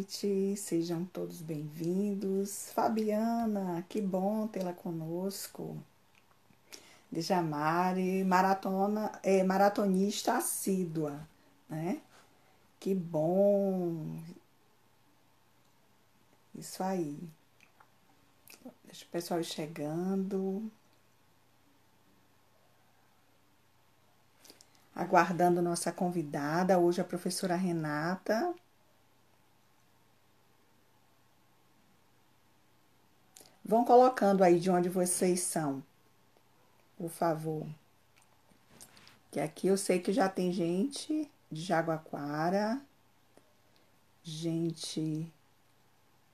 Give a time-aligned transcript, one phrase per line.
[0.00, 2.72] Noite, sejam todos bem-vindos.
[2.72, 5.76] Fabiana, que bom tê-la conosco.
[7.12, 11.28] Dejamare, maratona, é, maratonista assídua,
[11.68, 12.00] né?
[12.80, 14.18] Que bom.
[16.54, 17.18] Isso aí.
[18.84, 20.72] Deixa o pessoal chegando.
[24.94, 28.54] Aguardando nossa convidada, hoje a professora Renata.
[33.70, 35.80] Vão colocando aí de onde vocês são,
[36.98, 37.64] por favor.
[39.30, 42.82] Que aqui eu sei que já tem gente de Jaguaquara,
[44.24, 45.32] gente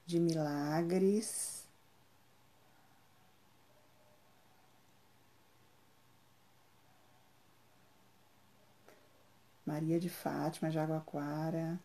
[0.07, 1.69] de Milagres.
[9.67, 11.79] Maria de Fátima, Jaguaquara.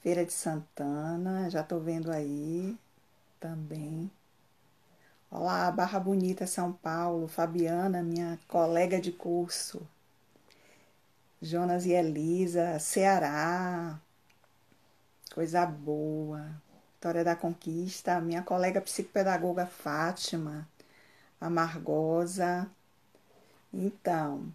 [0.00, 2.76] Feira de Santana, já tô vendo aí
[3.40, 4.10] também.
[5.30, 7.26] Olá, Barra Bonita, São Paulo.
[7.26, 9.80] Fabiana, minha colega de curso.
[11.40, 13.98] Jonas e Elisa, Ceará.
[15.34, 16.50] Coisa boa.
[16.94, 20.68] Vitória da Conquista, minha colega psicopedagoga Fátima,
[21.40, 22.70] Amargosa.
[23.72, 24.52] Então,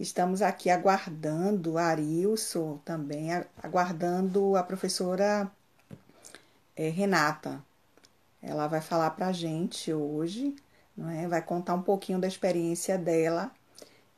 [0.00, 3.28] estamos aqui aguardando Arilson também,
[3.62, 5.50] aguardando a professora
[6.74, 7.67] é, Renata.
[8.42, 10.54] Ela vai falar para a gente hoje,
[10.96, 11.26] não é?
[11.26, 13.50] vai contar um pouquinho da experiência dela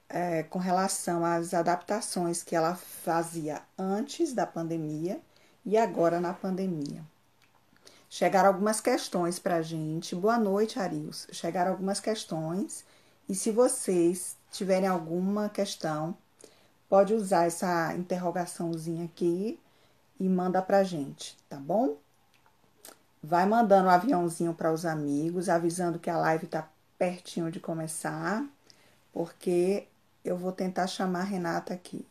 [0.09, 5.21] é, com relação às adaptações que ela fazia antes da pandemia
[5.65, 7.05] e agora na pandemia.
[8.09, 10.17] Chegaram algumas questões para a gente.
[10.17, 11.29] Boa noite, Arius.
[11.31, 12.85] Chegaram algumas questões
[13.29, 16.17] e se vocês tiverem alguma questão,
[16.89, 19.61] pode usar essa interrogaçãozinha aqui
[20.19, 21.97] e manda para a gente, tá bom?
[23.23, 27.61] Vai mandando o um aviãozinho para os amigos, avisando que a live está pertinho de
[27.61, 28.45] começar,
[29.13, 29.87] porque
[30.25, 32.07] eu vou tentar chamar a Renata aqui.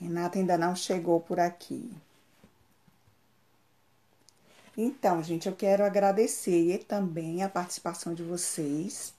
[0.00, 1.90] Renata ainda não chegou por aqui.
[4.80, 9.12] Então, gente, eu quero agradecer também a participação de vocês.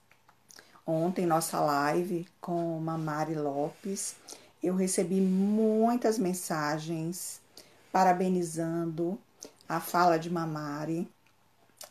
[0.88, 4.16] Ontem, nossa live com Mamari Lopes,
[4.64, 7.42] eu recebi muitas mensagens
[7.92, 9.20] parabenizando
[9.68, 11.06] a fala de Mamari,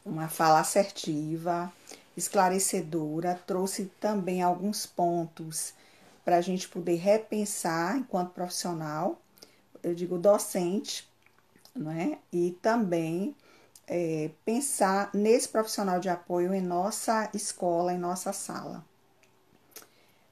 [0.03, 1.71] uma fala assertiva,
[2.17, 5.75] esclarecedora, trouxe também alguns pontos
[6.25, 9.21] para a gente poder repensar enquanto profissional,
[9.83, 11.07] eu digo docente,
[11.77, 12.17] não é?
[12.33, 13.37] E também
[13.89, 18.85] é, pensar nesse profissional de apoio em nossa escola, em nossa sala.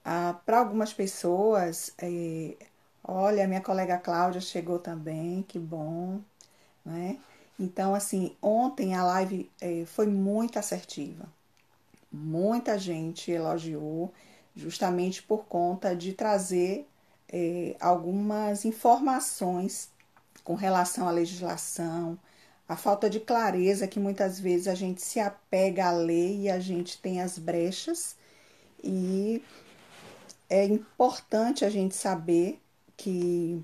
[0.05, 2.55] Ah, Para algumas pessoas, é,
[3.03, 6.21] olha, minha colega Cláudia chegou também, que bom,
[6.85, 7.19] né?
[7.59, 11.27] Então, assim, ontem a live é, foi muito assertiva.
[12.11, 14.13] Muita gente elogiou,
[14.55, 16.87] justamente por conta de trazer
[17.29, 19.91] é, algumas informações
[20.43, 22.17] com relação à legislação,
[22.67, 26.59] a falta de clareza que muitas vezes a gente se apega à lei e a
[26.59, 28.15] gente tem as brechas
[28.83, 29.41] e
[30.49, 32.59] é importante a gente saber
[32.95, 33.63] que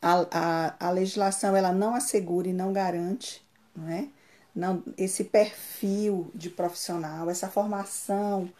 [0.00, 4.08] a, a, a legislação ela não assegura e não garante não é?
[4.54, 8.50] não, esse perfil de profissional, essa formação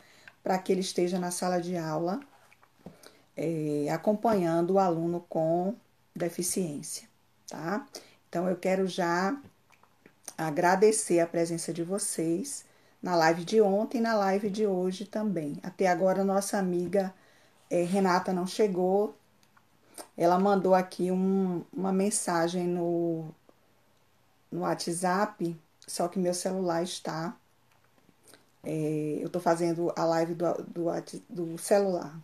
[0.43, 2.20] para que ele esteja na sala de aula
[3.37, 5.75] é, acompanhando o aluno com
[6.14, 7.09] deficiência,
[7.48, 7.87] tá?
[8.28, 9.37] Então, eu quero já
[10.36, 12.64] agradecer a presença de vocês
[13.02, 15.58] na live de ontem e na live de hoje também.
[15.62, 17.14] Até agora, nossa amiga
[17.70, 19.14] é, Renata não chegou.
[20.16, 23.28] Ela mandou aqui um, uma mensagem no,
[24.50, 27.37] no WhatsApp, só que meu celular está.
[28.62, 30.84] É, eu estou fazendo a live do, do,
[31.28, 32.19] do celular,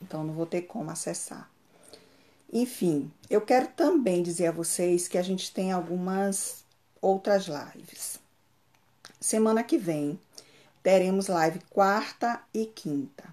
[0.00, 1.50] então não vou ter como acessar.
[2.52, 6.63] Enfim, eu quero também dizer a vocês que a gente tem algumas
[7.04, 8.18] outras lives.
[9.20, 10.18] Semana que vem
[10.82, 13.24] teremos live quarta e quinta.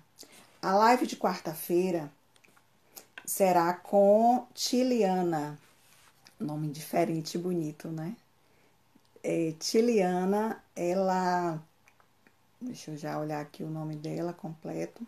[0.61, 2.11] A live de quarta-feira
[3.25, 5.57] será com Tiliana,
[6.37, 8.15] nome diferente e bonito, né?
[9.23, 11.57] É, Tiliana, ela.
[12.59, 15.05] Deixa eu já olhar aqui o nome dela completo.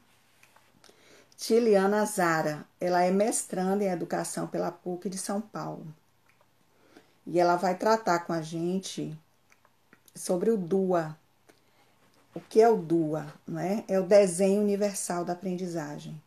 [1.35, 2.65] Tiliana Zara.
[2.79, 5.85] Ela é mestranda em educação pela PUC de São Paulo.
[7.25, 9.17] E ela vai tratar com a gente
[10.13, 11.17] sobre o DUA.
[12.35, 13.33] O que é o DUA?
[13.47, 13.83] Né?
[13.87, 16.21] É o desenho universal da aprendizagem.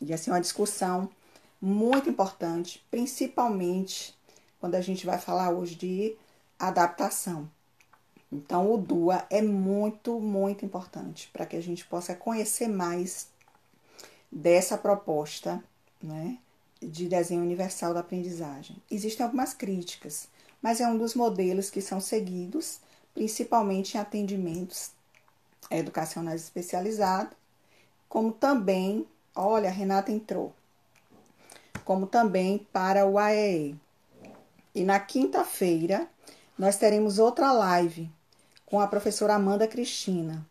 [0.00, 1.10] E assim, uma discussão
[1.60, 4.14] muito importante, principalmente
[4.60, 6.16] quando a gente vai falar hoje de
[6.58, 7.48] adaptação.
[8.30, 13.28] Então, o DUA é muito, muito importante para que a gente possa conhecer mais
[14.30, 15.62] dessa proposta
[16.02, 16.38] né,
[16.86, 18.76] de desenho universal da aprendizagem.
[18.90, 20.28] Existem algumas críticas,
[20.62, 22.80] mas é um dos modelos que são seguidos,
[23.12, 24.90] principalmente em atendimentos
[25.70, 27.36] educacionais especializados,
[28.08, 30.54] como também, olha, a Renata entrou,
[31.84, 33.76] como também para o AEE.
[34.74, 36.08] E na quinta-feira
[36.56, 38.10] nós teremos outra live
[38.64, 40.46] com a professora Amanda Cristina.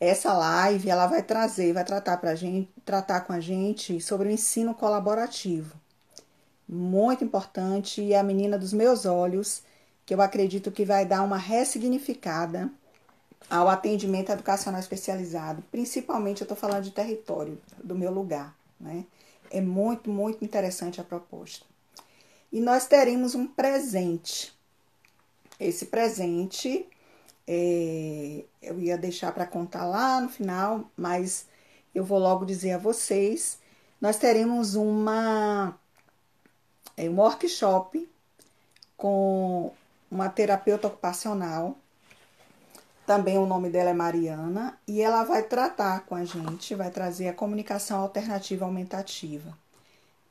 [0.00, 4.30] Essa live ela vai trazer, vai tratar para gente, tratar com a gente sobre o
[4.30, 5.74] ensino colaborativo.
[6.68, 9.62] Muito importante e a menina dos meus olhos,
[10.06, 12.70] que eu acredito que vai dar uma ressignificada
[13.50, 19.04] ao atendimento educacional especializado, principalmente eu estou falando de território, do meu lugar, né?
[19.50, 21.64] É muito, muito interessante a proposta.
[22.52, 24.52] E nós teremos um presente
[25.58, 26.86] esse presente
[27.50, 31.46] é, eu ia deixar para contar lá no final, mas
[31.94, 33.58] eu vou logo dizer a vocês.
[33.98, 35.74] Nós teremos uma
[36.94, 38.06] é, um workshop
[38.98, 39.72] com
[40.10, 41.74] uma terapeuta ocupacional.
[43.06, 47.28] Também o nome dela é Mariana e ela vai tratar com a gente, vai trazer
[47.28, 49.56] a comunicação alternativa aumentativa.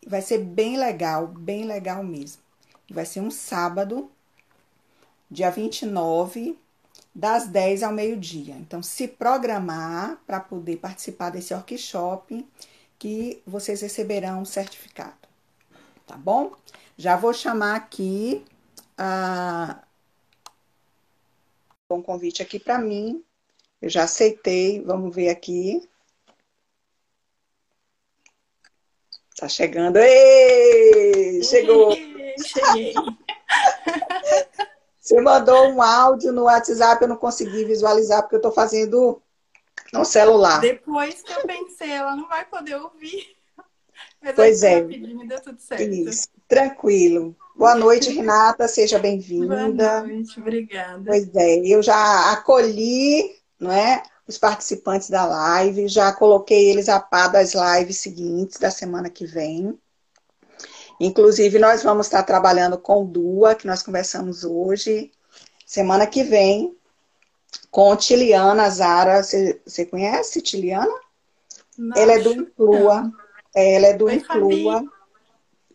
[0.05, 2.43] Vai ser bem legal, bem legal mesmo.
[2.91, 4.11] Vai ser um sábado
[5.31, 6.57] dia 29,
[7.17, 8.53] das 10 ao meio-dia.
[8.53, 12.47] Então, se programar para poder participar desse workshop,
[12.99, 15.17] que vocês receberão um certificado.
[16.05, 16.53] Tá bom?
[16.95, 18.45] Já vou chamar aqui
[18.95, 19.81] a
[21.89, 23.23] um convite aqui para mim.
[23.81, 24.83] Eu já aceitei.
[24.83, 25.89] Vamos ver aqui.
[29.35, 29.97] Tá chegando.
[29.97, 31.41] Ei!
[31.41, 31.95] Chegou!
[31.95, 32.93] Cheguei!
[35.07, 39.21] Você mandou um áudio no WhatsApp, eu não consegui visualizar porque eu estou fazendo
[39.93, 40.59] no celular.
[40.59, 43.37] Depois que eu pensei, ela não vai poder ouvir.
[44.21, 44.81] Mas pois é.
[44.81, 45.81] Rapidinho, deu tudo certo.
[45.81, 47.33] Isso, tranquilo.
[47.55, 49.69] Boa noite, Renata, seja bem-vinda.
[49.71, 51.01] Boa noite, obrigada.
[51.05, 54.03] Pois é, eu já acolhi, não é?
[54.27, 59.25] Os participantes da live, já coloquei eles a par das lives seguintes da semana que
[59.25, 59.79] vem.
[60.99, 65.11] Inclusive, nós vamos estar trabalhando com Dua, que nós conversamos hoje.
[65.65, 66.75] Semana que vem,
[67.69, 69.21] com Tiliana Zara.
[69.21, 70.93] Você, você conhece Tiliana?
[71.77, 73.11] Não, ela é do Inclua.
[73.55, 74.73] É, ela é do Oi, Inclua.
[74.73, 74.89] Fabi.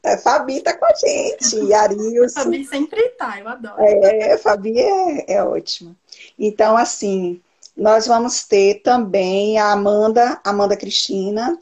[0.05, 2.33] É, Fabi tá com a gente, e Arius.
[2.33, 3.77] Fabi sempre tá, eu adoro.
[3.81, 5.95] É, Fabi é, é ótima.
[6.37, 7.41] Então, assim,
[7.77, 11.57] nós vamos ter também a Amanda, Amanda Cristina,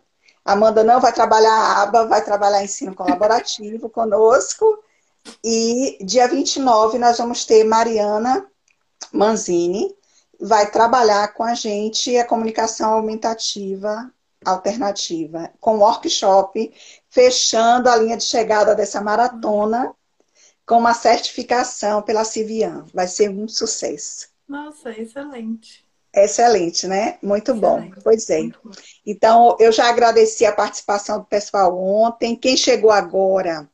[0.53, 4.83] Amanda não vai trabalhar a aba, vai trabalhar ensino colaborativo conosco.
[5.45, 8.47] E dia 29 nós vamos ter Mariana
[9.13, 9.95] Manzini,
[10.41, 14.11] vai trabalhar com a gente a comunicação aumentativa
[14.45, 16.73] alternativa, com workshop,
[17.09, 19.95] fechando a linha de chegada dessa maratona
[20.67, 22.87] com uma certificação pela Civian.
[22.95, 24.29] Vai ser um sucesso.
[24.49, 25.85] Nossa, excelente.
[26.13, 27.19] Excelente, né?
[27.23, 27.95] Muito Excelente.
[27.95, 28.01] bom.
[28.03, 28.41] Pois é.
[29.07, 32.35] Então, eu já agradeci a participação do pessoal ontem.
[32.35, 33.69] Quem chegou agora,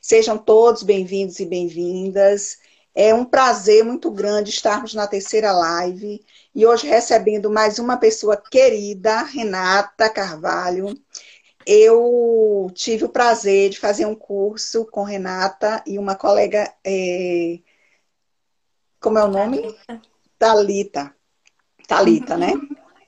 [0.00, 2.58] sejam todos bem-vindos e bem-vindas.
[2.94, 6.20] É um prazer muito grande estarmos na terceira live
[6.54, 10.94] e hoje recebendo mais uma pessoa querida, Renata Carvalho.
[11.64, 16.72] Eu tive o prazer de fazer um curso com Renata e uma colega.
[16.84, 17.60] É...
[19.00, 19.60] Como é o nome?
[19.62, 20.02] Talita.
[20.38, 21.14] Talita,
[22.36, 22.52] né?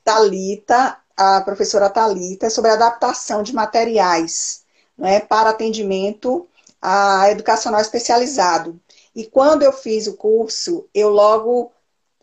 [0.03, 4.63] Talita, a professora Talita, sobre adaptação de materiais
[4.97, 6.47] né, para atendimento
[6.81, 8.79] a educacional especializado.
[9.15, 11.71] E quando eu fiz o curso, eu logo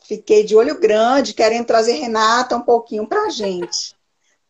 [0.03, 3.97] fiquei de olho grande, querendo trazer Renata um pouquinho para a gente.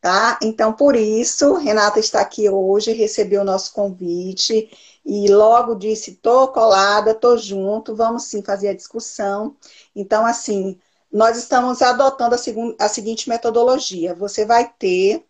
[0.01, 0.39] Tá?
[0.43, 4.71] Então, por isso, Renata está aqui hoje, recebeu o nosso convite
[5.05, 9.57] e logo disse: tô colada, tô junto, vamos sim fazer a discussão.
[9.97, 10.79] Então, assim,
[11.13, 15.25] nós estamos adotando a, a seguinte metodologia: você vai ter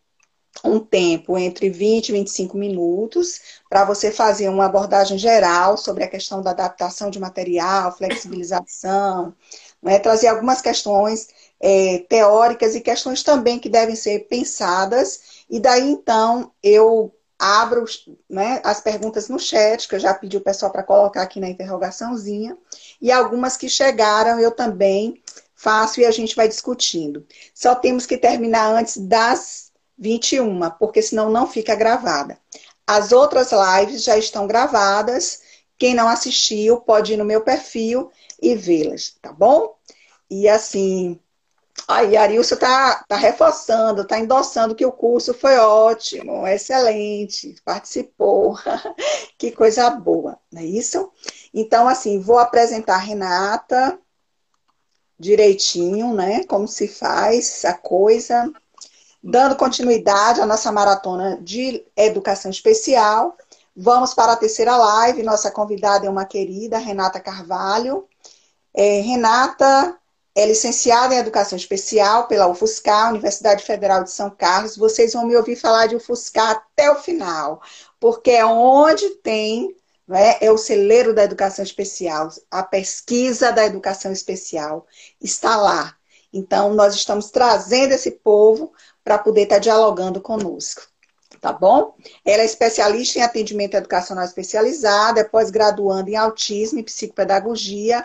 [0.64, 6.08] um tempo entre 20 e 25 minutos para você fazer uma abordagem geral sobre a
[6.08, 9.34] questão da adaptação de material, flexibilização,
[9.82, 9.98] né?
[9.98, 11.28] trazer algumas questões
[11.60, 15.44] é, teóricas e questões também que devem ser pensadas.
[15.48, 17.84] E daí então eu abro
[18.28, 21.48] né, as perguntas no chat, que eu já pedi o pessoal para colocar aqui na
[21.48, 22.58] interrogaçãozinha,
[23.00, 25.22] e algumas que chegaram eu também
[25.58, 27.26] faço e a gente vai discutindo.
[27.52, 32.38] Só temos que terminar antes das 21, porque senão não fica gravada.
[32.86, 35.42] As outras lives já estão gravadas.
[35.76, 38.10] Quem não assistiu pode ir no meu perfil
[38.40, 39.74] e vê-las, tá bom?
[40.30, 41.18] E assim,
[41.86, 48.58] Aí Arilson está tá reforçando, está endossando que o curso foi ótimo, excelente, participou,
[49.38, 51.10] que coisa boa, não é isso?
[51.54, 53.98] Então, assim, vou apresentar a Renata
[55.18, 56.44] direitinho, né?
[56.44, 58.50] Como se faz a coisa,
[59.22, 63.36] dando continuidade à nossa maratona de educação especial.
[63.76, 65.22] Vamos para a terceira live.
[65.22, 68.06] Nossa convidada é uma querida, Renata Carvalho.
[68.74, 69.98] É, Renata
[70.38, 74.76] é licenciada em Educação Especial pela UFSCar, Universidade Federal de São Carlos.
[74.76, 77.60] Vocês vão me ouvir falar de UFSCar até o final,
[77.98, 79.74] porque é onde tem,
[80.08, 84.86] né, é o celeiro da educação especial, a pesquisa da educação especial
[85.20, 85.94] está lá.
[86.32, 88.72] Então, nós estamos trazendo esse povo
[89.04, 90.82] para poder estar dialogando conosco.
[91.40, 91.94] Tá bom?
[92.24, 98.04] Ela é especialista em atendimento educacional especializado, é pós-graduanda em autismo e psicopedagogia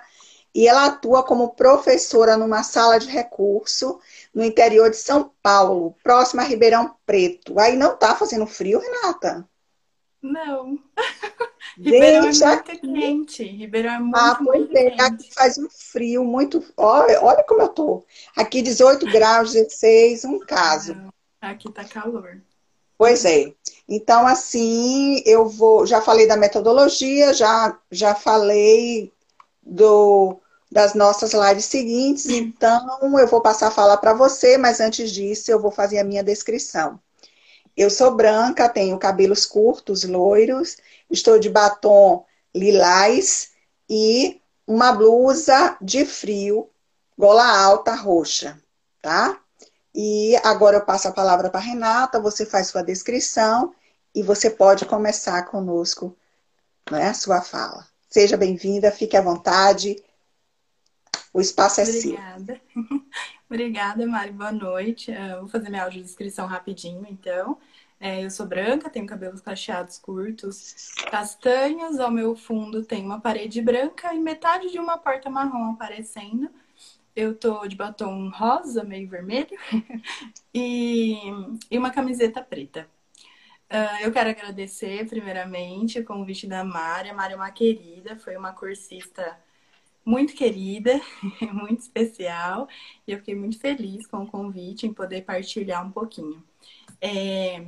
[0.54, 4.00] e ela atua como professora numa sala de recurso
[4.34, 7.60] no interior de São Paulo, próximo a Ribeirão Preto.
[7.60, 9.48] Aí não tá fazendo frio, Renata?
[10.24, 10.80] Não.
[11.78, 13.44] Ribeirão é muito quente.
[13.44, 15.02] Ribeirão é muito, ah, pois muito é, quente.
[15.02, 16.64] Aqui faz um frio muito.
[16.78, 18.06] Olha, olha como eu tô.
[18.36, 20.96] Aqui 18 graus, 16, um caso.
[21.42, 22.42] Aqui tá calor.
[22.98, 23.54] Pois é.
[23.90, 25.86] Então, assim, eu vou.
[25.86, 29.12] Já falei da metodologia, já, já falei
[29.62, 30.40] do
[30.72, 32.26] das nossas lives seguintes.
[32.32, 36.04] Então, eu vou passar a falar para você, mas antes disso, eu vou fazer a
[36.04, 37.00] minha descrição.
[37.76, 40.78] Eu sou branca, tenho cabelos curtos, loiros,
[41.10, 43.52] estou de batom lilás
[43.90, 46.70] e uma blusa de frio,
[47.18, 48.62] gola alta, roxa,
[49.02, 49.40] tá?
[49.94, 53.74] E agora eu passo a palavra para Renata, você faz sua descrição
[54.14, 56.16] e você pode começar conosco,
[56.92, 57.88] né, a sua fala.
[58.10, 60.04] Seja bem-vinda, fique à vontade.
[61.34, 62.02] O espaço é Obrigada.
[62.02, 62.12] seu.
[62.12, 62.62] Obrigada,
[64.08, 64.32] Mari.
[64.32, 65.12] Boa noite.
[65.12, 67.60] Eu vou fazer minha audiodescrição rapidinho, então.
[68.00, 72.00] É, eu sou branca, tenho cabelos cacheados curtos, castanhos.
[72.00, 76.50] Ao meu fundo tem uma parede branca e metade de uma porta marrom aparecendo.
[77.16, 79.56] Eu tô de batom rosa, meio vermelho,
[80.52, 81.14] e,
[81.70, 82.90] e uma camiseta preta.
[83.70, 87.10] Uh, eu quero agradecer, primeiramente, o convite da Mari.
[87.10, 89.38] A Mari é uma querida, foi uma cursista
[90.06, 91.00] muito querida,
[91.54, 92.68] muito especial,
[93.08, 96.44] e eu fiquei muito feliz com o convite em poder partilhar um pouquinho.
[97.02, 97.66] É,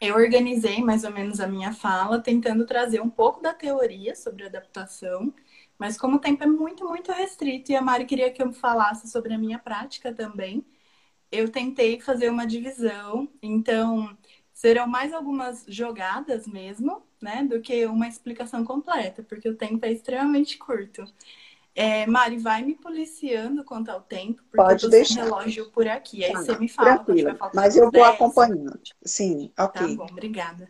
[0.00, 4.46] eu organizei mais ou menos a minha fala, tentando trazer um pouco da teoria sobre
[4.46, 5.32] adaptação,
[5.78, 9.08] mas como o tempo é muito, muito restrito e a Mari queria que eu falasse
[9.10, 10.64] sobre a minha prática também,
[11.30, 13.28] eu tentei fazer uma divisão.
[13.42, 14.16] Então,
[14.52, 19.92] serão mais algumas jogadas mesmo, né, do que uma explicação completa, porque o tempo é
[19.92, 21.04] extremamente curto.
[21.74, 25.24] É, Mari, vai me policiando quanto ao tempo, porque Pode eu tô deixar.
[25.24, 26.24] relógio por aqui.
[26.24, 28.06] Aí tá, você me fala tranquilo, Mas eu vou 10.
[28.06, 28.80] acompanhando.
[29.04, 29.96] Sim, ok.
[29.96, 30.68] Tá bom, obrigada.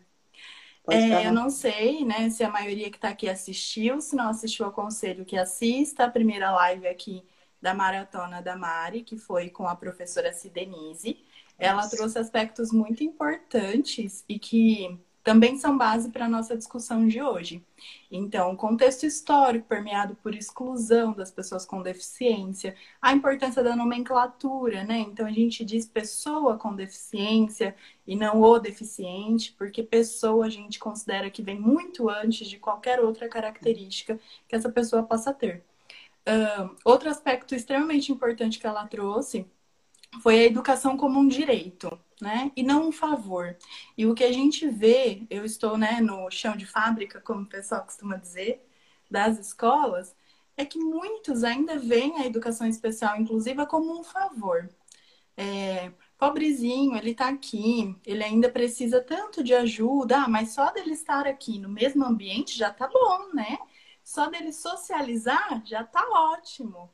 [0.89, 4.01] É, eu não sei, né, se a maioria que está aqui assistiu.
[4.01, 7.23] Se não assistiu, aconselho que assista a primeira live aqui
[7.61, 11.23] da Maratona da Mari, que foi com a professora Cidenise.
[11.57, 17.21] Ela trouxe aspectos muito importantes e que também são base para a nossa discussão de
[17.21, 17.63] hoje.
[18.11, 24.83] Então, o contexto histórico permeado por exclusão das pessoas com deficiência, a importância da nomenclatura,
[24.83, 24.99] né?
[24.99, 27.75] Então, a gente diz pessoa com deficiência
[28.05, 32.99] e não o deficiente, porque pessoa a gente considera que vem muito antes de qualquer
[32.99, 35.63] outra característica que essa pessoa possa ter.
[36.27, 39.45] Uh, outro aspecto extremamente importante que ela trouxe
[40.21, 42.51] foi a educação como um direito, né?
[42.55, 43.57] E não um favor.
[43.97, 47.47] E o que a gente vê, eu estou né, no chão de fábrica, como o
[47.47, 48.63] pessoal costuma dizer,
[49.09, 50.15] das escolas,
[50.55, 54.69] é que muitos ainda veem a educação especial inclusiva como um favor.
[55.35, 60.91] É, pobrezinho, ele está aqui, ele ainda precisa tanto de ajuda, ah, mas só dele
[60.93, 63.57] estar aqui no mesmo ambiente já tá bom, né?
[64.03, 66.91] Só dele socializar já tá ótimo.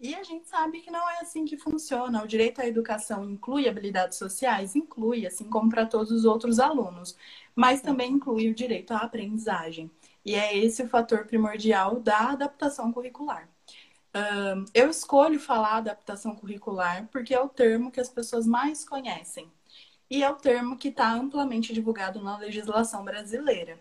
[0.00, 2.22] E a gente sabe que não é assim que funciona.
[2.22, 4.76] O direito à educação inclui habilidades sociais?
[4.76, 7.16] Inclui, assim como para todos os outros alunos.
[7.54, 9.90] Mas também inclui o direito à aprendizagem.
[10.24, 13.48] E é esse o fator primordial da adaptação curricular.
[14.74, 19.50] Eu escolho falar adaptação curricular porque é o termo que as pessoas mais conhecem
[20.10, 23.78] e é o termo que está amplamente divulgado na legislação brasileira.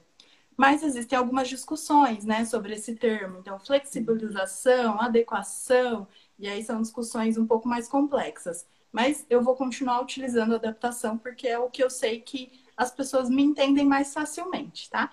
[0.58, 3.38] Mas existem algumas discussões né, sobre esse termo.
[3.38, 6.08] Então, flexibilização, adequação,
[6.40, 8.66] e aí são discussões um pouco mais complexas.
[8.92, 13.30] Mas eu vou continuar utilizando adaptação porque é o que eu sei que as pessoas
[13.30, 15.12] me entendem mais facilmente, tá?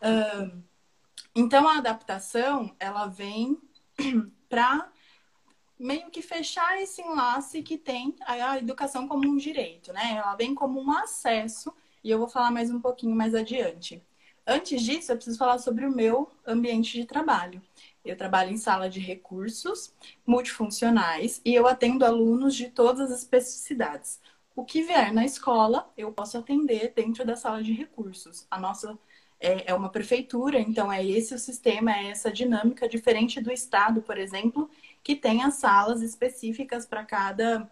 [0.00, 0.62] Uh,
[1.34, 3.58] então, a adaptação, ela vem
[4.48, 4.88] para
[5.78, 10.14] meio que fechar esse enlace que tem a educação como um direito, né?
[10.16, 14.02] Ela vem como um acesso, e eu vou falar mais um pouquinho mais adiante.
[14.46, 17.62] Antes disso, eu preciso falar sobre o meu ambiente de trabalho.
[18.04, 19.94] Eu trabalho em sala de recursos
[20.26, 24.20] multifuncionais e eu atendo alunos de todas as especificidades.
[24.54, 28.46] O que vier na escola, eu posso atender dentro da sala de recursos.
[28.50, 28.98] A nossa
[29.40, 34.02] é, é uma prefeitura, então é esse o sistema, é essa dinâmica, diferente do Estado,
[34.02, 34.70] por exemplo,
[35.02, 37.68] que tem as salas específicas para cada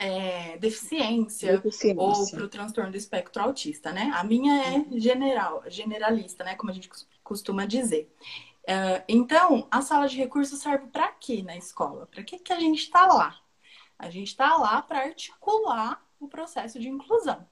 [0.00, 4.10] é, deficiência, deficiência, ou para o transtorno do espectro autista, né?
[4.14, 4.98] A minha é uhum.
[4.98, 6.56] general, generalista, né?
[6.56, 6.88] Como a gente
[7.22, 8.10] costuma dizer.
[8.62, 12.06] Uh, então, a sala de recursos serve para quê na escola?
[12.06, 13.38] Para que, que a gente está lá?
[13.98, 17.46] A gente está lá para articular o processo de inclusão.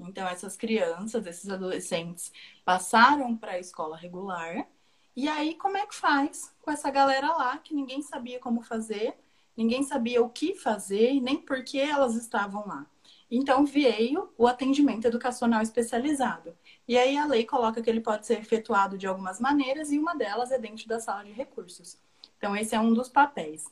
[0.00, 2.32] Então, essas crianças, esses adolescentes
[2.64, 4.66] passaram para a escola regular.
[5.14, 9.16] E aí, como é que faz com essa galera lá que ninguém sabia como fazer,
[9.56, 12.86] ninguém sabia o que fazer e nem por que elas estavam lá?
[13.30, 16.54] Então, veio o atendimento educacional especializado.
[16.86, 20.14] E aí, a lei coloca que ele pode ser efetuado de algumas maneiras e uma
[20.14, 21.98] delas é dentro da sala de recursos.
[22.38, 23.64] Então, esse é um dos papéis.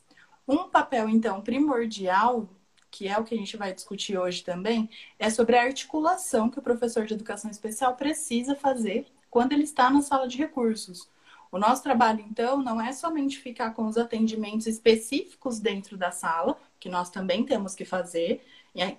[0.49, 2.49] Um papel, então, primordial
[2.93, 6.59] que é o que a gente vai discutir hoje também, é sobre a articulação que
[6.59, 11.09] o professor de educação especial precisa fazer quando ele está na sala de recursos.
[11.53, 16.59] O nosso trabalho, então, não é somente ficar com os atendimentos específicos dentro da sala,
[16.81, 18.43] que nós também temos que fazer,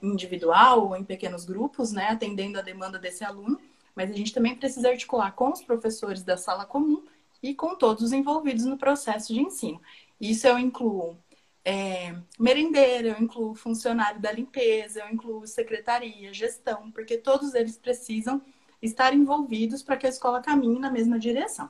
[0.03, 3.59] individual ou em pequenos grupos, né, atendendo a demanda desse aluno,
[3.95, 7.03] mas a gente também precisa articular com os professores da sala comum
[7.41, 9.81] e com todos os envolvidos no processo de ensino.
[10.21, 11.17] Isso eu incluo
[11.65, 18.39] é, merendeira, eu incluo funcionário da limpeza, eu incluo secretaria, gestão, porque todos eles precisam
[18.79, 21.67] estar envolvidos para que a escola caminhe na mesma direção.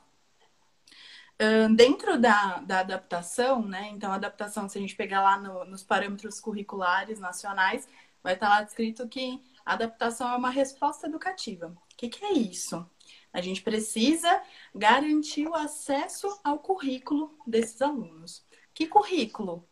[1.75, 3.89] Dentro da, da adaptação, né?
[3.91, 7.87] Então, a adaptação, se a gente pegar lá no, nos parâmetros curriculares nacionais,
[8.23, 11.67] vai estar lá descrito que a adaptação é uma resposta educativa.
[11.67, 12.85] O que, que é isso?
[13.33, 14.41] A gente precisa
[14.73, 18.45] garantir o acesso ao currículo desses alunos.
[18.73, 19.67] Que currículo?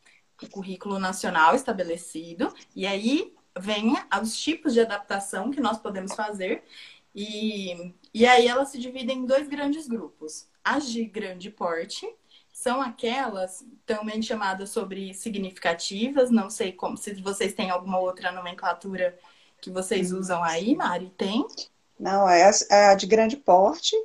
[0.45, 6.63] o currículo nacional estabelecido, e aí vem os tipos de adaptação que nós podemos fazer,
[7.13, 10.47] e, e aí elas se dividem em dois grandes grupos.
[10.63, 12.07] As de grande porte
[12.51, 19.17] são aquelas também chamadas sobre significativas, não sei como, se vocês têm alguma outra nomenclatura
[19.59, 21.45] que vocês usam aí, Mari, tem?
[21.99, 23.95] Não, é a, é a de grande porte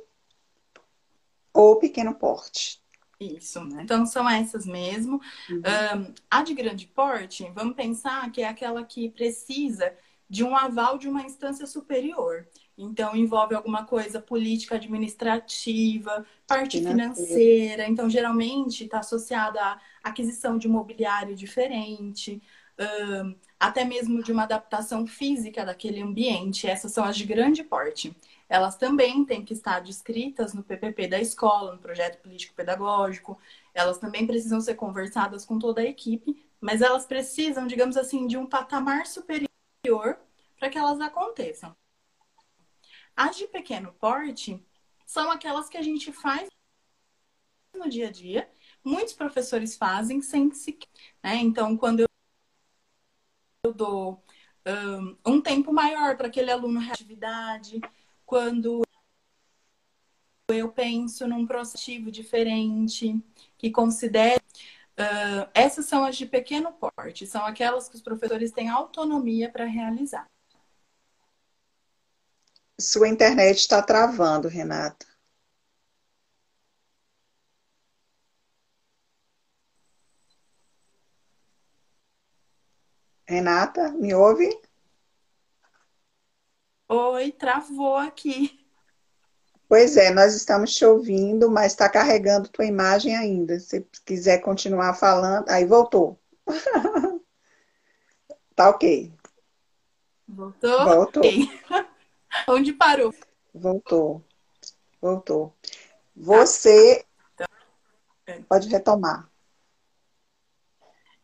[1.53, 2.79] ou pequeno porte.
[3.19, 3.81] Isso, né?
[3.83, 5.19] Então são essas mesmo.
[5.49, 5.57] Uhum.
[5.57, 9.91] Um, a de grande porte, vamos pensar que é aquela que precisa
[10.29, 12.47] de um aval de uma instância superior.
[12.77, 17.13] Então, envolve alguma coisa política, administrativa, parte financeira.
[17.13, 17.87] financeira.
[17.87, 22.41] Então, geralmente está associada à aquisição de imobiliário diferente,
[23.59, 26.67] até mesmo de uma adaptação física daquele ambiente.
[26.67, 28.15] Essas são as de grande porte
[28.49, 33.37] elas também têm que estar descritas no PPP da escola, no projeto político-pedagógico.
[33.73, 38.37] Elas também precisam ser conversadas com toda a equipe, mas elas precisam, digamos assim, de
[38.37, 39.46] um patamar superior
[40.57, 41.75] para que elas aconteçam.
[43.15, 44.63] As de pequeno porte
[45.05, 46.49] são aquelas que a gente faz
[47.73, 48.49] no dia a dia.
[48.83, 50.77] Muitos professores fazem sem se.
[51.23, 51.35] Né?
[51.37, 52.05] Então, quando
[53.63, 54.23] eu dou
[54.65, 57.79] um, um tempo maior para aquele aluno atividade,
[58.25, 58.81] quando
[60.49, 63.19] eu penso num processo diferente,
[63.57, 64.41] que considere.
[64.99, 69.65] Uh, essas são as de pequeno porte, são aquelas que os professores têm autonomia para
[69.65, 70.27] realizar.
[72.79, 75.05] Sua internet está travando, Renata.
[83.27, 84.49] Renata, me ouve?
[86.89, 88.66] Oi, travou aqui.
[89.69, 93.59] Pois é, nós estamos te ouvindo, mas está carregando tua imagem ainda.
[93.59, 96.17] Se quiser continuar falando, aí voltou.
[98.55, 99.13] tá ok.
[100.27, 100.85] Voltou?
[100.85, 101.21] Voltou.
[101.21, 101.49] Okay.
[102.47, 103.13] Onde parou?
[103.53, 104.23] Voltou.
[105.01, 105.53] Voltou.
[106.15, 107.47] Você tá.
[108.47, 109.29] pode retomar.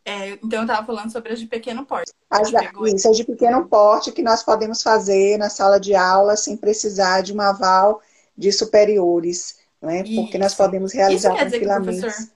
[0.04, 2.12] É, então, eu estava falando sobre as de pequeno porte.
[2.28, 2.48] As,
[2.92, 7.22] isso, as de pequeno porte que nós podemos fazer na sala de aula sem precisar
[7.22, 8.02] de um aval
[8.36, 10.02] de superiores, né?
[10.02, 12.00] porque nós podemos realizar tranquilamente.
[12.00, 12.34] Professor...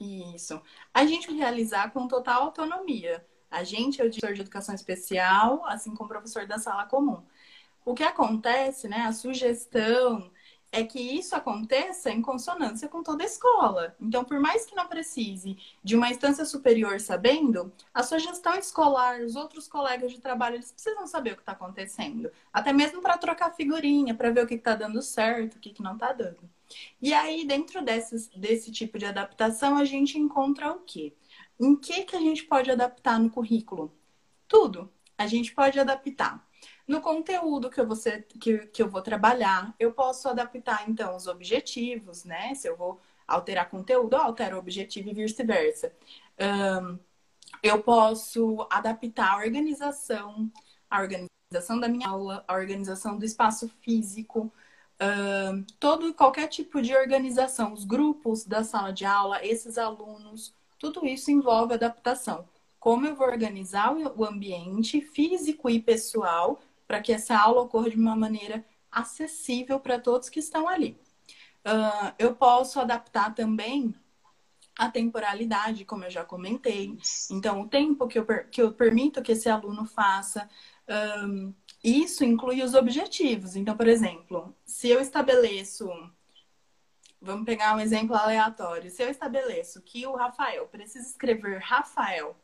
[0.00, 0.62] Isso.
[0.94, 3.26] A gente realizar com total autonomia.
[3.50, 7.22] A gente é o diretor de educação especial, assim como o professor da sala comum.
[7.84, 9.06] O que acontece, né?
[9.06, 10.30] A sugestão
[10.70, 13.96] é que isso aconteça em consonância com toda a escola.
[14.00, 19.20] Então, por mais que não precise de uma instância superior sabendo, a sua gestão escolar,
[19.20, 22.30] os outros colegas de trabalho, eles precisam saber o que está acontecendo.
[22.52, 25.82] Até mesmo para trocar figurinha, para ver o que está dando certo, o que, que
[25.82, 26.48] não está dando.
[27.00, 31.14] E aí, dentro desses, desse tipo de adaptação, a gente encontra o quê?
[31.58, 33.92] Em que, que a gente pode adaptar no currículo?
[34.46, 34.92] Tudo.
[35.16, 36.46] A gente pode adaptar
[36.88, 41.14] no conteúdo que eu, vou ser, que, que eu vou trabalhar, eu posso adaptar, então,
[41.14, 42.54] os objetivos, né?
[42.54, 45.92] Se eu vou alterar conteúdo, eu altero o objetivo e vice-versa.
[46.40, 46.98] Um,
[47.62, 50.50] eu posso adaptar a organização,
[50.90, 54.50] a organização da minha aula, a organização do espaço físico,
[55.00, 61.04] um, todo qualquer tipo de organização, os grupos da sala de aula, esses alunos, tudo
[61.06, 62.48] isso envolve adaptação.
[62.80, 67.96] Como eu vou organizar o ambiente físico e pessoal para que essa aula ocorra de
[67.96, 70.98] uma maneira acessível para todos que estão ali.
[71.58, 73.94] Uh, eu posso adaptar também
[74.78, 76.96] a temporalidade, como eu já comentei.
[77.30, 80.48] Então, o tempo que eu, que eu permito que esse aluno faça.
[81.22, 81.52] Um,
[81.84, 83.54] isso inclui os objetivos.
[83.54, 85.90] Então, por exemplo, se eu estabeleço.
[87.20, 88.88] Vamos pegar um exemplo aleatório.
[88.88, 92.36] Se eu estabeleço que o Rafael precisa escrever Rafael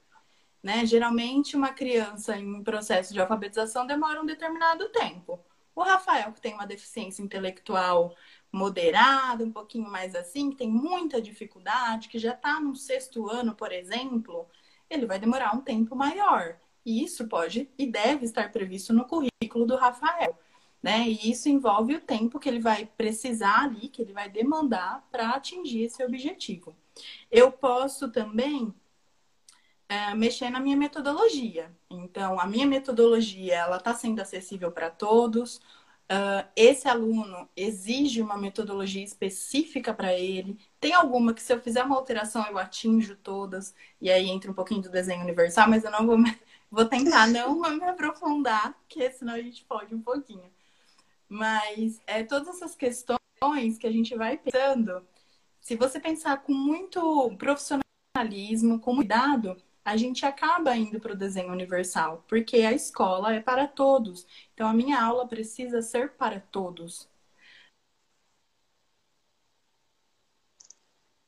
[0.64, 0.86] né?
[0.86, 5.38] Geralmente, uma criança em processo de alfabetização demora um determinado tempo.
[5.76, 8.16] O Rafael, que tem uma deficiência intelectual
[8.50, 13.54] moderada, um pouquinho mais assim, que tem muita dificuldade, que já está no sexto ano,
[13.54, 14.48] por exemplo,
[14.88, 16.56] ele vai demorar um tempo maior.
[16.82, 20.38] E isso pode e deve estar previsto no currículo do Rafael.
[20.82, 21.08] Né?
[21.08, 25.30] E isso envolve o tempo que ele vai precisar ali, que ele vai demandar para
[25.30, 26.74] atingir esse objetivo.
[27.30, 28.72] Eu posso também
[29.88, 31.70] é, mexer na minha metodologia.
[31.90, 35.60] Então, a minha metodologia ela está sendo acessível para todos.
[36.04, 40.58] Uh, esse aluno exige uma metodologia específica para ele.
[40.78, 44.54] Tem alguma que, se eu fizer uma alteração, eu atinjo todas, e aí entra um
[44.54, 46.18] pouquinho do desenho universal, mas eu não vou,
[46.70, 50.50] vou tentar não me aprofundar, porque senão a gente pode um pouquinho.
[51.28, 55.06] Mas é, todas essas questões que a gente vai pensando,
[55.60, 61.52] se você pensar com muito profissionalismo, com cuidado, a gente acaba indo para o desenho
[61.52, 64.26] universal, porque a escola é para todos.
[64.54, 67.08] Então, a minha aula precisa ser para todos.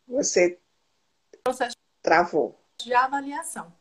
[0.09, 0.59] Você
[1.47, 2.61] processo travou.
[2.79, 3.73] De avaliação.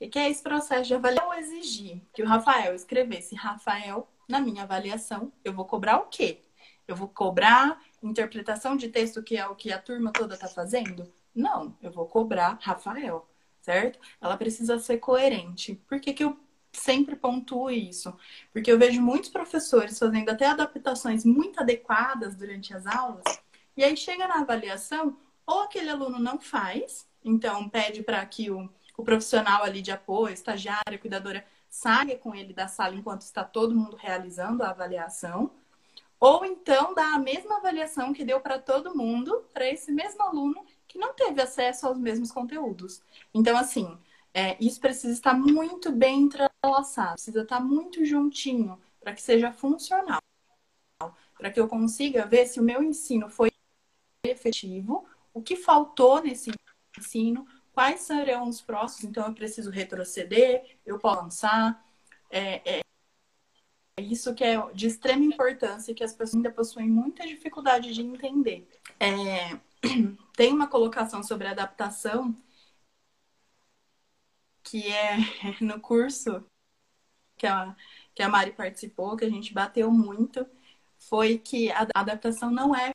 [0.00, 1.32] O que é esse processo de avaliação?
[1.32, 5.32] Eu exigir que o Rafael escrevesse Rafael na minha avaliação.
[5.44, 6.42] Eu vou cobrar o quê?
[6.86, 11.12] Eu vou cobrar interpretação de texto, que é o que a turma toda está fazendo?
[11.34, 13.28] Não, eu vou cobrar Rafael
[13.62, 13.98] certo?
[14.20, 15.76] Ela precisa ser coerente.
[15.88, 16.36] Por que, que eu
[16.72, 18.14] sempre pontuo isso?
[18.52, 23.24] Porque eu vejo muitos professores fazendo até adaptações muito adequadas durante as aulas,
[23.76, 28.68] e aí chega na avaliação, ou aquele aluno não faz, então pede para que o,
[28.96, 33.74] o profissional ali de apoio, estagiária, cuidadora, saia com ele da sala enquanto está todo
[33.74, 35.50] mundo realizando a avaliação,
[36.20, 40.64] ou então dá a mesma avaliação que deu para todo mundo, para esse mesmo aluno,
[40.92, 43.02] que não teve acesso aos mesmos conteúdos.
[43.32, 43.98] Então, assim,
[44.34, 50.20] é, isso precisa estar muito bem entrelaçado, precisa estar muito juntinho para que seja funcional,
[51.38, 53.50] para que eu consiga ver se o meu ensino foi
[54.22, 56.52] efetivo, o que faltou nesse
[56.98, 61.84] ensino, quais serão os próximos, então eu preciso retroceder, eu posso avançar.
[62.30, 62.82] É, é,
[63.98, 68.68] isso que é de extrema importância que as pessoas ainda possuem muita dificuldade de entender.
[69.00, 69.58] É,
[70.36, 72.34] tem uma colocação sobre adaptação
[74.62, 75.16] que é
[75.60, 76.44] no curso
[77.36, 77.74] que a,
[78.14, 80.46] que a Mari participou, que a gente bateu muito,
[80.98, 82.92] foi que a adaptação não é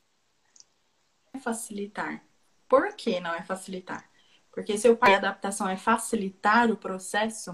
[1.39, 2.23] facilitar.
[2.67, 4.09] Por que não é facilitar?
[4.51, 7.53] Porque se o pai adaptação é facilitar o processo,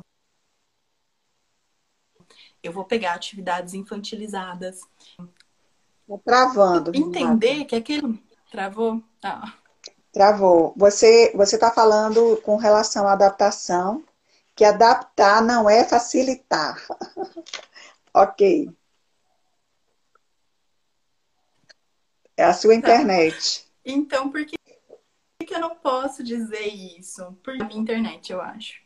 [2.62, 4.82] eu vou pegar atividades infantilizadas.
[6.08, 6.92] Tá travando.
[6.96, 8.24] Entender que aquele.
[8.54, 9.02] Travou?
[9.20, 9.58] Tá.
[10.12, 10.76] Travou.
[10.78, 14.04] Você você está falando com relação à adaptação,
[14.56, 16.78] que adaptar não é facilitar.
[18.14, 18.70] ok.
[22.38, 22.78] É a sua tá.
[22.78, 23.68] internet.
[23.84, 24.56] Então, por que
[25.48, 27.36] que eu não posso dizer isso?
[27.44, 28.84] Por minha internet, eu acho.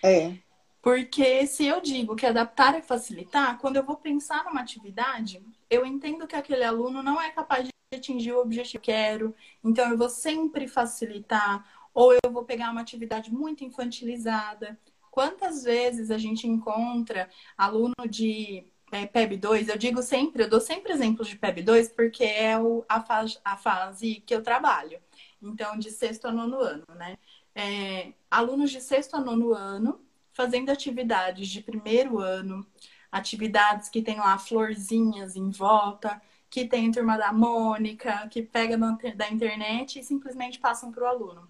[0.00, 0.32] É.
[0.80, 5.84] Porque se eu digo que adaptar é facilitar, quando eu vou pensar numa atividade, eu
[5.84, 9.90] entendo que aquele aluno não é capaz de atingir o objetivo que eu quero, então
[9.90, 14.78] eu vou sempre facilitar, ou eu vou pegar uma atividade muito infantilizada.
[15.10, 19.68] Quantas vezes a gente encontra aluno de é, PEB 2?
[19.68, 23.38] Eu digo sempre, eu dou sempre exemplos de PEB 2 porque é o, a, fase,
[23.44, 25.00] a fase que eu trabalho.
[25.40, 27.16] Então, de sexto a nono ano, né?
[27.54, 30.04] É, alunos de sexto a nono ano
[30.36, 32.66] fazendo atividades de primeiro ano,
[33.10, 36.20] atividades que tem lá florzinhas em volta,
[36.56, 38.78] que tem a turma da Mônica, que pega
[39.14, 41.46] da internet e simplesmente passam para o aluno.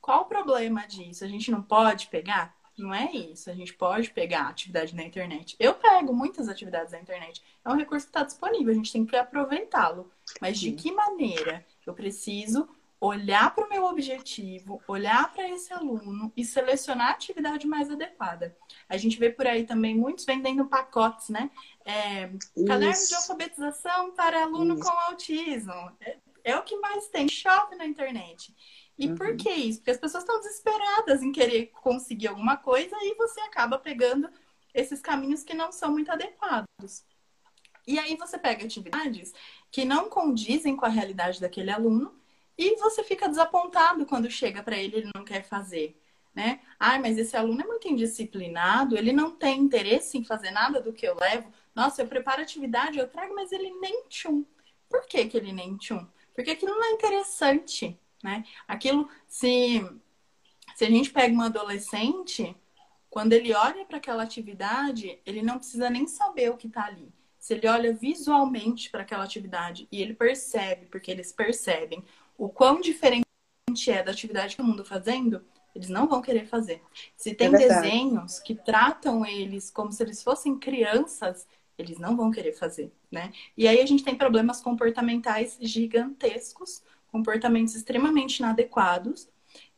[0.00, 1.24] Qual o problema disso?
[1.24, 2.54] A gente não pode pegar?
[2.78, 3.50] Não é isso.
[3.50, 5.56] A gente pode pegar atividade na internet.
[5.58, 7.42] Eu pego muitas atividades na internet.
[7.64, 10.12] É um recurso que está disponível, a gente tem que aproveitá-lo.
[10.40, 11.66] Mas de que maneira?
[11.84, 12.68] Eu preciso
[13.06, 18.56] olhar para o meu objetivo, olhar para esse aluno e selecionar a atividade mais adequada.
[18.88, 21.50] A gente vê por aí também muitos vendendo pacotes, né?
[21.84, 22.30] É,
[22.66, 24.82] caderno de alfabetização para aluno Isso.
[24.82, 25.92] com autismo.
[26.00, 28.54] É, é, o que mais tem, chove na internet.
[28.98, 29.14] E uhum.
[29.14, 29.78] por que isso?
[29.78, 34.28] Porque as pessoas estão desesperadas em querer conseguir alguma coisa e você acaba pegando
[34.72, 37.04] esses caminhos que não são muito adequados.
[37.86, 39.32] E aí você pega atividades
[39.70, 42.14] que não condizem com a realidade daquele aluno
[42.58, 46.00] e você fica desapontado quando chega para ele ele não quer fazer.
[46.34, 46.60] Né?
[46.78, 50.92] Ai, mas esse aluno é muito indisciplinado, ele não tem interesse em fazer nada do
[50.92, 51.50] que eu levo.
[51.74, 54.44] Nossa, eu preparo atividade, eu trago, mas ele nem tchum.
[54.88, 56.06] Por que, que ele nem tchum?
[56.34, 58.44] Porque aquilo não é interessante, né?
[58.68, 59.80] Aquilo, se,
[60.74, 62.54] se a gente pega um adolescente,
[63.08, 67.10] quando ele olha para aquela atividade, ele não precisa nem saber o que está ali.
[67.38, 72.04] Se ele olha visualmente para aquela atividade e ele percebe, porque eles percebem
[72.38, 73.26] o quão diferente
[73.88, 75.44] é da atividade que o mundo fazendo,
[75.74, 76.82] eles não vão querer fazer.
[77.16, 81.46] Se tem é desenhos que tratam eles como se eles fossem crianças,
[81.76, 83.32] eles não vão querer fazer, né?
[83.56, 89.28] E aí a gente tem problemas comportamentais gigantescos, comportamentos extremamente inadequados,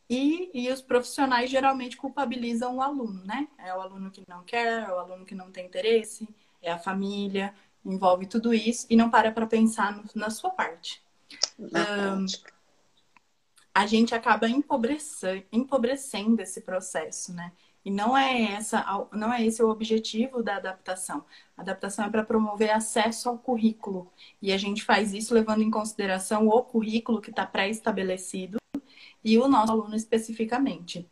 [0.09, 3.47] e, e os profissionais geralmente culpabilizam o aluno, né?
[3.57, 6.27] É o aluno que não quer, é o aluno que não tem interesse,
[6.61, 7.53] é a família,
[7.85, 11.01] envolve tudo isso e não para para pensar no, na sua parte
[11.59, 12.25] um,
[13.73, 17.51] a gente acaba empobrecendo, empobrecendo esse processo, né?
[17.83, 21.23] E não é, essa, não é esse o objetivo da adaptação.
[21.55, 24.11] A adaptação é para promover acesso ao currículo.
[24.41, 28.57] E a gente faz isso levando em consideração o currículo que está pré-estabelecido
[29.23, 31.09] e o nosso aluno especificamente.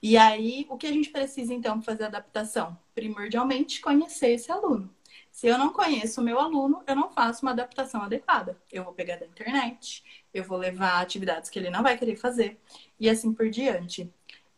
[0.00, 2.78] E aí, o que a gente precisa então para fazer a adaptação?
[2.94, 4.94] Primordialmente, conhecer esse aluno.
[5.34, 8.56] Se eu não conheço o meu aluno, eu não faço uma adaptação adequada.
[8.70, 12.60] Eu vou pegar da internet, eu vou levar atividades que ele não vai querer fazer
[13.00, 14.08] e assim por diante.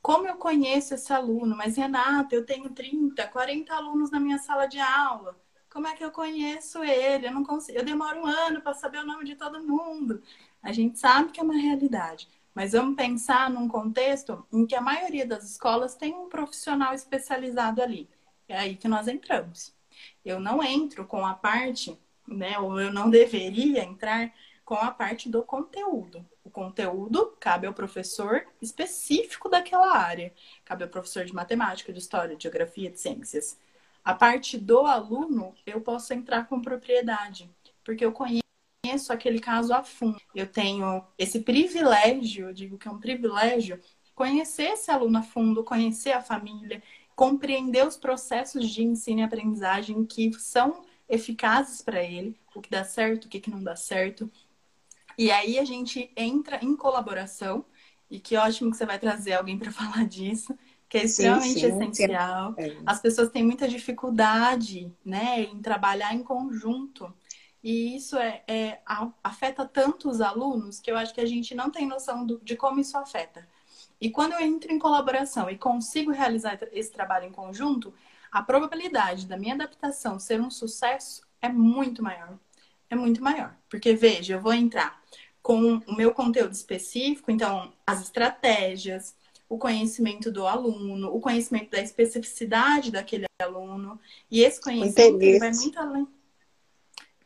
[0.02, 1.56] Como eu conheço esse aluno?
[1.56, 5.34] Mas, Renata, eu tenho 30, 40 alunos na minha sala de aula.
[5.70, 7.26] Como é que eu conheço ele?
[7.26, 10.22] Eu não consigo, eu demoro um ano para saber o nome de todo mundo.
[10.62, 12.28] A gente sabe que é uma realidade.
[12.54, 17.80] Mas vamos pensar num contexto em que a maioria das escolas tem um profissional especializado
[17.80, 18.10] ali.
[18.46, 19.75] É aí que nós entramos
[20.26, 24.32] eu não entro com a parte, né, ou eu não deveria entrar
[24.64, 26.26] com a parte do conteúdo.
[26.42, 30.34] O conteúdo cabe ao professor específico daquela área.
[30.64, 33.56] Cabe ao professor de matemática, de história, de geografia, de ciências.
[34.04, 37.48] A parte do aluno, eu posso entrar com propriedade,
[37.84, 40.20] porque eu conheço aquele caso a fundo.
[40.34, 43.80] Eu tenho esse privilégio, eu digo que é um privilégio,
[44.14, 46.82] conhecer esse aluno a fundo, conhecer a família,
[47.16, 52.84] compreender os processos de ensino e aprendizagem que são eficazes para ele, o que dá
[52.84, 54.30] certo, o que não dá certo.
[55.16, 57.64] E aí a gente entra em colaboração,
[58.10, 60.56] e que ótimo que você vai trazer alguém para falar disso,
[60.88, 62.54] que é extremamente sim, sim, essencial.
[62.58, 62.76] É.
[62.84, 67.12] As pessoas têm muita dificuldade né, em trabalhar em conjunto.
[67.62, 68.80] E isso é, é,
[69.24, 72.54] afeta tanto os alunos que eu acho que a gente não tem noção do, de
[72.54, 73.48] como isso afeta.
[74.00, 77.94] E quando eu entro em colaboração e consigo realizar esse trabalho em conjunto,
[78.30, 82.38] a probabilidade da minha adaptação ser um sucesso é muito maior.
[82.90, 83.56] É muito maior.
[83.68, 85.00] Porque, veja, eu vou entrar
[85.42, 89.14] com o meu conteúdo específico, então, as estratégias,
[89.48, 93.98] o conhecimento do aluno, o conhecimento da especificidade daquele aluno.
[94.30, 96.08] E esse conhecimento vai muito além.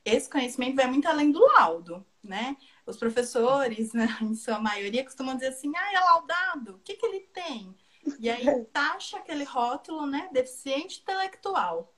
[0.04, 2.56] Esse conhecimento vai muito além do laudo, né?
[2.90, 7.06] Os professores, né, em sua maioria, costumam dizer assim: ah, é laudado, o que, que
[7.06, 7.74] ele tem?
[8.18, 11.94] E aí taxa aquele rótulo, né, deficiente intelectual.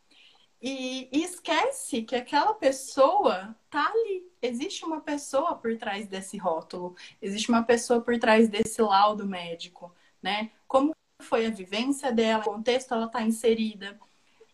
[0.60, 6.94] E, e esquece que aquela pessoa tá ali, existe uma pessoa por trás desse rótulo,
[7.20, 10.52] existe uma pessoa por trás desse laudo médico, né?
[10.68, 13.98] Como foi a vivência dela, o contexto ela está inserida,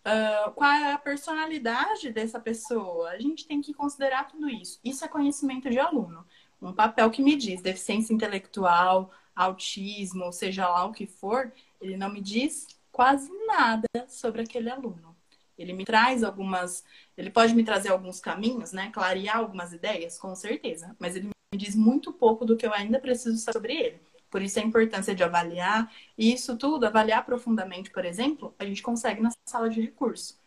[0.09, 3.11] uh, qual é a personalidade dessa pessoa.
[3.11, 4.81] A gente tem que considerar tudo isso.
[4.83, 6.27] Isso é conhecimento de aluno.
[6.61, 12.11] Um papel que me diz deficiência intelectual, autismo, seja lá o que for, ele não
[12.13, 15.17] me diz quase nada sobre aquele aluno.
[15.57, 16.85] Ele me traz algumas,
[17.17, 18.91] ele pode me trazer alguns caminhos, né?
[18.93, 22.99] Clarear algumas ideias, com certeza, mas ele me diz muito pouco do que eu ainda
[23.01, 24.01] preciso saber sobre ele.
[24.31, 25.91] Por isso a importância de avaliar.
[26.17, 30.39] E isso tudo, avaliar profundamente, por exemplo, a gente consegue na sala de recurso.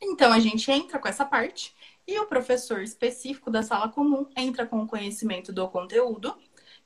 [0.00, 1.74] Então a gente entra com essa parte
[2.06, 6.36] e o professor específico da sala comum entra com o conhecimento do conteúdo,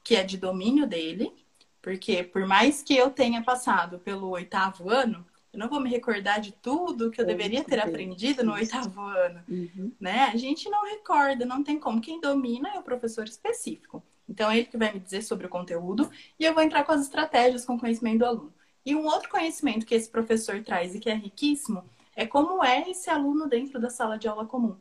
[0.03, 1.33] que é de domínio dele,
[1.81, 6.41] porque por mais que eu tenha passado pelo oitavo ano, eu não vou me recordar
[6.41, 9.93] de tudo que eu deveria ter aprendido no oitavo ano, uhum.
[10.01, 10.31] né?
[10.33, 12.01] A gente não recorda, não tem como.
[12.01, 14.03] Quem domina é o professor específico.
[14.33, 16.93] Então, é ele que vai me dizer sobre o conteúdo e eu vou entrar com
[16.93, 18.55] as estratégias, com o conhecimento do aluno.
[18.85, 21.85] E um outro conhecimento que esse professor traz e que é riquíssimo
[22.17, 24.75] é como é esse aluno dentro da sala de aula comum.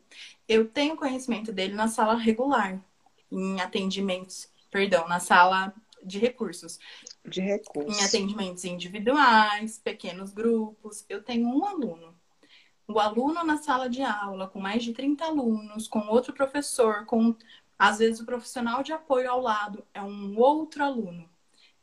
[0.48, 2.82] Eu tenho conhecimento dele na sala regular,
[3.30, 6.80] em atendimentos, perdão, na sala de recursos.
[7.26, 8.00] De recursos.
[8.00, 11.06] Em atendimentos individuais, pequenos grupos.
[11.10, 12.16] Eu tenho um aluno.
[12.88, 17.36] O aluno na sala de aula, com mais de 30 alunos, com outro professor, com
[17.82, 21.28] às vezes o profissional de apoio ao lado é um outro aluno.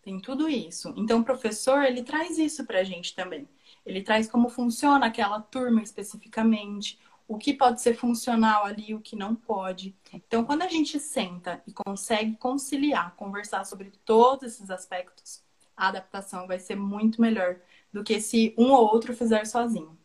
[0.01, 0.95] Tem tudo isso.
[0.97, 3.49] Então o professor, ele traz isso para a gente também.
[3.85, 9.17] Ele traz como funciona aquela turma especificamente, o que pode ser funcional ali, o que
[9.17, 9.93] não pode.
[10.13, 15.43] Então, quando a gente senta e consegue conciliar, conversar sobre todos esses aspectos,
[15.77, 17.57] a adaptação vai ser muito melhor
[17.93, 19.99] do que se um ou outro fizer sozinho.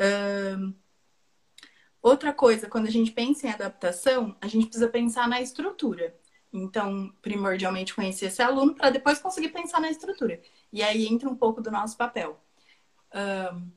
[0.00, 0.74] Um,
[2.02, 6.14] Outra coisa, quando a gente pensa em adaptação, a gente precisa pensar na estrutura.
[6.52, 10.40] Então, primordialmente conhecer esse aluno para depois conseguir pensar na estrutura.
[10.72, 12.40] E aí entra um pouco do nosso papel.
[13.14, 13.70] Um,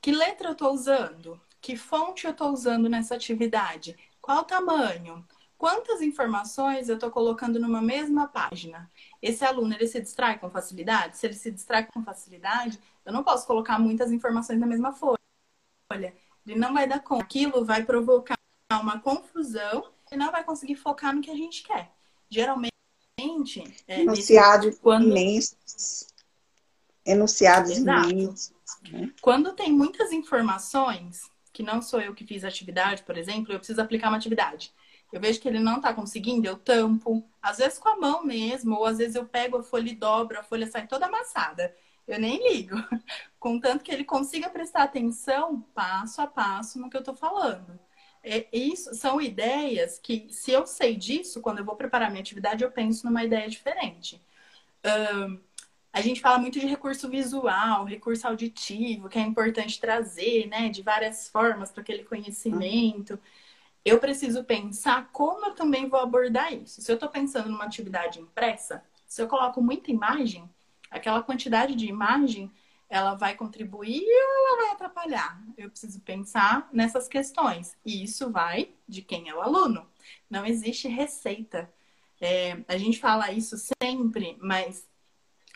[0.00, 1.40] que letra eu estou usando?
[1.60, 3.96] Que fonte eu estou usando nessa atividade?
[4.20, 5.26] Qual o tamanho?
[5.56, 8.90] Quantas informações eu estou colocando numa mesma página?
[9.22, 11.16] Esse aluno ele se distrai com facilidade?
[11.16, 15.18] Se ele se distrai com facilidade, eu não posso colocar muitas informações na mesma folha.
[16.46, 17.24] Ele não vai dar conta.
[17.24, 18.36] Aquilo vai provocar
[18.72, 21.90] uma confusão e não vai conseguir focar no que a gente quer.
[22.28, 22.72] Geralmente,
[23.86, 25.08] é, enunciados quando...
[25.08, 26.08] imensos.
[27.04, 28.10] Enunciados Exato.
[28.10, 28.52] imensos.
[28.90, 29.10] Né?
[29.20, 33.58] Quando tem muitas informações, que não sou eu que fiz a atividade, por exemplo, eu
[33.58, 34.72] preciso aplicar uma atividade.
[35.12, 38.74] Eu vejo que ele não está conseguindo, eu tampo, às vezes com a mão mesmo,
[38.74, 41.72] ou às vezes eu pego a folha e dobro, a folha sai toda amassada.
[42.06, 42.74] Eu nem ligo.
[43.44, 47.78] Contanto que ele consiga prestar atenção passo a passo no que eu estou falando.
[48.22, 52.64] É, isso são ideias que, se eu sei disso, quando eu vou preparar minha atividade,
[52.64, 54.18] eu penso numa ideia diferente.
[54.82, 55.38] Um,
[55.92, 60.80] a gente fala muito de recurso visual, recurso auditivo, que é importante trazer, né, de
[60.80, 63.20] várias formas para aquele conhecimento.
[63.84, 66.80] Eu preciso pensar como eu também vou abordar isso.
[66.80, 70.48] Se eu estou pensando numa atividade impressa, se eu coloco muita imagem,
[70.90, 72.50] aquela quantidade de imagem,
[72.94, 75.42] ela vai contribuir ou ela vai atrapalhar?
[75.58, 77.76] Eu preciso pensar nessas questões.
[77.84, 79.84] E isso vai de quem é o aluno.
[80.30, 81.68] Não existe receita.
[82.20, 84.86] É, a gente fala isso sempre, mas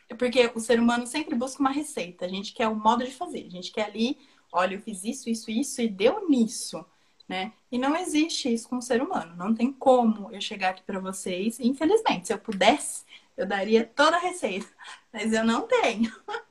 [0.09, 2.24] é porque o ser humano sempre busca uma receita.
[2.24, 3.46] A gente quer o modo de fazer.
[3.46, 4.18] A gente quer ali,
[4.51, 6.85] olha, eu fiz isso, isso, isso e deu nisso.
[7.29, 7.53] Né?
[7.70, 9.37] E não existe isso com o ser humano.
[9.37, 11.61] Não tem como eu chegar aqui para vocês.
[11.61, 13.05] Infelizmente, se eu pudesse,
[13.37, 14.66] eu daria toda a receita,
[15.12, 16.12] mas eu não tenho.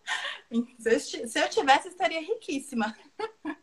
[0.80, 2.96] Se eu tivesse, eu estaria riquíssima.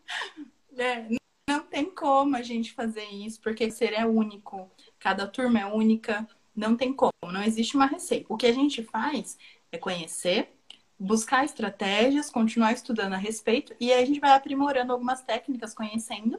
[0.77, 1.07] É,
[1.49, 4.69] não tem como a gente fazer isso, porque ser é único,
[4.99, 8.27] cada turma é única, não tem como, não existe uma receita.
[8.29, 9.39] O que a gente faz
[9.71, 10.53] é conhecer,
[10.99, 16.39] buscar estratégias, continuar estudando a respeito, e aí a gente vai aprimorando algumas técnicas, conhecendo.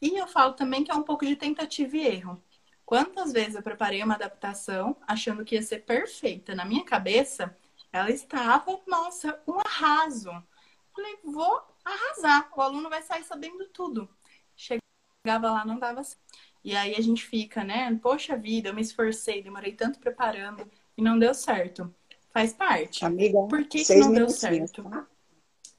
[0.00, 2.42] E eu falo também que é um pouco de tentativa e erro.
[2.84, 6.54] Quantas vezes eu preparei uma adaptação achando que ia ser perfeita?
[6.54, 7.56] Na minha cabeça,
[7.92, 10.30] ela estava, nossa, um arraso.
[10.94, 12.50] Falei, vou arrasar.
[12.56, 14.08] O aluno vai sair sabendo tudo.
[14.56, 16.20] Chegava lá, não dava certo.
[16.62, 17.98] E aí a gente fica, né?
[18.02, 21.92] Poxa vida, eu me esforcei, demorei tanto preparando e não deu certo.
[22.30, 23.04] Faz parte.
[23.04, 24.84] Amiga, por que, que não deu certo?
[24.84, 25.06] Tá?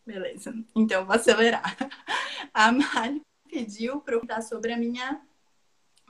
[0.06, 0.54] Beleza.
[0.76, 1.78] Então, vou acelerar.
[2.54, 5.22] A Mari pediu para eu contar sobre a minha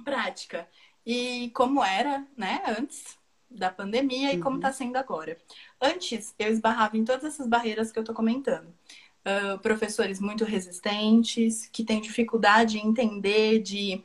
[0.04, 0.68] prática
[1.06, 3.18] e como era, né, antes
[3.50, 5.38] da pandemia e como está sendo agora.
[5.82, 8.68] Antes, eu esbarrava em todas essas barreiras que eu estou comentando.
[9.26, 14.04] Uh, professores muito resistentes, que têm dificuldade em entender de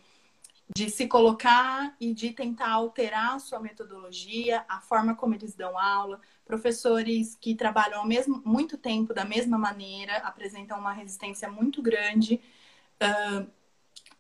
[0.75, 5.79] de se colocar e de tentar alterar a sua metodologia, a forma como eles dão
[5.79, 6.21] aula.
[6.45, 12.41] Professores que trabalham ao mesmo, muito tempo da mesma maneira apresentam uma resistência muito grande.
[13.03, 13.51] Uh,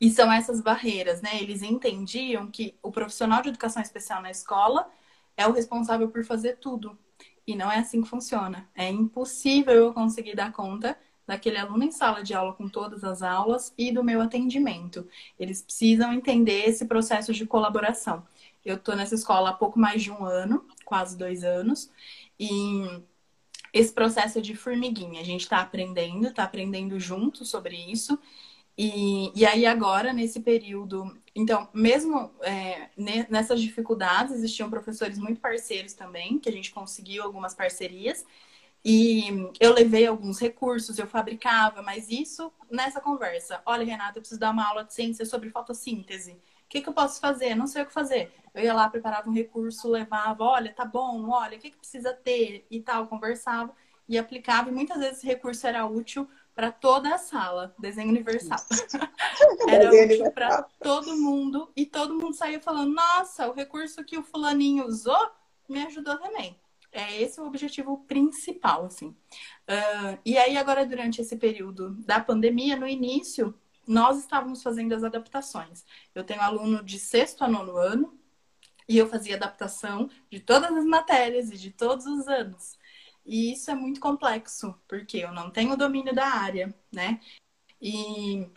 [0.00, 1.40] e são essas barreiras, né?
[1.42, 4.90] Eles entendiam que o profissional de educação especial na escola
[5.36, 6.98] é o responsável por fazer tudo.
[7.46, 8.68] E não é assim que funciona.
[8.74, 13.22] É impossível eu conseguir dar conta daquele aluno em sala de aula com todas as
[13.22, 15.06] aulas e do meu atendimento.
[15.38, 18.26] Eles precisam entender esse processo de colaboração.
[18.64, 21.90] Eu estou nessa escola há pouco mais de um ano, quase dois anos,
[22.38, 23.02] e
[23.72, 25.20] esse processo é de formiguinha.
[25.20, 28.18] A gente está aprendendo, está aprendendo junto sobre isso.
[28.78, 32.90] E, e aí agora, nesse período, então, mesmo é,
[33.30, 38.24] nessas dificuldades, existiam professores muito parceiros também, que a gente conseguiu algumas parcerias.
[38.84, 43.60] E eu levei alguns recursos, eu fabricava, mas isso nessa conversa.
[43.66, 46.32] Olha, Renata, eu preciso dar uma aula de ciência sobre fotossíntese.
[46.32, 47.54] O que, que eu posso fazer?
[47.54, 48.32] Não sei o que fazer.
[48.54, 52.12] Eu ia lá, preparava um recurso, levava, olha, tá bom, olha, o que, que precisa
[52.12, 53.74] ter e tal, conversava
[54.08, 54.70] e aplicava.
[54.70, 58.58] E muitas vezes esse recurso era útil para toda a sala, desenho universal.
[59.68, 64.22] era útil para todo mundo e todo mundo saía falando: nossa, o recurso que o
[64.22, 65.30] fulaninho usou
[65.68, 66.58] me ajudou também.
[66.90, 69.08] É esse o objetivo principal, assim.
[69.08, 73.54] Uh, e aí, agora, durante esse período da pandemia, no início,
[73.86, 75.84] nós estávamos fazendo as adaptações.
[76.14, 78.18] Eu tenho aluno de sexto a nono ano
[78.88, 82.78] e eu fazia adaptação de todas as matérias e de todos os anos.
[83.26, 87.20] E isso é muito complexo, porque eu não tenho domínio da área, né?
[87.80, 88.48] E,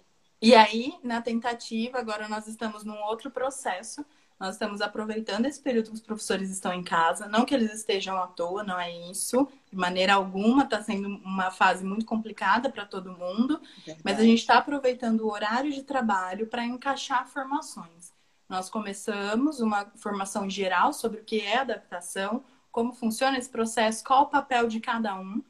[0.41, 4.05] e aí, na tentativa, agora nós estamos num outro processo
[4.39, 7.27] nós estamos aproveitando esse período que os professores estão em casa.
[7.27, 9.45] Não que eles estejam à toa, não é isso.
[9.69, 13.59] De maneira alguma, está sendo uma fase muito complicada para todo mundo.
[13.85, 14.01] Verdade.
[14.01, 18.13] Mas a gente está aproveitando o horário de trabalho para encaixar formações.
[18.47, 22.41] Nós começamos uma formação geral sobre o que é adaptação,
[22.71, 25.41] como funciona esse processo, qual o papel de cada um.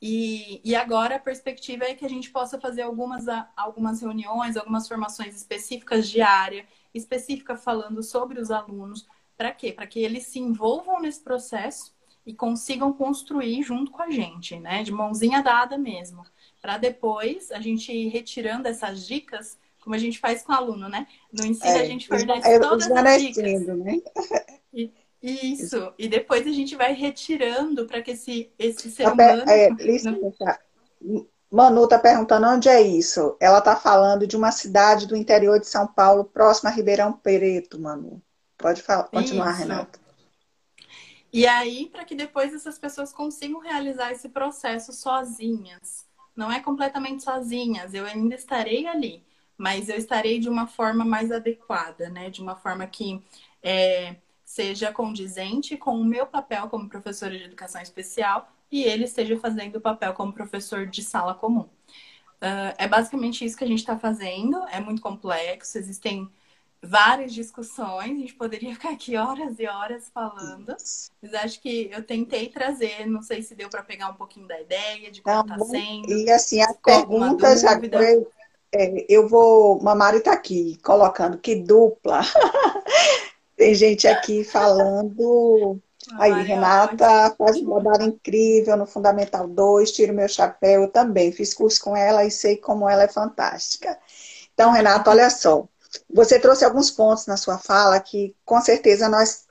[0.00, 3.24] E, e agora a perspectiva é que a gente possa fazer algumas,
[3.56, 9.06] algumas reuniões, algumas formações específicas de área específica falando sobre os alunos.
[9.36, 9.72] Para quê?
[9.72, 11.94] Para que eles se envolvam nesse processo
[12.24, 14.82] e consigam construir junto com a gente, né?
[14.82, 16.24] De mãozinha dada mesmo.
[16.60, 20.88] Para depois a gente ir retirando essas dicas, como a gente faz com o aluno,
[20.88, 21.06] né?
[21.32, 23.66] No ensino é, a gente fornece é, todas as dicas.
[23.66, 24.00] Né?
[25.26, 25.92] Isso.
[25.98, 29.42] E depois a gente vai retirando para que esse, esse ser humano.
[29.50, 29.68] É.
[31.50, 33.36] Manu está perguntando onde é isso.
[33.40, 37.80] Ela está falando de uma cidade do interior de São Paulo, próxima a Ribeirão Preto,
[37.80, 38.22] Manu.
[38.56, 39.58] Pode falar, continuar, isso.
[39.58, 39.98] Renata.
[41.32, 46.06] E aí, para que depois essas pessoas consigam realizar esse processo sozinhas.
[46.36, 49.24] Não é completamente sozinhas, eu ainda estarei ali,
[49.56, 52.30] mas eu estarei de uma forma mais adequada, né?
[52.30, 53.22] De uma forma que
[53.62, 54.16] é,
[54.46, 59.76] seja condizente com o meu papel como professora de educação especial e ele esteja fazendo
[59.76, 61.68] o papel como professor de sala comum.
[62.36, 66.30] Uh, é basicamente isso que a gente está fazendo, é muito complexo, existem
[66.80, 70.76] várias discussões, a gente poderia ficar aqui horas e horas falando,
[71.20, 74.60] mas acho que eu tentei trazer, não sei se deu para pegar um pouquinho da
[74.60, 76.08] ideia de como está sendo.
[76.08, 78.32] E assim, as perguntas, eu,
[78.72, 82.20] é, eu vou, Mamari está aqui colocando que dupla.
[83.56, 85.80] Tem gente aqui falando
[86.14, 91.32] Aí, Ai, Renata faz um trabalho incrível no Fundamental 2, tiro meu chapéu eu também.
[91.32, 93.98] Fiz curso com ela e sei como ela é fantástica.
[94.54, 95.66] Então, Renata, olha só.
[96.12, 99.46] Você trouxe alguns pontos na sua fala que com certeza nós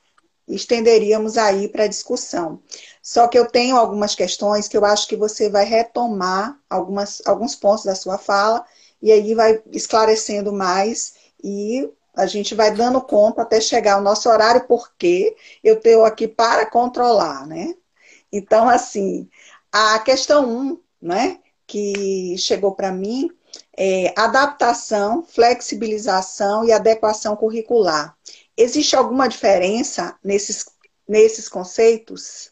[0.47, 2.61] estenderíamos aí para discussão.
[3.01, 7.55] Só que eu tenho algumas questões que eu acho que você vai retomar algumas, alguns
[7.55, 8.63] pontos da sua fala
[9.01, 14.29] e aí vai esclarecendo mais e a gente vai dando conta até chegar ao nosso
[14.29, 17.75] horário, porque eu tenho aqui para controlar, né?
[18.31, 19.29] Então, assim,
[19.71, 23.29] a questão 1, um, né, que chegou para mim,
[23.77, 28.17] é adaptação, flexibilização e adequação curricular.
[28.57, 30.65] Existe alguma diferença nesses,
[31.07, 32.51] nesses conceitos?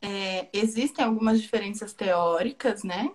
[0.00, 3.10] É, existem algumas diferenças teóricas, né?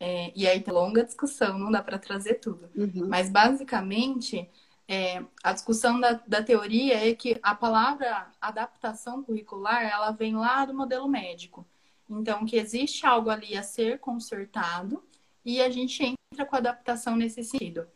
[0.00, 2.70] É, e aí tem longa discussão, não dá para trazer tudo.
[2.74, 3.08] Uhum.
[3.08, 4.48] Mas basicamente,
[4.86, 10.64] é, a discussão da, da teoria é que a palavra adaptação curricular, ela vem lá
[10.64, 11.66] do modelo médico.
[12.08, 15.02] Então, que existe algo ali a ser consertado
[15.44, 17.86] e a gente entra com adaptação nesse sentido.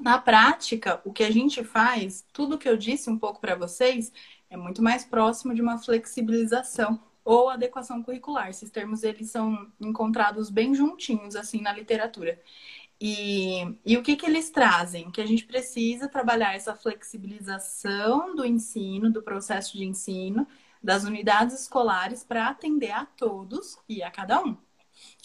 [0.00, 4.12] Na prática, o que a gente faz, tudo que eu disse um pouco para vocês,
[4.50, 8.48] é muito mais próximo de uma flexibilização ou adequação curricular.
[8.48, 12.40] Esses termos eles são encontrados bem juntinhos assim na literatura.
[13.00, 15.10] E, e o que, que eles trazem?
[15.10, 20.46] Que a gente precisa trabalhar essa flexibilização do ensino, do processo de ensino,
[20.80, 24.56] das unidades escolares para atender a todos e a cada um.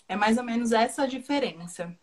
[0.09, 1.95] É mais ou menos essa a diferença.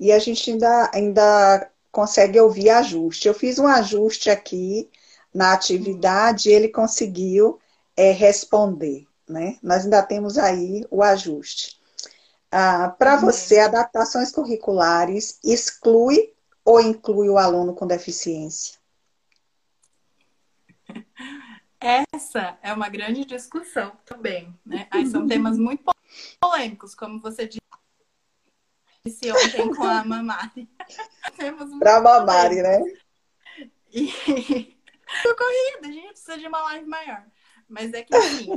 [0.00, 3.28] E a gente ainda, ainda consegue ouvir ajuste.
[3.28, 4.90] Eu fiz um ajuste aqui
[5.34, 7.58] na atividade ele conseguiu
[7.96, 9.06] é, responder.
[9.28, 9.58] Né?
[9.62, 11.80] Nós ainda temos aí o ajuste.
[12.50, 13.22] Ah, Para uhum.
[13.22, 16.32] você, adaptações curriculares exclui
[16.64, 18.78] ou inclui o aluno com deficiência?
[22.14, 24.86] Essa é uma grande discussão também, né?
[24.90, 25.84] Aí são temas muito
[26.40, 27.60] polêmicos, como você disse
[29.30, 30.66] ontem com a Mamari.
[31.78, 32.80] Para a Mamari, né?
[35.24, 37.24] E corrida, a gente precisa de uma live maior.
[37.68, 38.48] Mas é que assim,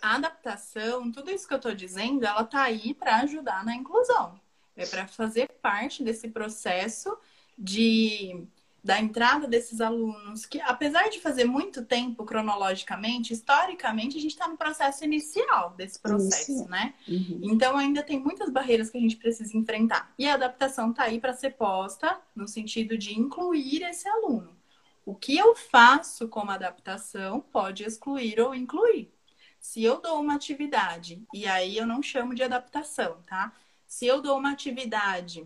[0.00, 4.40] a adaptação, tudo isso que eu estou dizendo, ela tá aí para ajudar na inclusão.
[4.76, 7.16] É para fazer parte desse processo
[7.58, 8.46] de
[8.86, 14.46] da entrada desses alunos, que apesar de fazer muito tempo cronologicamente, historicamente, a gente está
[14.46, 16.68] no processo inicial desse processo, Isso.
[16.68, 16.94] né?
[17.08, 17.40] Uhum.
[17.42, 20.14] Então ainda tem muitas barreiras que a gente precisa enfrentar.
[20.16, 24.55] E a adaptação está aí para ser posta no sentido de incluir esse aluno.
[25.06, 29.10] O que eu faço como adaptação pode excluir ou incluir.
[29.58, 33.52] Se eu dou uma atividade, e aí eu não chamo de adaptação, tá?
[33.86, 35.44] Se eu dou uma atividade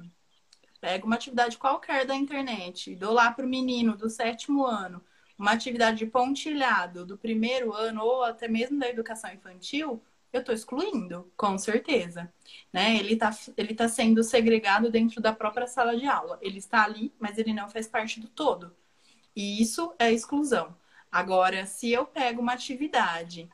[0.81, 5.05] Pego uma atividade qualquer da internet, dou lá para o menino do sétimo ano,
[5.39, 10.03] uma atividade de pontilhado do primeiro ano ou até mesmo da educação infantil,
[10.33, 12.33] eu estou excluindo, com certeza.
[12.73, 12.97] Né?
[12.97, 16.39] Ele está ele tá sendo segregado dentro da própria sala de aula.
[16.41, 18.75] Ele está ali, mas ele não faz parte do todo.
[19.35, 20.77] E isso é exclusão.
[21.11, 23.49] Agora, se eu pego uma atividade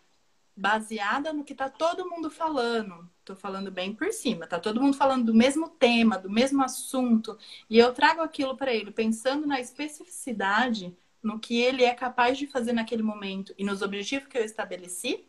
[0.56, 4.96] baseada no que está todo mundo falando, Tô falando bem por cima, tá todo mundo
[4.96, 7.36] falando do mesmo tema, do mesmo assunto,
[7.68, 12.46] e eu trago aquilo para ele pensando na especificidade, no que ele é capaz de
[12.46, 15.26] fazer naquele momento e nos objetivos que eu estabeleci.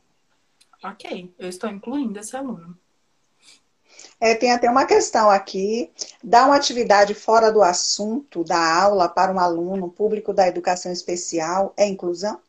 [0.84, 2.78] OK, eu estou incluindo esse aluno.
[4.20, 5.92] É, tem até uma questão aqui.
[6.24, 11.74] Dar uma atividade fora do assunto da aula para um aluno público da educação especial
[11.78, 12.40] é inclusão?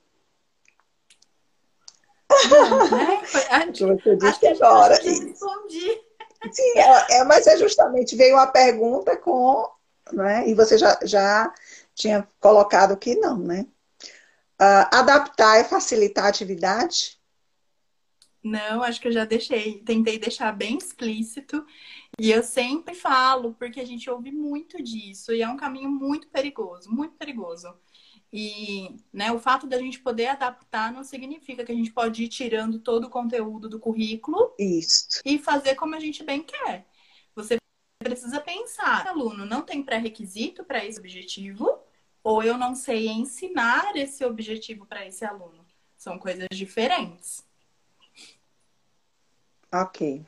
[2.50, 3.22] Não, né?
[3.72, 4.94] Você disse agora.
[4.94, 6.08] respondi.
[6.52, 9.68] Sim, é, é, mas é justamente veio uma pergunta com.
[10.12, 10.48] Né?
[10.48, 11.52] E você já, já
[11.94, 13.66] tinha colocado que não, né?
[14.60, 17.17] Uh, adaptar é facilitar a atividade?
[18.42, 21.64] Não, acho que eu já deixei, tentei deixar bem explícito.
[22.18, 26.28] E eu sempre falo, porque a gente ouve muito disso, e é um caminho muito
[26.28, 27.74] perigoso, muito perigoso.
[28.32, 32.28] E né, o fato da gente poder adaptar não significa que a gente pode ir
[32.28, 35.20] tirando todo o conteúdo do currículo Isso.
[35.24, 36.86] e fazer como a gente bem quer.
[37.34, 37.56] Você
[37.98, 41.80] precisa pensar, aluno não tem pré-requisito para esse objetivo,
[42.22, 45.64] ou eu não sei ensinar esse objetivo para esse aluno.
[45.96, 47.47] São coisas diferentes.
[49.72, 50.24] Ok.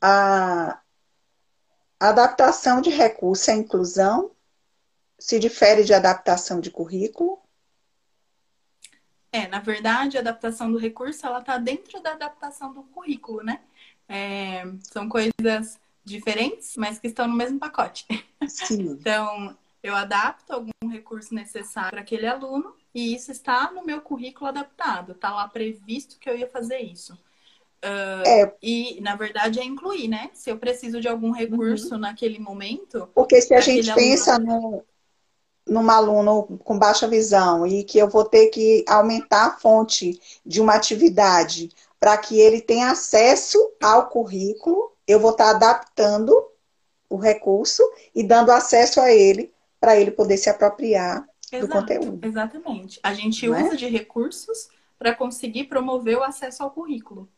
[0.00, 0.80] A
[2.00, 4.32] adaptação de recurso é inclusão?
[5.22, 7.40] se difere de adaptação de currículo?
[9.30, 13.60] É, na verdade, a adaptação do recurso ela está dentro da adaptação do currículo, né?
[14.08, 18.04] É, são coisas diferentes, mas que estão no mesmo pacote.
[18.48, 18.90] Sim.
[18.98, 24.48] então, eu adapto algum recurso necessário para aquele aluno e isso está no meu currículo
[24.48, 27.16] adaptado, está lá previsto que eu ia fazer isso.
[27.84, 28.54] Uh, é.
[28.62, 30.30] E, na verdade, é incluir, né?
[30.32, 32.00] Se eu preciso de algum recurso uhum.
[32.00, 33.08] naquele momento.
[33.14, 34.84] Porque se a gente pensa no,
[35.66, 40.60] num aluno com baixa visão e que eu vou ter que aumentar a fonte de
[40.60, 46.32] uma atividade para que ele tenha acesso ao currículo, eu vou estar adaptando
[47.08, 47.82] o recurso
[48.14, 52.26] e dando acesso a ele para ele poder se apropriar Exato, do conteúdo.
[52.26, 53.00] Exatamente.
[53.02, 53.64] A gente Não é?
[53.64, 53.76] usa é?
[53.76, 54.68] de recursos
[54.98, 57.28] para conseguir promover o acesso ao currículo.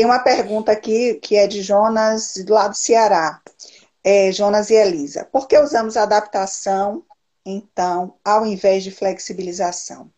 [0.00, 3.38] Tem uma pergunta aqui que é de Jonas, lá do Ceará
[4.02, 5.26] é, Jonas e Elisa.
[5.26, 7.04] Por que usamos adaptação,
[7.44, 10.10] então, ao invés de flexibilização?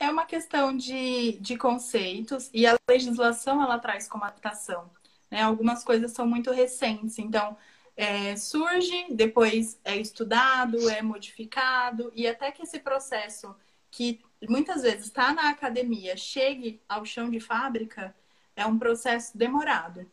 [0.00, 4.90] É uma questão de, de conceitos e a legislação ela traz como adaptação.
[5.30, 5.40] Né?
[5.42, 7.56] Algumas coisas são muito recentes, então
[7.96, 13.54] é, surge, depois é estudado, é modificado e até que esse processo
[13.92, 18.14] que muitas vezes está na academia chegue ao chão de fábrica
[18.56, 20.06] é um processo demorado.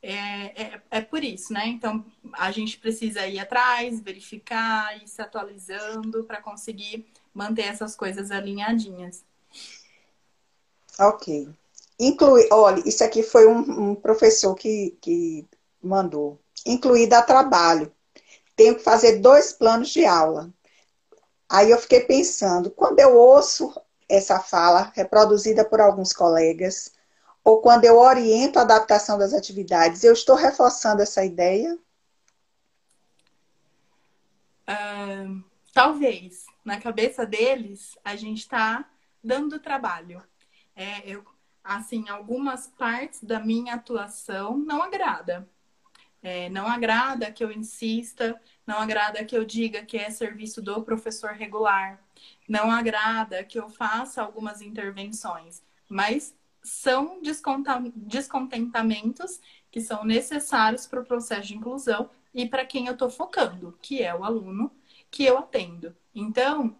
[0.00, 1.66] É, é, é, por isso, né?
[1.66, 2.04] Então,
[2.34, 9.24] a gente precisa ir atrás, verificar, ir se atualizando para conseguir manter essas coisas alinhadinhas.
[10.98, 11.48] Ok.
[11.98, 15.44] Incluir, olha, isso aqui foi um, um professor que, que
[15.82, 16.38] mandou.
[16.64, 17.92] Incluir da trabalho.
[18.54, 20.52] Tenho que fazer dois planos de aula.
[21.48, 23.74] Aí eu fiquei pensando, quando eu ouço
[24.08, 26.92] essa fala reproduzida por alguns colegas,
[27.42, 31.78] ou quando eu oriento a adaptação das atividades, eu estou reforçando essa ideia?
[34.68, 35.42] Uh,
[35.72, 36.44] talvez.
[36.62, 38.86] Na cabeça deles, a gente está
[39.24, 40.22] dando trabalho.
[40.76, 41.24] É, eu,
[41.64, 45.48] assim, algumas partes da minha atuação não agrada.
[46.22, 50.82] É, não agrada que eu insista, não agrada que eu diga que é serviço do
[50.82, 52.00] professor regular,
[52.48, 59.40] não agrada que eu faça algumas intervenções, mas são descontentamentos
[59.70, 64.02] que são necessários para o processo de inclusão e para quem eu estou focando, que
[64.02, 64.70] é o aluno
[65.10, 65.96] que eu atendo.
[66.14, 66.76] Então,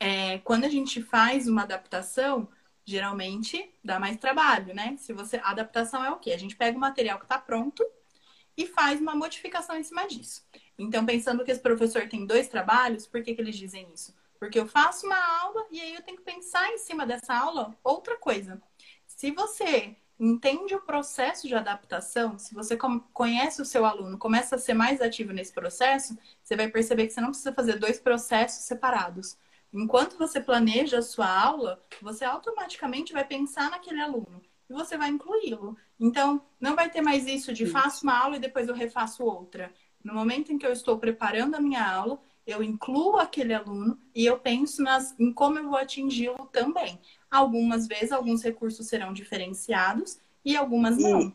[0.00, 2.48] é, quando a gente faz uma adaptação,
[2.84, 4.96] geralmente dá mais trabalho, né?
[4.98, 6.32] Se você, a adaptação é o quê?
[6.32, 7.84] A gente pega o material que está pronto
[8.56, 10.44] e faz uma modificação em cima disso.
[10.78, 14.14] Então, pensando que esse professor tem dois trabalhos, por que, que eles dizem isso?
[14.38, 17.76] Porque eu faço uma aula e aí eu tenho que pensar em cima dessa aula
[17.84, 18.60] outra coisa.
[19.06, 22.76] Se você entende o processo de adaptação, se você
[23.12, 27.12] conhece o seu aluno, começa a ser mais ativo nesse processo, você vai perceber que
[27.12, 29.36] você não precisa fazer dois processos separados.
[29.72, 34.42] Enquanto você planeja a sua aula, você automaticamente vai pensar naquele aluno
[34.72, 35.76] e você vai incluí-lo.
[36.00, 39.70] Então, não vai ter mais isso de faço uma aula e depois eu refaço outra.
[40.02, 44.24] No momento em que eu estou preparando a minha aula, eu incluo aquele aluno e
[44.26, 46.98] eu penso nas, em como eu vou atingi-lo também.
[47.30, 51.32] Algumas vezes, alguns recursos serão diferenciados e algumas não.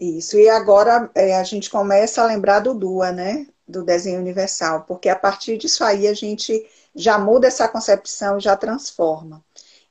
[0.00, 3.46] Isso, e agora é, a gente começa a lembrar do DUA, né?
[3.66, 8.56] Do desenho universal, porque a partir disso aí a gente já muda essa concepção, já
[8.56, 9.42] transforma.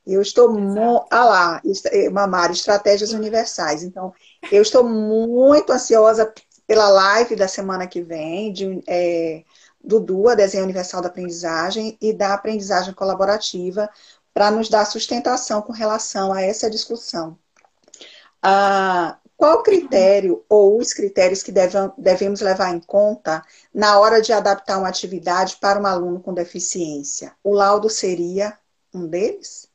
[0.06, 1.06] Eu estou mo...
[1.10, 3.82] ah lá, eh, Mamara, estratégias universais.
[3.82, 4.12] Então,
[4.52, 6.32] eu estou muito ansiosa
[6.66, 9.44] pela live da semana que vem, de, é,
[9.82, 13.88] do DUA, Desenho Universal da Aprendizagem, e da aprendizagem colaborativa,
[14.32, 17.38] para nos dar sustentação com relação a essa discussão.
[18.42, 21.52] Ah, qual critério ou os critérios que
[21.98, 23.42] devemos levar em conta
[23.72, 27.34] na hora de adaptar uma atividade para um aluno com deficiência?
[27.42, 28.58] O laudo seria
[28.92, 29.68] um deles?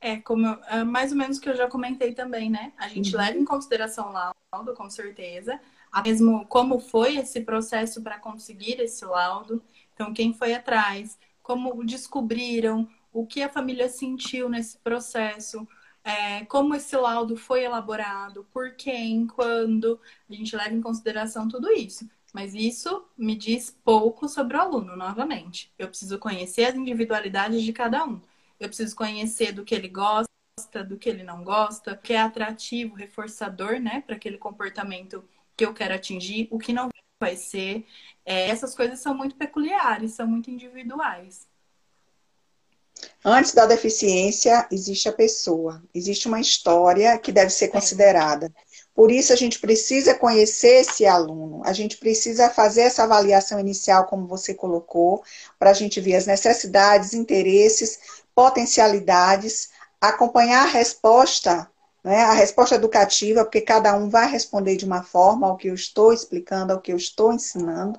[0.00, 2.72] É, como é mais ou menos que eu já comentei também, né?
[2.76, 3.20] A gente uhum.
[3.20, 5.60] leva em consideração o laudo, com certeza,
[6.04, 9.62] mesmo como foi esse processo para conseguir esse laudo.
[9.94, 15.66] Então, quem foi atrás, como descobriram, o que a família sentiu nesse processo,
[16.04, 20.00] é, como esse laudo foi elaborado, por quem, quando.
[20.30, 22.08] A gente leva em consideração tudo isso.
[22.32, 25.72] Mas isso me diz pouco sobre o aluno, novamente.
[25.78, 28.20] Eu preciso conhecer as individualidades de cada um.
[28.58, 30.28] Eu preciso conhecer do que ele gosta,
[30.86, 35.24] do que ele não gosta, o que é atrativo, reforçador, né, para aquele comportamento
[35.56, 36.88] que eu quero atingir, o que não
[37.20, 37.86] vai ser.
[38.24, 41.46] É, essas coisas são muito peculiares, são muito individuais.
[43.24, 48.52] Antes da deficiência, existe a pessoa, existe uma história que deve ser considerada.
[48.94, 54.06] Por isso, a gente precisa conhecer esse aluno, a gente precisa fazer essa avaliação inicial,
[54.06, 55.22] como você colocou,
[55.58, 59.70] para a gente ver as necessidades, interesses, potencialidades,
[60.00, 61.68] acompanhar a resposta,
[62.04, 65.74] né, a resposta educativa, porque cada um vai responder de uma forma ao que eu
[65.74, 67.98] estou explicando, ao que eu estou ensinando,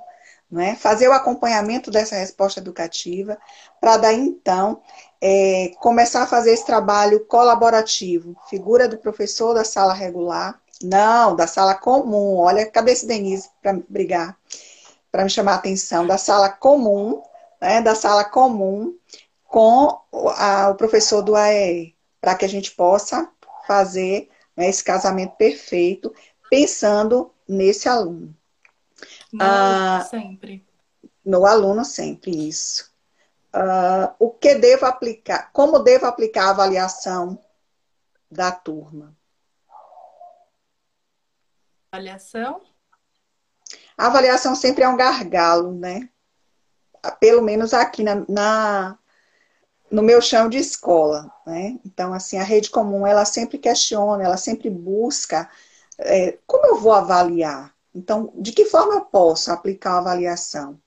[0.49, 3.37] né, fazer o acompanhamento dessa resposta educativa,
[3.81, 4.81] para daí então
[5.19, 11.47] é, começar a fazer esse trabalho colaborativo, figura do professor da sala regular, não, da
[11.47, 14.37] sala comum, olha, cadê esse Denise para brigar,
[15.11, 17.21] para me chamar a atenção, da sala comum,
[17.61, 18.95] né, da sala comum,
[19.49, 19.99] com
[20.37, 23.29] a, o professor do AEE, para que a gente possa
[23.65, 26.13] fazer né, esse casamento perfeito,
[26.49, 28.35] pensando nesse aluno.
[29.33, 30.67] No ah, aluno sempre.
[31.25, 32.93] No aluno sempre, isso.
[33.51, 35.51] Ah, o que devo aplicar?
[35.51, 37.39] Como devo aplicar a avaliação
[38.29, 39.17] da turma?
[41.91, 42.61] Avaliação?
[43.97, 46.07] A avaliação sempre é um gargalo, né?
[47.19, 48.98] Pelo menos aqui na, na
[49.91, 51.79] no meu chão de escola, né?
[51.85, 55.49] Então, assim, a rede comum, ela sempre questiona, ela sempre busca
[55.99, 57.75] é, como eu vou avaliar?
[57.93, 60.79] Então, de que forma eu posso aplicar a avaliação?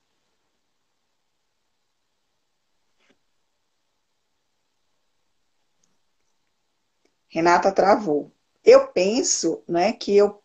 [7.28, 8.30] Renata travou.
[8.64, 10.42] Eu penso né, que eu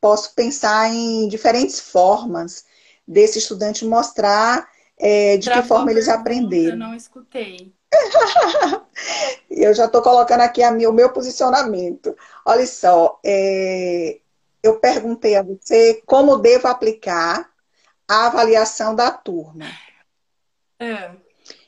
[0.00, 2.64] posso pensar em diferentes formas
[3.06, 6.72] desse estudante mostrar é, de Travou que forma eles aprenderam.
[6.72, 7.72] Eu não escutei.
[9.50, 12.16] E eu já estou colocando aqui a minha, o meu posicionamento.
[12.44, 14.18] Olha só, é,
[14.62, 17.50] eu perguntei a você como devo aplicar
[18.08, 19.66] a avaliação da turma.
[20.78, 21.10] É.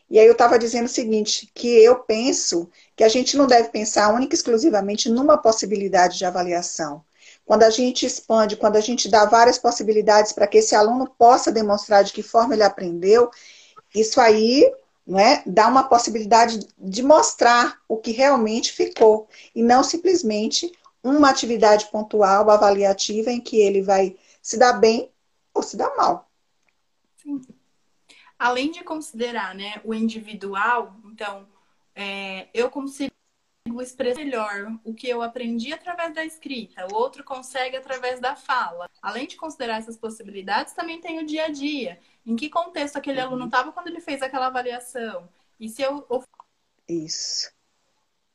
[0.09, 3.71] E aí eu estava dizendo o seguinte, que eu penso que a gente não deve
[3.71, 7.05] pensar única e exclusivamente numa possibilidade de avaliação.
[7.45, 11.51] Quando a gente expande, quando a gente dá várias possibilidades para que esse aluno possa
[11.51, 13.31] demonstrar de que forma ele aprendeu,
[13.95, 14.73] isso aí
[15.07, 21.31] não é, dá uma possibilidade de mostrar o que realmente ficou, e não simplesmente uma
[21.31, 25.11] atividade pontual, avaliativa, em que ele vai se dar bem
[25.55, 26.29] ou se dar mal.
[27.17, 27.41] Sim.
[28.39, 31.47] Além de considerar né, o individual, então,
[31.95, 33.16] é, eu consigo
[33.81, 38.89] expressar melhor o que eu aprendi através da escrita, o outro consegue através da fala.
[39.03, 42.01] Além de considerar essas possibilidades, também tem o dia a dia.
[42.25, 45.29] Em que contexto aquele aluno estava quando ele fez aquela avaliação?
[45.59, 46.07] E se eu
[46.89, 47.51] Isso.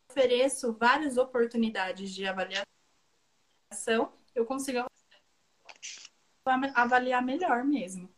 [0.10, 2.66] ofereço várias oportunidades de avaliação,
[4.36, 4.86] eu consigo
[6.76, 8.10] avaliar melhor mesmo.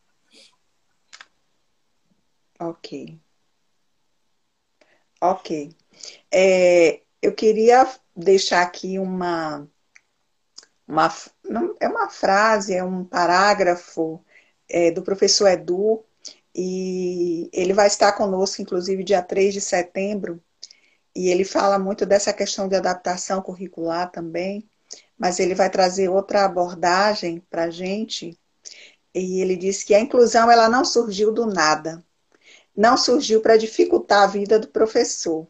[2.59, 3.20] Ok.
[5.22, 5.76] Ok.
[6.32, 9.65] É, eu queria deixar aqui uma,
[10.86, 11.09] uma.
[11.80, 14.24] É uma frase, é um parágrafo
[14.69, 16.03] é, do professor Edu,
[16.53, 20.43] e ele vai estar conosco, inclusive, dia 3 de setembro,
[21.15, 24.69] e ele fala muito dessa questão de adaptação curricular também,
[25.17, 28.38] mas ele vai trazer outra abordagem para a gente,
[29.15, 32.03] e ele diz que a inclusão ela não surgiu do nada,
[32.76, 35.47] não surgiu para dificultar a vida do professor.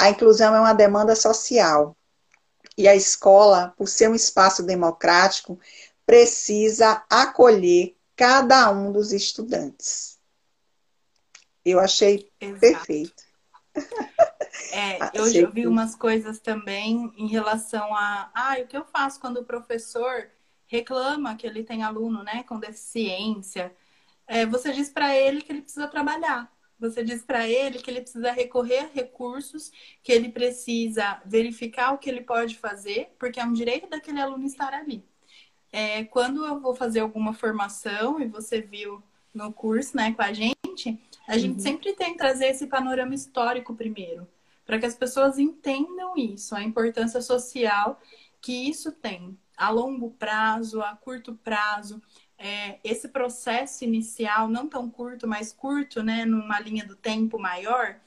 [0.00, 1.94] A inclusão é uma demanda social.
[2.76, 5.60] E a escola, por ser um espaço democrático,
[6.06, 10.18] precisa acolher cada um dos estudantes.
[11.62, 12.60] Eu achei Exato.
[12.60, 13.22] perfeito.
[14.72, 19.20] É, eu já vi umas coisas também em relação a ah, o que eu faço
[19.20, 20.28] quando o professor
[20.66, 23.74] reclama que ele tem aluno né, com deficiência.
[24.26, 26.50] É, você diz para ele que ele precisa trabalhar.
[26.80, 29.70] Você diz para ele que ele precisa recorrer a recursos,
[30.02, 34.46] que ele precisa verificar o que ele pode fazer, porque é um direito daquele aluno
[34.46, 35.04] estar ali
[35.72, 39.02] é, quando eu vou fazer alguma formação, e você viu
[39.32, 41.60] no curso né, com a gente, a gente uhum.
[41.60, 44.26] sempre tem que trazer esse panorama histórico primeiro,
[44.66, 48.00] para que as pessoas entendam isso, a importância social
[48.40, 52.00] que isso tem a longo prazo, a curto prazo.
[52.42, 58.00] É, esse processo inicial, não tão curto, mas curto, né, numa linha do tempo maior,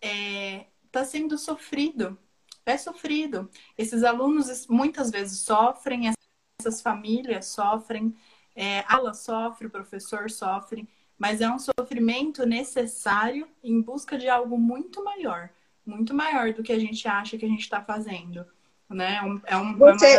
[0.00, 2.18] está é, tá sendo sofrido.
[2.66, 3.48] É sofrido.
[3.78, 6.12] Esses alunos muitas vezes sofrem,
[6.60, 8.16] essas famílias sofrem,
[8.56, 14.28] é, a aula sofre, o professor sofre, mas é um sofrimento necessário em busca de
[14.28, 15.50] algo muito maior,
[15.86, 18.44] muito maior do que a gente acha que a gente está fazendo.
[18.90, 19.18] Né?
[19.46, 20.18] É, um, é Você...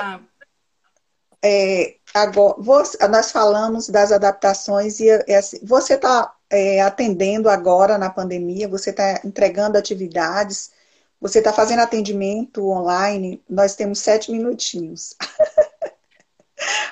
[1.44, 7.98] É, agora, você, nós falamos das adaptações e é assim, você está é, atendendo agora
[7.98, 10.72] na pandemia, você está entregando atividades,
[11.22, 15.16] você está fazendo atendimento online, nós temos sete minutinhos.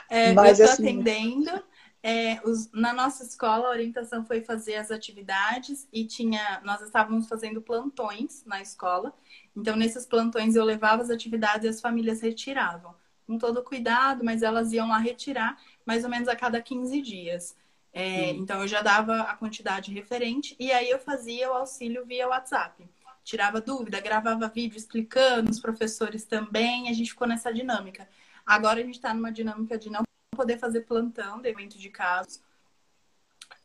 [0.10, 1.02] É, Mas, eu estou assim...
[1.02, 1.64] atendendo.
[2.02, 7.28] É, os, na nossa escola, a orientação foi fazer as atividades e tinha, nós estávamos
[7.28, 9.14] fazendo plantões na escola.
[9.54, 12.96] Então, nesses plantões, eu levava as atividades e as famílias retiravam.
[13.28, 17.56] Com todo cuidado, mas elas iam lá retirar mais ou menos a cada 15 dias.
[17.94, 22.28] É, então, eu já dava a quantidade referente e aí eu fazia o auxílio via
[22.28, 22.88] WhatsApp.
[23.24, 28.08] Tirava dúvida, gravava vídeo explicando, os professores também, a gente ficou nessa dinâmica.
[28.46, 30.04] Agora a gente está numa dinâmica de não
[30.36, 32.42] poder fazer plantão de evento de casos.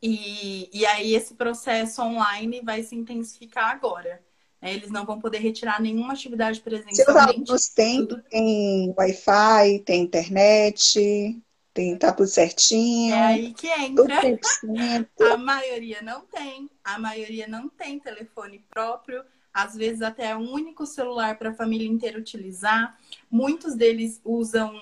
[0.01, 4.21] E, e aí esse processo online vai se intensificar agora.
[4.63, 4.73] Né?
[4.73, 7.03] Eles não vão poder retirar nenhuma atividade presencialmente.
[7.03, 11.37] Seus alunos têm, tem Wi-Fi, tem internet,
[11.73, 13.13] tem, tá tudo certinho.
[13.13, 14.21] É aí que entra.
[15.33, 16.69] a maioria não tem.
[16.81, 21.87] A maioria não tem telefone próprio às vezes até um único celular para a família
[21.87, 22.97] inteira utilizar.
[23.29, 24.73] Muitos deles usam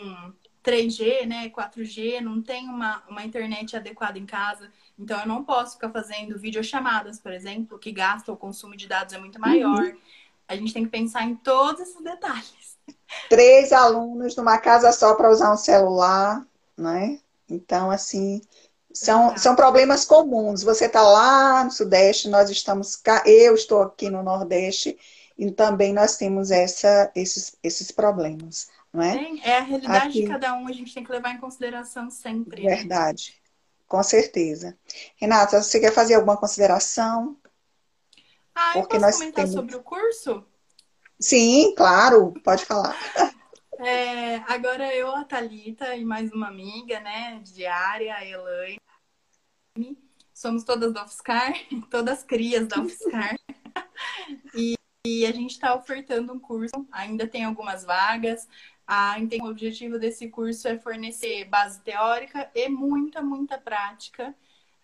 [0.64, 4.72] 3G, né, 4G, não tem uma, uma internet adequada em casa.
[5.02, 9.14] Então eu não posso ficar fazendo videochamadas, por exemplo, que gasta o consumo de dados
[9.14, 9.82] é muito maior.
[9.82, 9.97] Uhum.
[10.47, 12.78] A gente tem que pensar em todos esses detalhes.
[13.28, 16.45] Três alunos numa casa só para usar um celular,
[16.78, 17.20] né?
[17.49, 18.41] Então, assim,
[18.93, 20.62] são, são problemas comuns.
[20.62, 24.97] Você está lá no Sudeste, nós estamos cá, eu estou aqui no Nordeste,
[25.38, 28.70] e também nós temos essa, esses, esses problemas.
[28.93, 29.39] Não é?
[29.43, 30.22] é a realidade aqui...
[30.22, 32.64] de cada um, a gente tem que levar em consideração sempre.
[32.64, 33.41] Verdade,
[33.92, 34.78] com certeza.
[35.18, 37.38] Renata, você quer fazer alguma consideração?
[38.56, 39.52] Ah, Porque eu posso comentar temos...
[39.52, 40.46] sobre o curso?
[41.20, 42.96] Sim, claro, pode falar.
[43.84, 48.78] É, agora eu, a Thalita e mais uma amiga, né, diária, a Elaine.
[50.32, 51.52] Somos todas da UFSCar,
[51.89, 53.36] todas crias da UFSCar.
[54.54, 58.48] e, e a gente está ofertando um curso, ainda tem algumas vagas.
[58.94, 64.36] A, o objetivo desse curso é fornecer base teórica e muita, muita prática.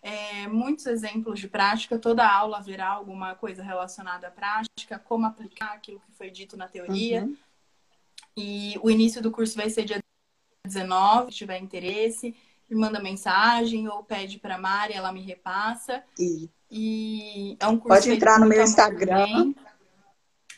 [0.02, 5.74] É, muitos exemplos de prática, toda aula haverá alguma coisa relacionada à prática, como aplicar
[5.74, 7.24] aquilo que foi dito na teoria.
[7.24, 7.36] Uhum.
[8.38, 10.02] E o início do curso vai ser dia
[10.66, 12.34] 19, se tiver interesse,
[12.70, 16.02] me manda mensagem ou pede para a Mari, ela me repassa.
[16.18, 19.54] E, e é um curso Pode entrar no meu Instagram.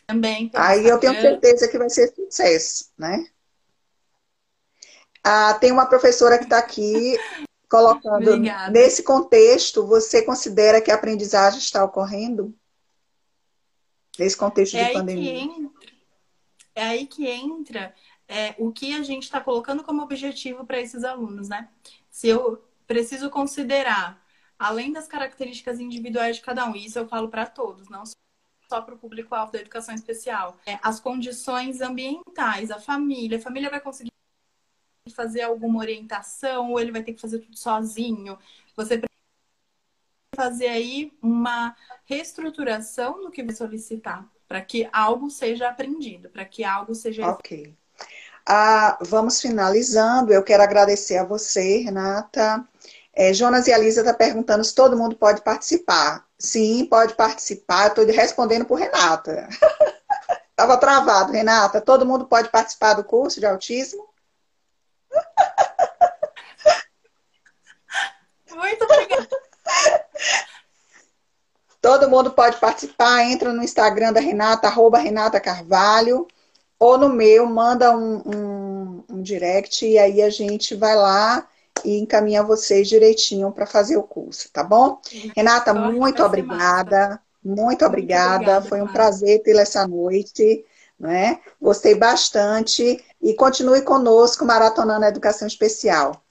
[0.06, 0.52] Também.
[0.54, 0.88] Aí Instagram.
[0.88, 3.26] eu tenho certeza que vai ser sucesso, né?
[5.24, 7.18] Ah, tem uma professora que está aqui
[7.70, 8.32] colocando.
[8.32, 8.72] Obrigada.
[8.72, 12.54] Nesse contexto, você considera que a aprendizagem está ocorrendo?
[14.18, 15.34] Nesse contexto é de pandemia?
[15.34, 15.92] Entra,
[16.76, 17.94] é aí que entra
[18.28, 21.70] é, o que a gente está colocando como objetivo para esses alunos, né?
[22.10, 24.22] Se eu preciso considerar,
[24.58, 28.94] além das características individuais de cada um, isso eu falo para todos, não só para
[28.94, 34.12] o público-alvo da educação especial, é, as condições ambientais, a família, a família vai conseguir
[35.14, 38.38] fazer alguma orientação ou ele vai ter que fazer tudo sozinho.
[38.76, 39.10] Você precisa
[40.36, 46.64] fazer aí uma reestruturação do que vai solicitar para que algo seja aprendido, para que
[46.64, 47.28] algo seja.
[47.28, 47.78] Ok.
[48.46, 50.34] Ah, vamos finalizando.
[50.34, 52.66] Eu quero agradecer a você, Renata.
[53.14, 56.26] É, Jonas e a Lisa estão tá perguntando se todo mundo pode participar.
[56.38, 57.88] Sim, pode participar.
[57.88, 59.48] Estou respondendo por Renata.
[60.50, 61.80] Estava travado, Renata.
[61.80, 64.09] Todo mundo pode participar do curso de autismo?
[68.60, 69.28] Muito obrigada.
[71.82, 76.28] Todo mundo pode participar, entra no Instagram da Renata, arroba Renata Carvalho,
[76.78, 81.48] ou no meu, manda um, um, um direct e aí a gente vai lá
[81.86, 85.00] e encaminha vocês direitinho para fazer o curso, tá bom?
[85.36, 87.22] Renata, muito obrigada.
[87.44, 88.62] Muito obrigada.
[88.62, 90.66] Foi um prazer tê-la essa noite.
[91.00, 91.40] Né?
[91.62, 96.22] Gostei bastante e continue conosco maratonando a educação especial.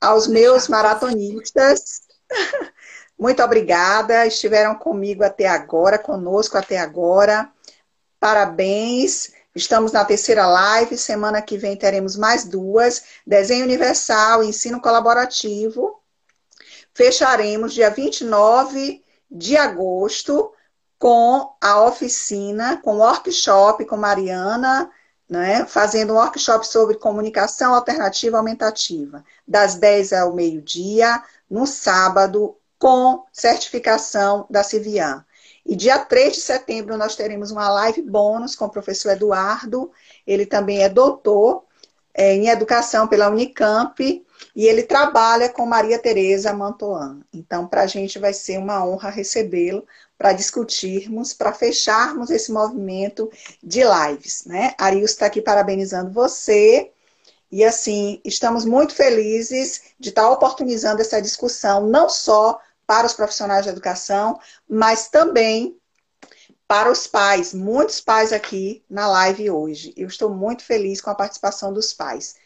[0.00, 2.02] Aos meus maratonistas,
[3.18, 7.50] muito obrigada, estiveram comigo até agora, conosco até agora.
[8.20, 9.32] Parabéns.
[9.54, 16.00] Estamos na terceira live, semana que vem teremos mais duas: desenho universal e ensino colaborativo.
[16.92, 20.52] Fecharemos dia 29 de agosto
[20.98, 24.90] com a oficina, com o workshop com Mariana,
[25.34, 31.20] né, fazendo um workshop sobre comunicação alternativa aumentativa, das 10 ao meio-dia,
[31.50, 35.24] no sábado, com certificação da Civian.
[35.66, 39.90] E dia 3 de setembro nós teremos uma live bônus com o professor Eduardo,
[40.24, 41.64] ele também é doutor
[42.14, 44.24] é, em educação pela Unicamp,
[44.54, 47.20] e ele trabalha com Maria Tereza Mantoan.
[47.32, 49.84] Então, para a gente vai ser uma honra recebê-lo
[50.24, 53.30] para discutirmos, para fecharmos esse movimento
[53.62, 54.74] de lives, né?
[54.78, 56.90] Arius está aqui parabenizando você.
[57.52, 63.64] E assim, estamos muito felizes de estar oportunizando essa discussão, não só para os profissionais
[63.64, 65.76] de educação, mas também
[66.66, 69.92] para os pais, muitos pais aqui na live hoje.
[69.94, 72.36] Eu estou muito feliz com a participação dos pais.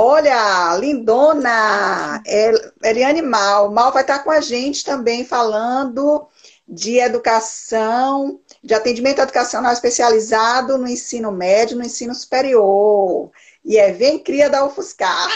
[0.00, 2.22] Olha, lindona!
[2.24, 2.52] É,
[2.84, 3.68] Eliane Mal.
[3.72, 6.28] Mal vai estar com a gente também falando
[6.68, 13.32] de educação, de atendimento educacional especializado no ensino médio, no ensino superior.
[13.64, 15.28] E é Vem Cria da UFSCar.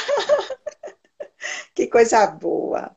[1.74, 2.94] que coisa boa.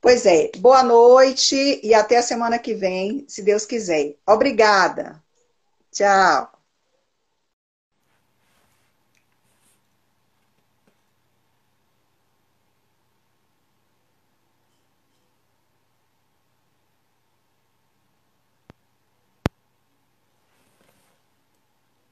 [0.00, 4.14] Pois é, boa noite e até a semana que vem, se Deus quiser.
[4.26, 5.20] Obrigada.
[5.92, 6.58] Tchau.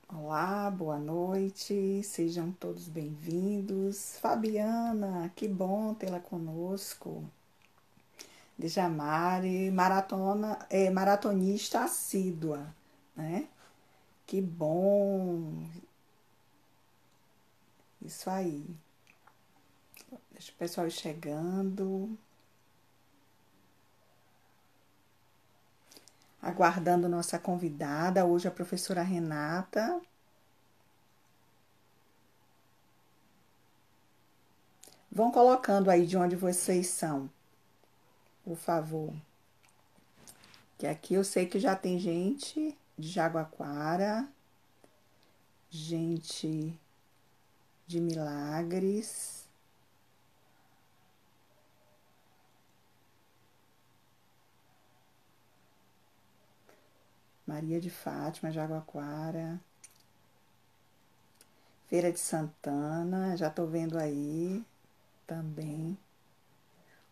[0.09, 0.99] Olá, boa
[1.57, 4.19] noite, sejam todos bem-vindos.
[4.19, 7.25] Fabiana, que bom tê-la conosco.
[8.59, 12.75] Djamari, maratona, é, maratonista assídua,
[13.17, 13.49] né?
[14.27, 15.67] Que bom.
[18.03, 18.67] Isso aí.
[20.33, 22.19] Deixa o pessoal chegando.
[26.43, 30.01] Aguardando nossa convidada, hoje a professora Renata.
[35.17, 37.31] Vão colocando aí de onde vocês são,
[38.45, 39.15] por favor.
[40.77, 44.29] Que aqui eu sei que já tem gente de Jaguaquara,
[45.71, 46.79] gente
[47.87, 49.49] de Milagres.
[57.47, 59.59] Maria de Fátima, Jaguaquara.
[61.87, 64.63] Feira de Santana, já tô vendo aí
[65.27, 65.99] também.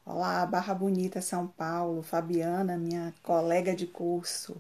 [0.07, 2.03] Olá, Barra Bonita, São Paulo.
[2.03, 4.57] Fabiana, minha colega de curso.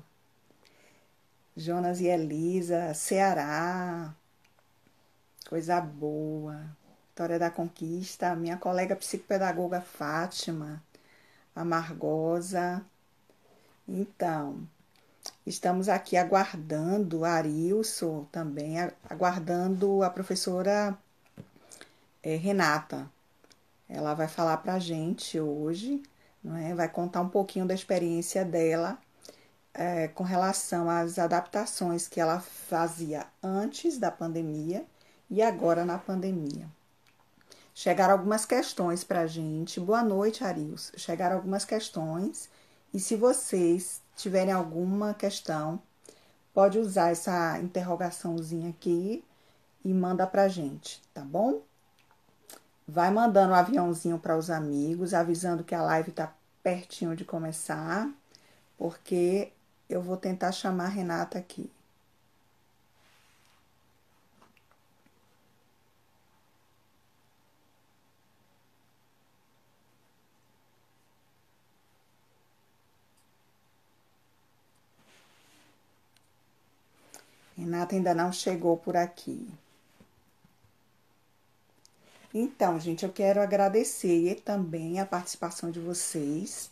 [1.56, 4.14] Jonas e Elisa, Ceará.
[5.48, 6.76] Coisa boa.
[7.10, 10.82] Vitória da Conquista, minha colega psicopedagoga Fátima,
[11.54, 12.84] Amargosa.
[13.86, 14.66] Então,
[15.46, 18.76] estamos aqui aguardando Arilson também,
[19.08, 20.98] aguardando a professora
[22.22, 23.13] é, Renata.
[23.88, 26.02] Ela vai falar para a gente hoje,
[26.42, 26.74] não é?
[26.74, 28.98] vai contar um pouquinho da experiência dela
[29.72, 34.84] é, com relação às adaptações que ela fazia antes da pandemia
[35.28, 36.68] e agora na pandemia.
[37.74, 39.80] Chegaram algumas questões para a gente.
[39.80, 40.92] Boa noite, Arius.
[40.96, 42.48] Chegaram algumas questões
[42.92, 45.82] e se vocês tiverem alguma questão,
[46.52, 49.24] pode usar essa interrogaçãozinha aqui
[49.84, 51.62] e manda para a gente, tá bom?
[52.86, 58.10] Vai mandando um aviãozinho para os amigos, avisando que a live está pertinho de começar,
[58.78, 59.52] porque
[59.88, 61.70] eu vou tentar chamar a Renata aqui.
[77.56, 79.48] Renata ainda não chegou por aqui.
[82.36, 86.68] Então, gente, eu quero agradecer também a participação de vocês.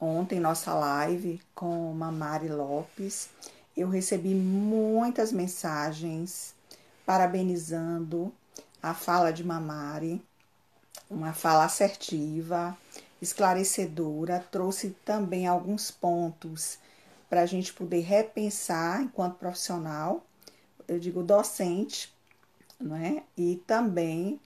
[0.00, 3.28] Ontem, nossa live com Mamari Lopes,
[3.76, 6.54] eu recebi muitas mensagens
[7.04, 8.32] parabenizando
[8.82, 10.24] a fala de Mamari,
[11.10, 12.74] uma fala assertiva,
[13.20, 16.78] esclarecedora, trouxe também alguns pontos
[17.28, 20.24] para a gente poder repensar enquanto profissional,
[20.88, 22.10] eu digo docente,
[22.80, 23.22] não é?
[23.36, 24.40] E também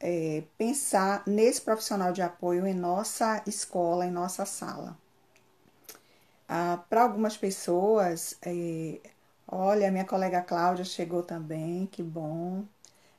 [0.00, 4.96] é, pensar nesse profissional de apoio em nossa escola, em nossa sala.
[6.48, 8.98] Ah, Para algumas pessoas, é,
[9.46, 12.64] olha, minha colega Cláudia chegou também, que bom,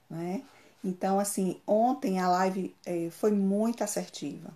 [0.09, 0.43] né?
[0.83, 4.51] Então, assim, ontem a live é, foi muito assertiva.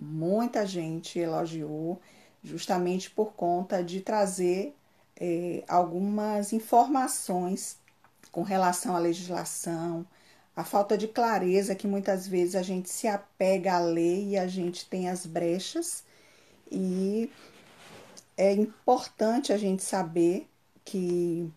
[0.00, 2.00] Muita gente elogiou,
[2.42, 4.76] justamente por conta de trazer
[5.16, 7.78] é, algumas informações
[8.32, 10.06] com relação à legislação,
[10.56, 14.46] a falta de clareza que muitas vezes a gente se apega à lei e a
[14.46, 16.04] gente tem as brechas
[16.70, 17.30] e
[18.36, 20.48] é importante a gente saber
[20.84, 21.50] que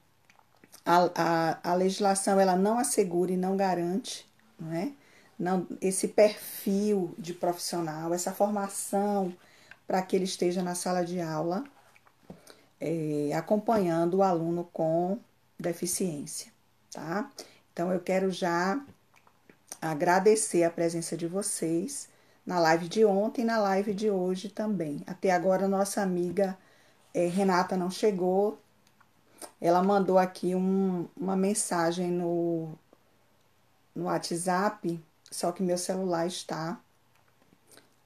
[0.86, 4.28] a, a, a legislação ela não assegura e não garante
[4.60, 4.92] não é?
[5.38, 9.34] não, esse perfil de profissional, essa formação
[9.86, 11.64] para que ele esteja na sala de aula
[12.80, 15.20] é, acompanhando o aluno com
[15.60, 16.52] deficiência,
[16.92, 17.32] tá?
[17.78, 18.84] Então, eu quero já
[19.80, 22.10] agradecer a presença de vocês
[22.44, 25.04] na live de ontem e na live de hoje também.
[25.06, 26.58] Até agora, nossa amiga
[27.14, 28.58] é, Renata não chegou.
[29.62, 32.74] Ela mandou aqui um, uma mensagem no,
[33.96, 35.00] no WhatsApp,
[35.30, 36.82] só que meu celular está.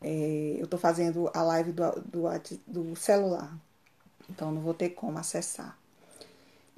[0.02, 2.24] É, eu estou fazendo a live do, do,
[2.68, 3.58] do celular,
[4.30, 5.81] então não vou ter como acessar.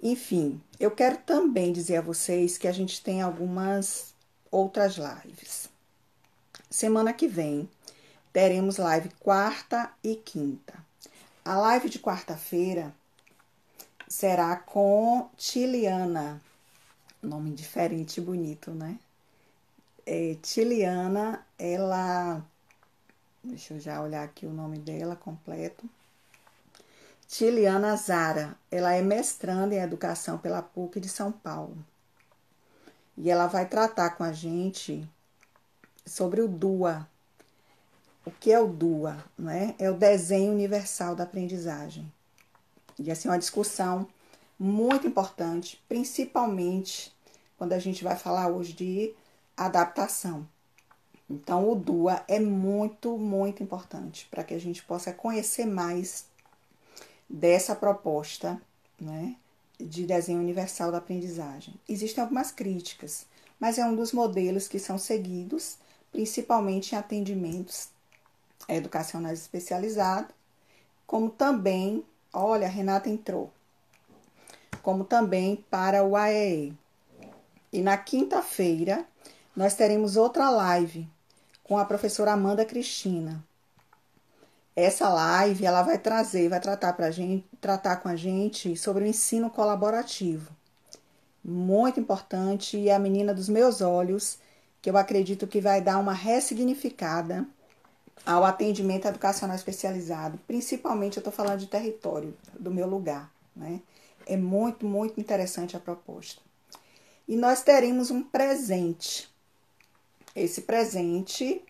[0.05, 4.13] Enfim, eu quero também dizer a vocês que a gente tem algumas
[4.51, 5.69] outras lives.
[6.69, 7.69] Semana que vem
[8.33, 10.73] teremos live quarta e quinta.
[11.45, 12.93] A live de quarta-feira
[14.05, 16.41] será com Tiliana,
[17.21, 18.99] nome diferente e bonito, né?
[20.05, 22.45] É, Tiliana, ela.
[23.41, 25.89] Deixa eu já olhar aqui o nome dela completo.
[27.33, 28.55] Tiliana Zara.
[28.69, 31.75] Ela é mestranda em educação pela PUC de São Paulo.
[33.17, 35.03] E ela vai tratar com a gente
[36.05, 37.09] sobre o DUA.
[38.23, 39.17] O que é o DUA?
[39.35, 39.73] Né?
[39.79, 42.05] É o desenho universal da aprendizagem.
[42.99, 44.07] E assim, uma discussão
[44.59, 47.11] muito importante, principalmente
[47.57, 49.15] quando a gente vai falar hoje de
[49.57, 50.47] adaptação.
[51.27, 56.31] Então, o DUA é muito, muito importante para que a gente possa conhecer mais
[57.33, 58.61] dessa proposta
[59.01, 59.35] né,
[59.79, 61.73] de desenho universal da aprendizagem.
[61.89, 63.25] Existem algumas críticas,
[63.59, 65.77] mas é um dos modelos que são seguidos,
[66.11, 67.89] principalmente em atendimentos
[68.69, 70.33] educacionais especializados
[71.05, 72.03] como também,
[72.33, 73.51] olha, a Renata entrou,
[74.81, 76.73] como também para o AEE.
[77.71, 79.05] E na quinta-feira
[79.55, 81.07] nós teremos outra live
[81.63, 83.43] com a professora Amanda Cristina.
[84.75, 89.07] Essa live ela vai trazer, vai tratar para gente, tratar com a gente sobre o
[89.07, 90.51] ensino colaborativo.
[91.43, 94.39] Muito importante e a menina dos meus olhos,
[94.81, 97.45] que eu acredito que vai dar uma ressignificada
[98.25, 100.39] ao atendimento educacional especializado.
[100.47, 103.31] Principalmente eu estou falando de território, do meu lugar.
[103.55, 103.79] Né?
[104.25, 106.41] É muito, muito interessante a proposta.
[107.27, 109.29] E nós teremos um presente.
[110.35, 111.61] Esse presente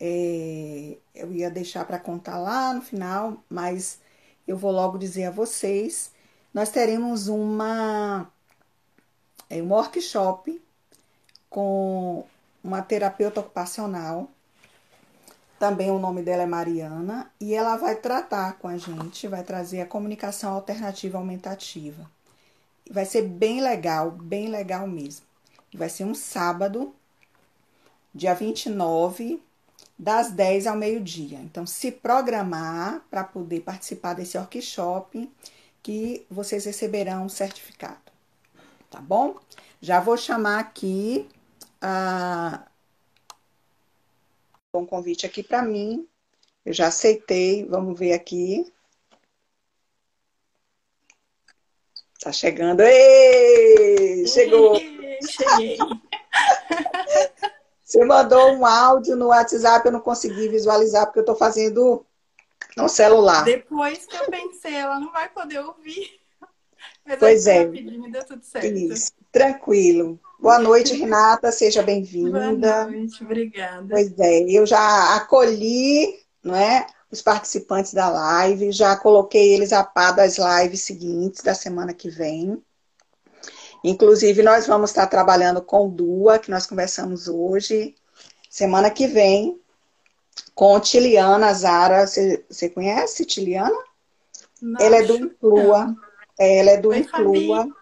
[0.00, 4.00] é, eu ia deixar para contar lá no final, mas
[4.48, 6.12] eu vou logo dizer a vocês.
[6.52, 8.30] Nós teremos uma
[9.48, 10.60] é, um workshop
[11.48, 12.24] com
[12.62, 14.28] uma terapeuta ocupacional
[15.60, 19.82] também o nome dela é Mariana e ela vai tratar com a gente, vai trazer
[19.82, 22.10] a comunicação alternativa aumentativa.
[22.90, 25.26] Vai ser bem legal, bem legal mesmo.
[25.74, 26.94] Vai ser um sábado,
[28.14, 29.42] dia 29,
[30.00, 31.38] das 10 ao meio-dia.
[31.40, 35.30] Então, se programar para poder participar desse workshop,
[35.82, 38.10] que vocês receberão um certificado.
[38.90, 39.38] Tá bom?
[39.78, 41.28] Já vou chamar aqui
[41.82, 42.66] a
[44.72, 46.08] um convite aqui para mim.
[46.64, 47.66] Eu já aceitei.
[47.66, 48.72] Vamos ver aqui.
[52.20, 52.80] Tá chegando.
[52.80, 54.26] Ei!
[54.26, 54.78] Chegou!
[54.78, 55.76] Cheguei!
[57.90, 62.06] Você mandou um áudio no WhatsApp, eu não consegui visualizar, porque eu estou fazendo
[62.76, 63.42] no celular.
[63.42, 66.20] Depois que eu pensei, ela não vai poder ouvir.
[67.04, 67.64] Mas pois é.
[67.64, 68.66] deu tudo certo.
[68.66, 70.20] Isso, tranquilo.
[70.38, 72.30] Boa noite, Renata, seja bem-vinda.
[72.30, 73.88] Boa noite, obrigada.
[73.90, 79.82] Pois é, eu já acolhi, não é, os participantes da live, já coloquei eles a
[79.82, 82.62] par das lives seguintes da semana que vem.
[83.82, 87.94] Inclusive, nós vamos estar trabalhando com Dua, que nós conversamos hoje,
[88.48, 89.58] semana que vem,
[90.54, 92.06] com Tiliana Zara.
[92.06, 93.76] Você, você conhece Tiliana?
[94.60, 95.94] Não, ela é do Inclua.
[96.38, 97.58] Ela é do Oi, Inclua.
[97.58, 97.72] Fabi.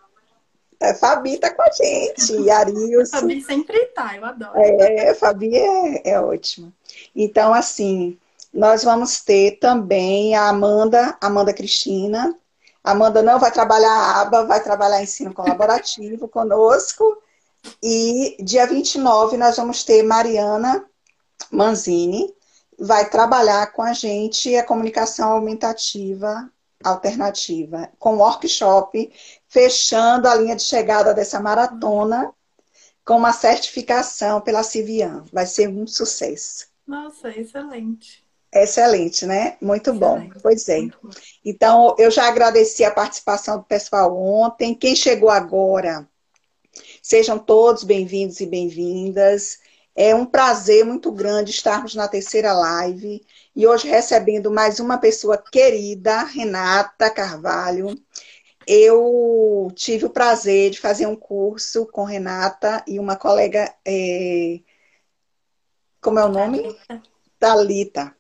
[0.80, 3.20] É, Fabi tá com a gente, e Arilson.
[3.20, 4.52] Fabi sempre tá, eu adoro.
[4.56, 6.72] É, Fabi é, é ótima.
[7.14, 8.16] Então, assim,
[8.52, 12.34] nós vamos ter também a Amanda, Amanda Cristina.
[12.90, 17.22] Amanda não vai trabalhar a aba, vai trabalhar ensino colaborativo conosco.
[17.82, 20.84] E dia 29 nós vamos ter Mariana
[21.50, 22.32] Manzini,
[22.78, 26.50] vai trabalhar com a gente a comunicação aumentativa
[26.82, 29.12] alternativa, com workshop
[29.48, 32.32] fechando a linha de chegada dessa maratona
[33.04, 35.24] com uma certificação pela Civian.
[35.32, 36.68] Vai ser um sucesso.
[36.86, 38.27] Nossa, excelente.
[38.62, 39.56] Excelente, né?
[39.60, 40.28] Muito bom.
[40.42, 40.80] Pois é.
[41.44, 44.74] Então, eu já agradeci a participação do pessoal ontem.
[44.74, 46.08] Quem chegou agora,
[47.02, 49.58] sejam todos bem-vindos e bem-vindas.
[49.94, 55.36] É um prazer muito grande estarmos na terceira live e hoje recebendo mais uma pessoa
[55.36, 57.96] querida, Renata Carvalho
[58.70, 64.60] eu tive o prazer de fazer um curso com Renata e uma colega, é...
[66.02, 66.62] como é o nome?
[66.62, 67.02] Talita.
[67.38, 68.16] Talita,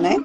[0.00, 0.16] né?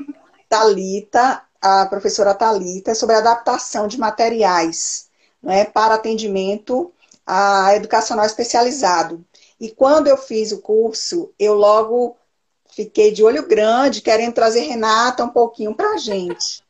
[0.47, 5.09] Talita, a professora Talita, sobre adaptação de materiais
[5.41, 6.91] né, para atendimento
[7.25, 9.25] a educacional especializado.
[9.59, 12.15] E quando eu fiz o curso, eu logo
[12.75, 16.65] fiquei de olho grande, querendo trazer Renata um pouquinho para a gente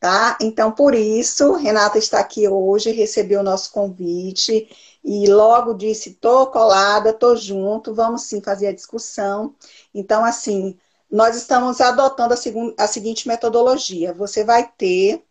[0.00, 0.36] tá?
[0.40, 4.68] Então, por isso, Renata está aqui hoje, recebeu o nosso convite
[5.04, 9.54] e logo disse: tô colada, tô junto, vamos sim fazer a discussão.
[9.94, 10.78] Então, assim,
[11.10, 15.22] nós estamos adotando a, a seguinte metodologia: você vai ter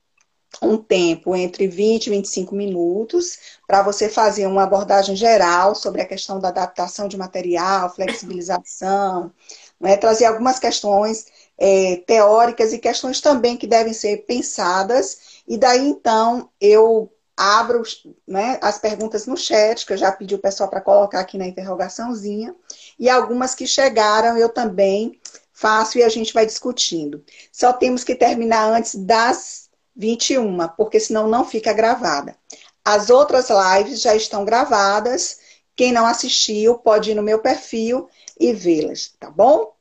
[0.62, 3.38] um tempo entre 20 e 25 minutos
[3.68, 9.32] para você fazer uma abordagem geral sobre a questão da adaptação de material, flexibilização,
[9.80, 9.98] né?
[9.98, 11.26] trazer algumas questões
[11.58, 15.44] é, teóricas e questões também que devem ser pensadas.
[15.48, 17.84] E daí então eu abro
[18.26, 21.46] né, as perguntas no chat, que eu já pedi o pessoal para colocar aqui na
[21.46, 22.56] interrogaçãozinha,
[22.98, 25.20] e algumas que chegaram eu também
[25.56, 27.24] faço e a gente vai discutindo.
[27.52, 32.36] Só temos que terminar antes das 21, porque senão não fica gravada.
[32.84, 35.40] As outras lives já estão gravadas.
[35.76, 39.74] Quem não assistiu pode ir no meu perfil e vê-las, tá bom?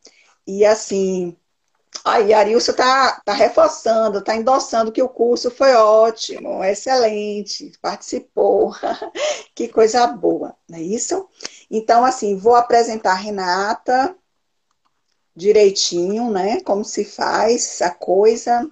[0.46, 1.36] E assim,
[2.04, 8.74] Aí, Arilson está tá reforçando, está endossando que o curso foi ótimo, excelente, participou.
[9.54, 11.26] que coisa boa, não é isso?
[11.70, 14.14] Então, assim, vou apresentar a Renata
[15.34, 16.60] direitinho, né?
[16.60, 18.68] Como se faz a coisa.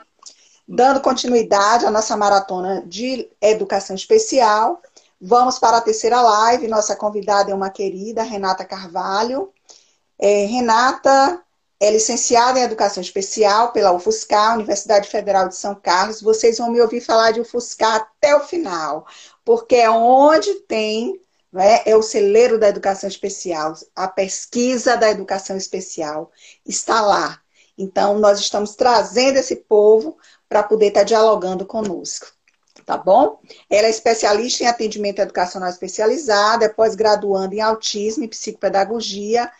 [0.67, 4.81] Dando continuidade à nossa maratona de educação especial,
[5.21, 6.69] vamos para a terceira live.
[6.69, 9.53] Nossa convidada é uma querida, Renata Carvalho.
[10.19, 11.43] É, Renata
[11.83, 16.23] é licenciada em Educação Especial pela UFSCar, Universidade Federal de São Carlos.
[16.23, 19.05] Vocês vão me ouvir falar de UFSCar até o final,
[19.45, 21.21] porque é onde tem,
[21.53, 26.33] né, é o celeiro da educação especial, a pesquisa da educação especial
[26.67, 27.41] está lá.
[27.77, 30.17] Então, nós estamos trazendo esse povo
[30.49, 32.33] para poder estar tá dialogando conosco.
[32.87, 33.39] Tá bom?
[33.71, 39.51] Ela é especialista em atendimento educacional especializado, é pós-graduanda em autismo e psicopedagogia,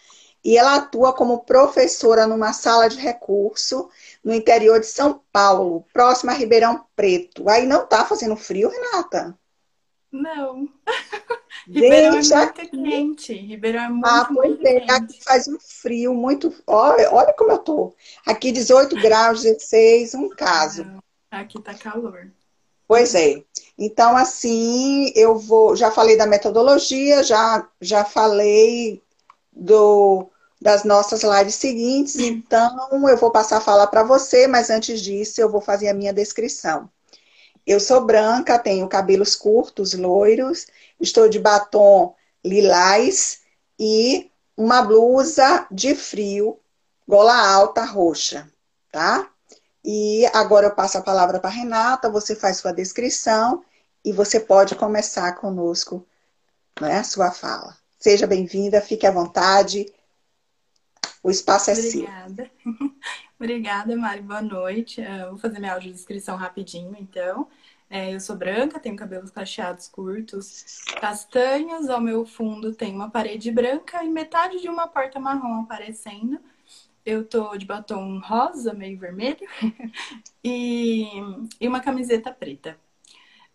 [0.45, 3.89] e ela atua como professora numa sala de recurso
[4.25, 7.49] no interior de São Paulo, próximo a Ribeirão Preto.
[7.49, 9.39] Aí não tá fazendo frio, Renata?
[10.11, 10.69] Não.
[11.67, 13.33] Ribeirão é muito quente.
[13.33, 14.81] Ribeirão é muito, ah, pois muito é.
[14.81, 14.93] Quente.
[14.93, 16.53] Aqui faz um frio muito.
[16.67, 17.95] Olha, olha como eu tô.
[18.27, 20.85] Aqui 18 graus, 16, um caso.
[20.85, 22.31] Não, aqui tá calor.
[22.87, 23.43] Pois é.
[23.79, 25.75] Então, assim, eu vou.
[25.77, 29.01] Já falei da metodologia, já, já falei
[29.53, 30.29] do,
[30.61, 35.41] das nossas lives seguintes, então eu vou passar a falar para você, mas antes disso
[35.41, 36.89] eu vou fazer a minha descrição.
[37.67, 40.67] Eu sou branca, tenho cabelos curtos, loiros,
[41.01, 42.15] estou de batom
[42.45, 43.43] lilás
[43.79, 46.59] e uma blusa de frio,
[47.07, 48.51] gola alta, roxa,
[48.91, 49.29] tá?
[49.85, 53.65] E agora eu passo a palavra para Renata, você faz sua descrição
[54.05, 56.07] e você pode começar conosco
[56.81, 57.77] né, a sua fala.
[57.99, 59.93] Seja bem-vinda, fique à vontade.
[61.23, 61.91] O espaço é Obrigada.
[61.91, 62.01] seu.
[62.03, 62.51] Obrigada,
[63.97, 64.23] Mari.
[64.23, 65.01] Boa noite.
[65.01, 67.49] Eu vou fazer minha audiodescrição rapidinho, então.
[67.91, 71.89] É, eu sou branca, tenho cabelos cacheados curtos, castanhos.
[71.91, 76.39] Ao meu fundo tem uma parede branca e metade de uma porta marrom aparecendo.
[77.05, 79.49] Eu tô de batom rosa, meio vermelho,
[80.45, 81.09] e,
[81.61, 82.79] e uma camiseta preta.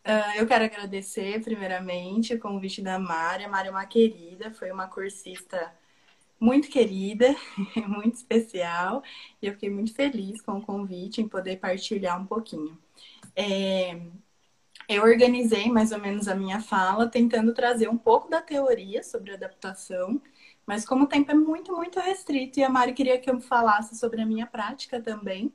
[0.06, 3.46] Uh, eu quero agradecer, primeiramente, o convite da Mari.
[3.46, 5.74] A Mari é uma querida, foi uma cursista
[6.40, 7.36] muito querida,
[7.88, 9.04] muito especial,
[9.42, 12.78] e eu fiquei muito feliz com o convite em poder partilhar um pouquinho.
[13.36, 14.00] É,
[14.88, 19.34] eu organizei mais ou menos a minha fala, tentando trazer um pouco da teoria sobre
[19.34, 20.22] adaptação,
[20.66, 23.98] mas como o tempo é muito, muito restrito e a Mari queria que eu falasse
[23.98, 25.54] sobre a minha prática também,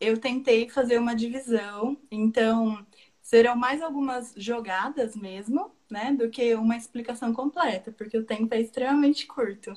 [0.00, 1.96] eu tentei fazer uma divisão.
[2.10, 2.86] Então,
[3.28, 8.58] serão mais algumas jogadas mesmo, né, do que uma explicação completa, porque o tempo é
[8.58, 9.74] extremamente curto.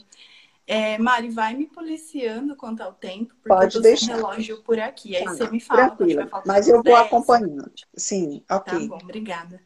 [0.66, 4.16] É, Mari, vai me policiando quanto ao tempo, porque pode eu tô deixar.
[4.16, 5.18] relógio por aqui.
[5.18, 5.90] Aí tá, você me fala.
[5.90, 7.00] Tranquila, mas eu vou 10.
[7.00, 7.70] acompanhando.
[7.94, 8.72] Sim, ok.
[8.72, 9.60] Tá bom, obrigada.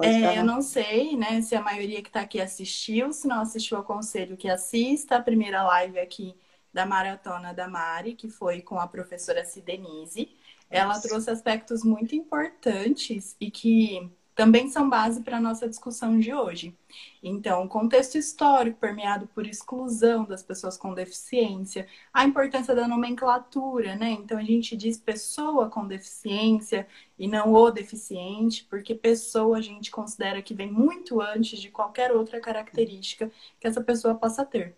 [0.00, 3.78] É, eu não sei, né, se a maioria que está aqui assistiu, se não assistiu,
[3.78, 6.36] aconselho que assista a primeira live aqui
[6.72, 10.36] da Maratona da Mari, que foi com a professora Cidenise.
[10.72, 16.32] Ela trouxe aspectos muito importantes e que também são base para a nossa discussão de
[16.32, 16.74] hoje.
[17.22, 23.94] Então, o contexto histórico permeado por exclusão das pessoas com deficiência, a importância da nomenclatura,
[23.96, 24.12] né?
[24.12, 26.86] Então, a gente diz pessoa com deficiência
[27.18, 32.12] e não o deficiente, porque pessoa a gente considera que vem muito antes de qualquer
[32.12, 33.30] outra característica
[33.60, 34.74] que essa pessoa possa ter.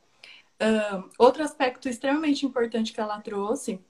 [0.61, 3.81] Uh, outro aspecto extremamente importante que ela trouxe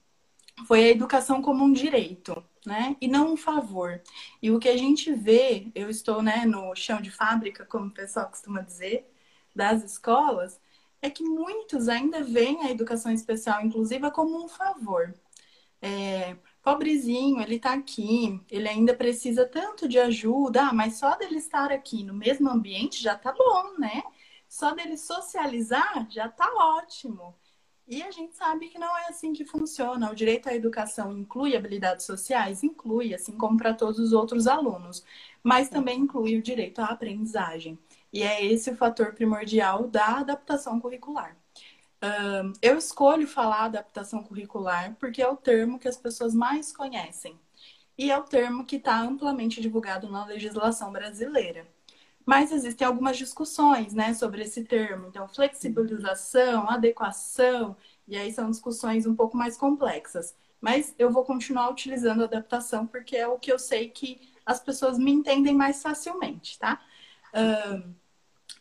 [0.67, 2.95] foi a educação como um direito né?
[2.99, 4.01] E não um favor.
[4.41, 7.91] E o que a gente vê, eu estou né, no chão de fábrica, como o
[7.91, 9.09] pessoal costuma dizer,
[9.55, 10.59] das escolas,
[11.01, 15.13] é que muitos ainda veem a educação especial inclusiva como um favor.
[15.81, 21.37] É, pobrezinho, ele está aqui, ele ainda precisa tanto de ajuda, ah, mas só dele
[21.37, 24.03] estar aqui no mesmo ambiente já tá bom, né?
[24.49, 27.35] Só dele socializar já tá ótimo.
[27.87, 30.11] E a gente sabe que não é assim que funciona.
[30.11, 32.63] O direito à educação inclui habilidades sociais?
[32.63, 35.03] Inclui, assim como para todos os outros alunos.
[35.43, 37.77] Mas também inclui o direito à aprendizagem.
[38.11, 41.37] E é esse o fator primordial da adaptação curricular.
[42.61, 47.39] eu escolho falar adaptação curricular porque é o termo que as pessoas mais conhecem.
[47.97, 51.67] E é o termo que está amplamente divulgado na legislação brasileira.
[52.25, 55.07] Mas existem algumas discussões né, sobre esse termo.
[55.07, 57.77] Então, flexibilização, adequação,
[58.07, 60.35] e aí são discussões um pouco mais complexas.
[60.59, 64.97] Mas eu vou continuar utilizando adaptação porque é o que eu sei que as pessoas
[64.97, 66.81] me entendem mais facilmente, tá?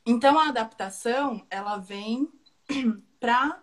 [0.05, 2.28] então, a adaptação, ela vem
[3.20, 3.62] para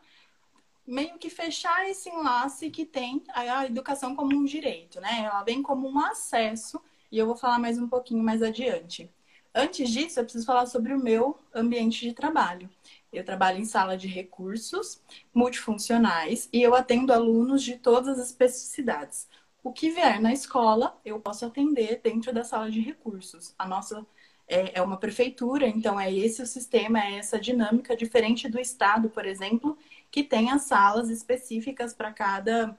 [0.87, 5.23] meio que fechar esse enlace que tem a educação como um direito, né?
[5.25, 9.11] Ela vem como um acesso, e eu vou falar mais um pouquinho mais adiante.
[9.53, 12.69] Antes disso, eu preciso falar sobre o meu ambiente de trabalho.
[13.11, 15.01] Eu trabalho em sala de recursos
[15.33, 19.27] multifuncionais e eu atendo alunos de todas as especificidades.
[19.63, 23.53] o que vier na escola, eu posso atender dentro da sala de recursos.
[23.59, 24.05] A nossa
[24.47, 29.09] é, é uma prefeitura, então é esse o sistema, é essa dinâmica, diferente do Estado,
[29.09, 29.77] por exemplo,
[30.09, 32.77] que tem as salas específicas para cada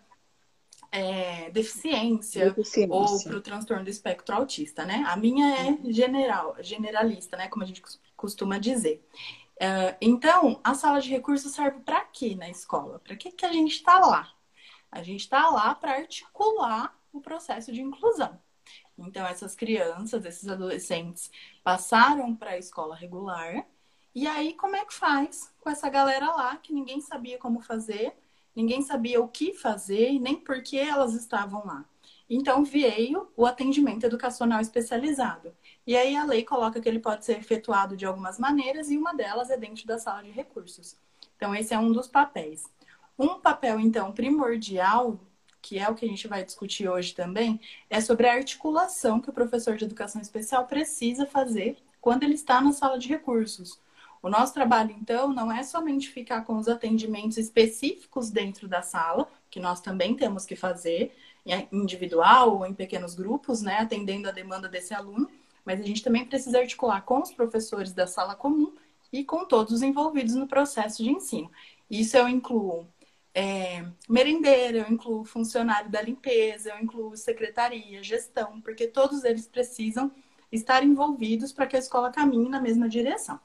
[0.93, 5.03] é, deficiência, deficiência, ou para o transtorno do espectro autista, né?
[5.09, 5.91] A minha é uhum.
[5.91, 7.49] general, generalista, né?
[7.49, 7.83] Como a gente
[8.15, 9.03] costuma dizer.
[9.57, 12.99] Uh, então, a sala de recursos serve para quê na escola?
[12.99, 14.31] Para que, que a gente está lá?
[14.91, 18.39] A gente está lá para articular o processo de inclusão.
[18.99, 21.31] Então, essas crianças, esses adolescentes
[21.65, 23.67] passaram para a escola regular.
[24.15, 28.15] E aí, como é que faz com essa galera lá que ninguém sabia como fazer,
[28.55, 31.85] ninguém sabia o que fazer nem por que elas estavam lá?
[32.29, 35.55] Então, veio o atendimento educacional especializado.
[35.87, 39.13] E aí, a lei coloca que ele pode ser efetuado de algumas maneiras e uma
[39.13, 40.97] delas é dentro da sala de recursos.
[41.37, 42.65] Então, esse é um dos papéis.
[43.19, 45.21] Um papel, então, primordial
[45.63, 49.31] que é o que a gente vai discutir hoje também, é sobre a articulação que
[49.31, 53.79] o professor de educação especial precisa fazer quando ele está na sala de recursos.
[54.23, 59.29] O nosso trabalho, então, não é somente ficar com os atendimentos específicos dentro da sala,
[59.51, 61.13] que nós também temos que fazer,
[61.73, 65.29] individual ou em pequenos grupos, né, atendendo a demanda desse aluno,
[65.65, 68.73] mas a gente também precisa articular com os professores da sala comum
[69.13, 71.51] e com todos os envolvidos no processo de ensino.
[71.91, 72.87] Isso eu incluo
[73.35, 80.13] é, merendeira, eu incluo funcionário da limpeza, eu incluo secretaria, gestão, porque todos eles precisam
[80.51, 83.41] estar envolvidos para que a escola caminhe na mesma direção.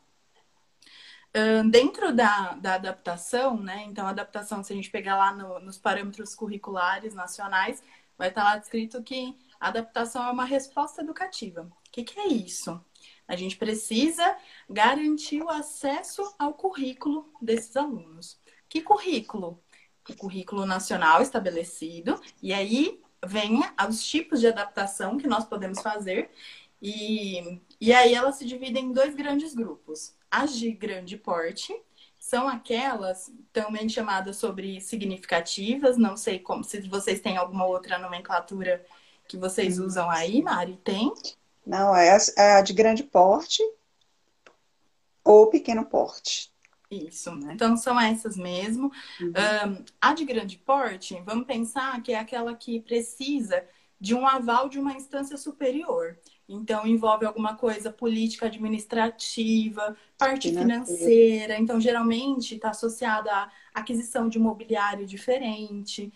[1.70, 3.84] Dentro da, da adaptação, né?
[3.88, 7.84] Então, adaptação, se a gente pegar lá no, nos parâmetros curriculares nacionais,
[8.18, 11.62] vai estar lá descrito que a adaptação é uma resposta educativa.
[11.62, 12.84] O que, que é isso?
[13.28, 14.36] A gente precisa
[14.68, 18.40] garantir o acesso ao currículo desses alunos.
[18.68, 19.62] Que currículo?
[20.12, 26.30] o currículo nacional estabelecido, e aí vem os tipos de adaptação que nós podemos fazer.
[26.82, 30.16] E, e aí elas se dividem em dois grandes grupos.
[30.30, 31.74] As de grande porte
[32.20, 38.86] são aquelas também chamadas sobre significativas, não sei como, se vocês têm alguma outra nomenclatura
[39.28, 41.14] que vocês usam aí, Mari, tem?
[41.66, 43.62] Não, é a, é a de grande porte
[45.24, 46.52] ou pequeno porte.
[46.90, 47.54] Isso, né?
[47.54, 48.92] Então são essas mesmo.
[49.20, 49.28] Uhum.
[49.30, 53.66] Um, a de grande porte, vamos pensar que é aquela que precisa
[54.00, 56.18] de um aval de uma instância superior.
[56.50, 61.58] Então, envolve alguma coisa política, administrativa, parte financeira.
[61.60, 66.14] Então, geralmente está associada à aquisição de mobiliário diferente,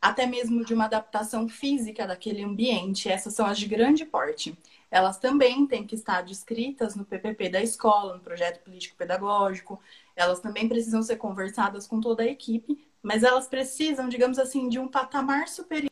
[0.00, 3.08] até mesmo de uma adaptação física daquele ambiente.
[3.08, 4.56] Essas são as de grande porte
[4.90, 9.80] elas também têm que estar descritas no PPP da escola, no projeto político-pedagógico.
[10.16, 14.78] Elas também precisam ser conversadas com toda a equipe, mas elas precisam, digamos assim, de
[14.78, 15.90] um patamar superior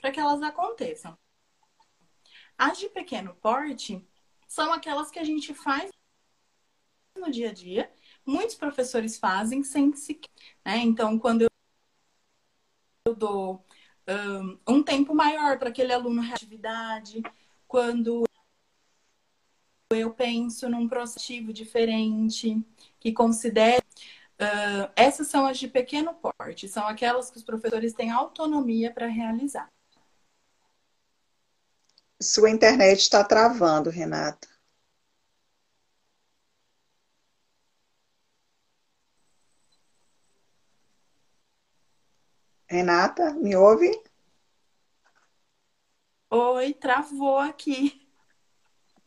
[0.00, 1.16] para que elas aconteçam.
[2.58, 4.04] As de pequeno porte
[4.48, 5.90] são aquelas que a gente faz
[7.16, 7.90] no dia a dia.
[8.26, 10.20] Muitos professores fazem sem se.
[10.64, 10.78] Né?
[10.78, 11.46] Então, quando
[13.06, 13.64] eu dou
[14.08, 17.22] um, um tempo maior para aquele aluno atividade,
[17.66, 18.24] quando
[19.90, 22.60] eu penso num processo diferente,
[22.98, 23.84] que considere.
[24.40, 29.06] Uh, essas são as de pequeno porte, são aquelas que os professores têm autonomia para
[29.06, 29.68] realizar.
[32.20, 34.48] Sua internet está travando, Renata.
[42.68, 43.90] Renata, me ouve?
[46.30, 48.08] Oi, travou aqui.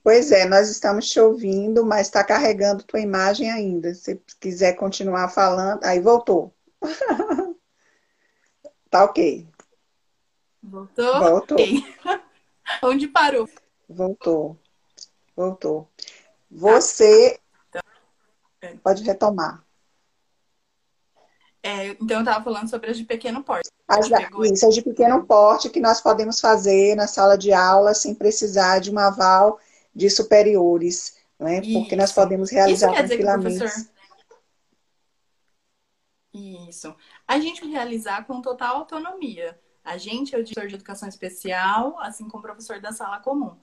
[0.04, 3.94] Pois é, nós estamos te ouvindo, mas está carregando tua imagem ainda.
[3.94, 6.56] Se quiser continuar falando, aí voltou.
[8.90, 9.48] tá ok.
[10.64, 11.20] Voltou?
[11.20, 11.58] Voltou.
[11.58, 11.84] Okay.
[12.84, 13.50] Onde parou?
[13.88, 14.58] Voltou.
[15.36, 15.90] Voltou.
[16.50, 17.40] Você
[17.72, 17.82] tá.
[18.84, 19.64] pode retomar.
[21.64, 23.70] É, então, eu estava falando sobre as de pequeno porte.
[23.88, 27.94] As da, isso, as de pequeno porte que nós podemos fazer na sala de aula
[27.94, 29.60] sem precisar de um aval
[29.94, 31.62] de superiores, né?
[31.62, 33.60] porque nós podemos realizar tranquilamente.
[33.60, 33.90] Dizer,
[36.34, 36.96] isso.
[37.28, 39.60] A gente realizar com total autonomia.
[39.84, 43.56] A gente é o diretor de educação especial, assim como o professor da sala comum.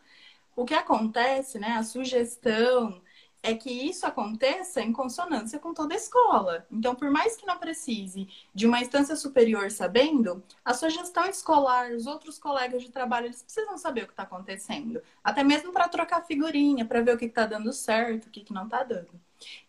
[0.56, 1.72] O que acontece, né?
[1.72, 3.00] A sugestão
[3.42, 6.66] é que isso aconteça em consonância com toda a escola.
[6.70, 11.92] Então, por mais que não precise de uma instância superior sabendo, a sua gestão escolar,
[11.92, 15.00] os outros colegas de trabalho, eles precisam saber o que está acontecendo.
[15.22, 18.52] Até mesmo para trocar figurinha, para ver o que está dando certo, o que, que
[18.52, 19.08] não está dando.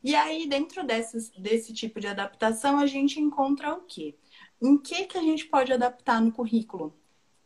[0.04, 4.16] E aí, dentro desses, desse tipo de adaptação, a gente encontra o quê?
[4.62, 6.96] Em que, que a gente pode adaptar no currículo?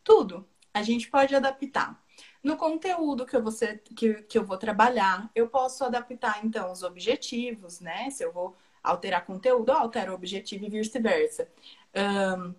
[0.04, 0.48] Tudo.
[0.74, 2.02] A gente pode adaptar.
[2.44, 6.72] No conteúdo que eu vou, ser, que, que eu vou trabalhar, eu posso adaptar, então,
[6.72, 8.10] os objetivos, né?
[8.10, 11.48] Se eu vou alterar conteúdo, eu altero o objetivo e vice-versa.
[11.96, 12.54] Um,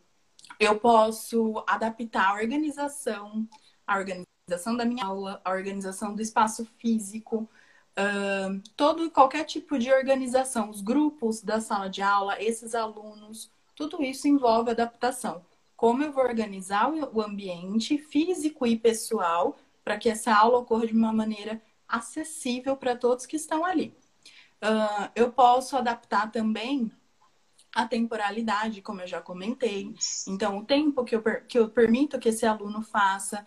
[0.59, 3.47] eu posso adaptar a organização,
[3.86, 7.48] a organização da minha aula, a organização do espaço físico,
[7.98, 14.02] uh, todo qualquer tipo de organização, os grupos da sala de aula, esses alunos, tudo
[14.02, 15.44] isso envolve adaptação.
[15.76, 20.92] Como eu vou organizar o ambiente físico e pessoal para que essa aula ocorra de
[20.94, 23.94] uma maneira acessível para todos que estão ali.
[24.62, 26.90] Uh, eu posso adaptar também
[27.74, 29.94] a temporalidade, como eu já comentei.
[30.28, 33.44] Então, o tempo que eu, que eu permito que esse aluno faça.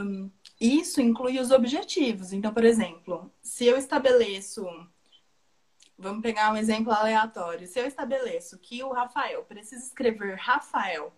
[0.00, 2.32] Um, isso inclui os objetivos.
[2.32, 4.66] Então, por exemplo, se eu estabeleço.
[5.98, 7.66] Vamos pegar um exemplo aleatório.
[7.66, 11.12] Se eu estabeleço que o Rafael precisa escrever Rafael,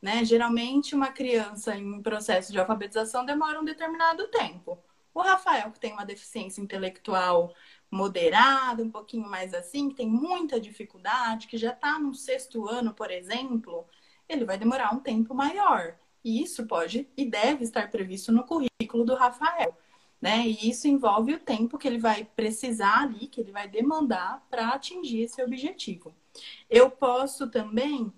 [0.00, 0.24] né?
[0.24, 4.78] Geralmente, uma criança em processo de alfabetização demora um determinado tempo.
[5.14, 7.54] O Rafael, que tem uma deficiência intelectual
[7.90, 12.94] moderada, um pouquinho mais assim, que tem muita dificuldade, que já está no sexto ano,
[12.94, 13.86] por exemplo,
[14.28, 15.96] ele vai demorar um tempo maior.
[16.24, 19.76] E isso pode e deve estar previsto no currículo do Rafael.
[20.22, 20.46] Né?
[20.46, 24.68] E isso envolve o tempo que ele vai precisar ali, que ele vai demandar para
[24.68, 26.14] atingir esse objetivo.
[26.70, 28.12] Eu posso também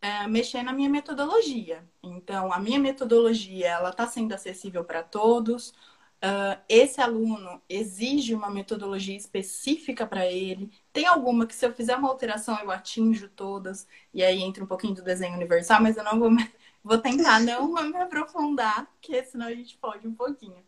[0.00, 1.86] é, mexer na minha metodologia.
[2.02, 5.70] Então, a minha metodologia ela está sendo acessível para todos.
[6.16, 10.70] Uh, esse aluno exige uma metodologia específica para ele.
[10.92, 14.66] Tem alguma que, se eu fizer uma alteração, eu atinjo todas, e aí entra um
[14.66, 16.30] pouquinho do desenho universal, mas eu não vou,
[16.82, 20.65] vou tentar não me aprofundar, porque senão a gente pode um pouquinho.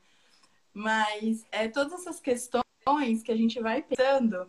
[0.79, 4.49] Mas é, todas essas questões que a gente vai pensando,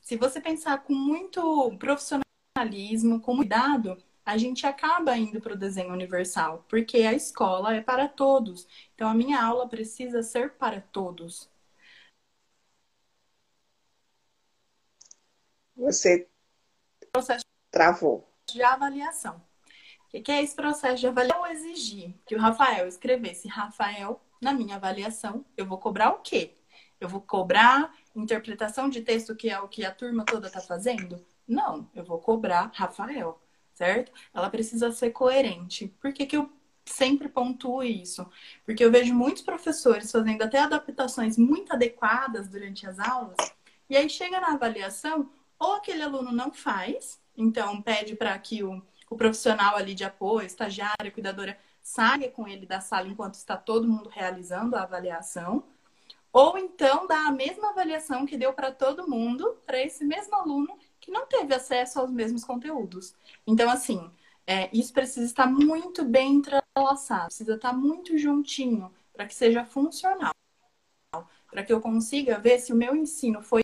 [0.00, 5.92] se você pensar com muito profissionalismo, com cuidado, a gente acaba indo para o desenho
[5.92, 8.68] universal, porque a escola é para todos.
[8.94, 11.50] Então, a minha aula precisa ser para todos.
[15.76, 16.28] Você
[17.12, 18.32] processo travou.
[18.48, 19.42] De avaliação.
[20.12, 21.44] O que é esse processo de avaliação?
[21.46, 25.44] Eu exigir que o Rafael escrevesse Rafael na minha avaliação.
[25.56, 26.54] Eu vou cobrar o quê?
[27.00, 31.24] Eu vou cobrar interpretação de texto, que é o que a turma toda está fazendo?
[31.46, 33.40] Não, eu vou cobrar Rafael
[33.74, 34.12] certo?
[34.32, 35.88] Ela precisa ser coerente.
[36.00, 36.50] Por que, que eu
[36.84, 38.26] sempre pontuo isso?
[38.64, 43.36] Porque eu vejo muitos professores fazendo até adaptações muito adequadas durante as aulas,
[43.90, 48.82] e aí chega na avaliação, ou aquele aluno não faz, então pede para que o,
[49.10, 53.86] o profissional ali de apoio, estagiária, cuidadora, saia com ele da sala enquanto está todo
[53.86, 55.62] mundo realizando a avaliação,
[56.32, 60.76] ou então dá a mesma avaliação que deu para todo mundo, para esse mesmo aluno
[60.98, 63.14] que não teve acesso aos mesmos conteúdos.
[63.46, 64.10] Então, assim,
[64.46, 70.32] é, isso precisa estar muito bem entrelaçado, precisa estar muito juntinho para que seja funcional.
[71.50, 73.62] Para que eu consiga ver se o meu ensino foi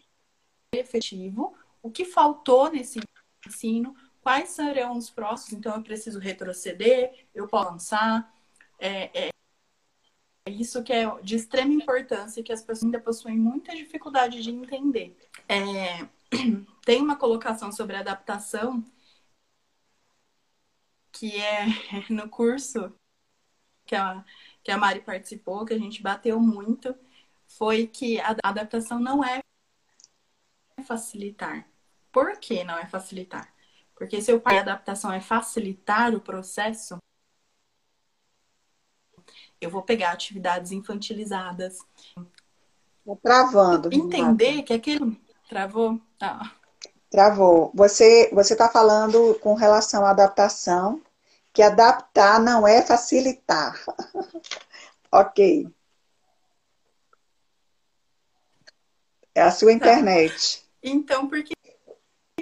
[0.72, 3.00] efetivo, o que faltou nesse
[3.46, 8.34] ensino, quais serão os próximos, então eu preciso retroceder, eu posso avançar.
[8.78, 9.30] É, é,
[10.46, 14.50] é isso que é de extrema importância que as pessoas ainda possuem muita dificuldade de
[14.50, 15.16] entender.
[15.48, 16.08] É,
[16.84, 18.84] tem uma colocação sobre adaptação
[21.12, 21.66] que é
[22.10, 22.92] no curso
[23.86, 24.24] que a,
[24.62, 26.94] que a Mari participou, que a gente bateu muito,
[27.46, 29.40] foi que a adaptação não é
[30.84, 31.68] facilitar.
[32.12, 33.52] Por que não é facilitar?
[34.00, 36.96] Porque se o pai adaptação é facilitar o processo,
[39.60, 41.80] eu vou pegar atividades infantilizadas.
[43.04, 43.90] Tá travando.
[43.92, 45.20] Entender que aquele.
[45.46, 46.00] Travou?
[46.18, 46.50] Ah.
[47.10, 47.70] Travou.
[47.74, 51.02] Você você está falando com relação à adaptação,
[51.52, 53.78] que adaptar não é facilitar.
[55.12, 55.68] ok.
[59.34, 59.74] É a sua tá.
[59.76, 60.64] internet.
[60.82, 61.42] Então, por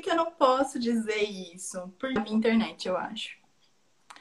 [0.09, 1.89] que, eu não posso dizer isso?
[1.99, 3.37] Por minha internet, eu acho.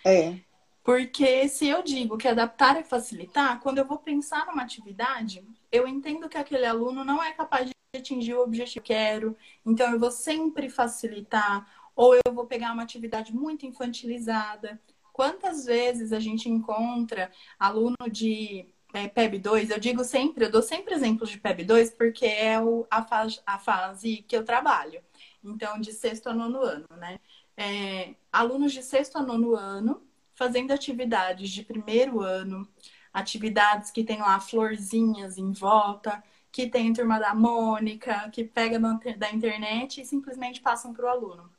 [0.06, 0.36] É.
[0.84, 5.88] Porque se eu digo que adaptar é facilitar, quando eu vou pensar numa atividade, eu
[5.88, 9.92] entendo que aquele aluno não é capaz de atingir o objetivo que eu quero, então
[9.92, 11.66] eu vou sempre facilitar,
[11.96, 14.80] ou eu vou pegar uma atividade muito infantilizada.
[15.12, 19.72] Quantas vezes a gente encontra aluno de é, PEB 2?
[19.72, 23.42] Eu digo sempre, eu dou sempre exemplos de PEB 2 porque é o, a, fase,
[23.46, 25.02] a fase que eu trabalho.
[25.48, 27.20] Então, de sexto a nono ano, né?
[27.56, 30.02] É, alunos de sexto a nono ano
[30.36, 32.68] fazendo atividades de primeiro ano,
[33.12, 38.80] atividades que tem lá florzinhas em volta, que tem turma da Mônica, que pega
[39.18, 41.52] da internet e simplesmente passam para o aluno.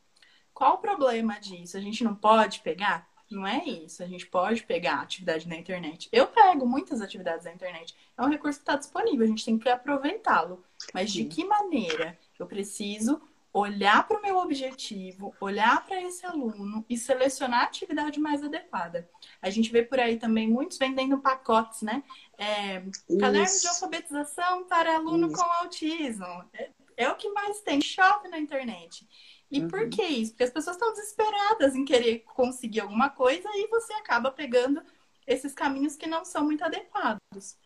[0.54, 1.76] Qual o problema disso?
[1.76, 3.08] A gente não pode pegar?
[3.30, 4.02] Não é isso.
[4.02, 6.08] A gente pode pegar atividade na internet.
[6.10, 7.94] Eu pego muitas atividades na internet.
[8.16, 10.64] É um recurso que está disponível, a gente tem que aproveitá-lo.
[10.94, 12.18] Mas de que maneira?
[12.38, 13.20] Eu preciso
[13.52, 19.08] olhar para o meu objetivo, olhar para esse aluno e selecionar a atividade mais adequada.
[19.40, 22.02] A gente vê por aí também muitos vendendo pacotes, né?
[22.36, 22.82] É,
[23.18, 25.36] caderno de alfabetização para aluno Isso.
[25.36, 26.44] com autismo.
[26.52, 29.08] É, é, o que mais tem, shopping na internet.
[29.50, 29.68] E uhum.
[29.68, 30.32] por que isso?
[30.32, 34.82] Porque as pessoas estão desesperadas em querer conseguir alguma coisa e você acaba pegando
[35.26, 37.56] esses caminhos que não são muito adequados.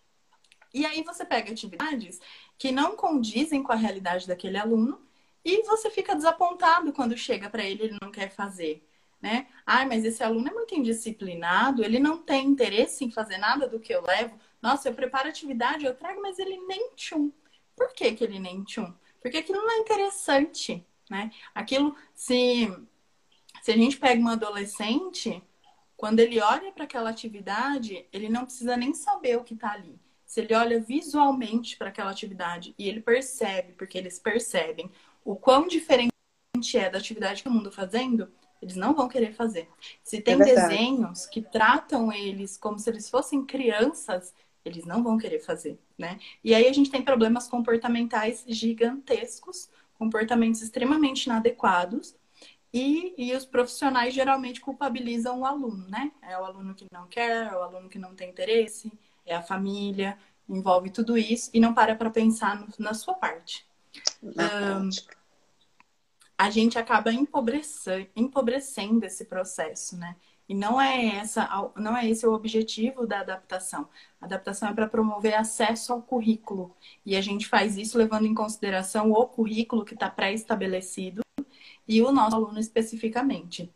[0.72, 2.20] E aí você pega atividades
[2.56, 5.00] que não condizem com a realidade daquele aluno
[5.44, 8.86] e você fica desapontado quando chega para ele ele não quer fazer.
[9.20, 9.46] Né?
[9.64, 13.78] Ai, mas esse aluno é muito indisciplinado, ele não tem interesse em fazer nada do
[13.78, 14.36] que eu levo.
[14.60, 17.30] Nossa, eu preparo atividade, eu trago, mas ele nem tchum.
[17.76, 18.92] Por que, que ele nem tchum?
[19.20, 21.30] Porque aquilo não é interessante, né?
[21.54, 22.68] Aquilo, se,
[23.62, 25.40] se a gente pega um adolescente,
[25.96, 30.00] quando ele olha para aquela atividade, ele não precisa nem saber o que está ali.
[30.26, 34.90] Se ele olha visualmente para aquela atividade e ele percebe, porque eles percebem
[35.24, 36.12] o quão diferente
[36.74, 38.30] é da atividade que o mundo fazendo,
[38.60, 39.68] eles não vão querer fazer.
[40.02, 44.32] Se tem é desenhos que tratam eles como se eles fossem crianças,
[44.64, 46.20] eles não vão querer fazer, né?
[46.44, 49.68] E aí a gente tem problemas comportamentais gigantescos,
[49.98, 52.14] comportamentos extremamente inadequados,
[52.72, 56.12] e, e os profissionais geralmente culpabilizam o aluno, né?
[56.22, 58.92] É o aluno que não quer, é o aluno que não tem interesse,
[59.26, 60.16] é a família,
[60.48, 63.66] envolve tudo isso e não para para pensar no, na sua parte
[64.22, 64.88] um,
[66.36, 70.16] a gente acaba empobrecendo, empobrecendo esse processo, né?
[70.48, 73.88] E não é essa, não é esse o objetivo da adaptação.
[74.20, 76.76] A adaptação é para promover acesso ao currículo.
[77.06, 81.22] E a gente faz isso levando em consideração o currículo que está pré-estabelecido
[81.86, 83.72] e o nosso aluno especificamente.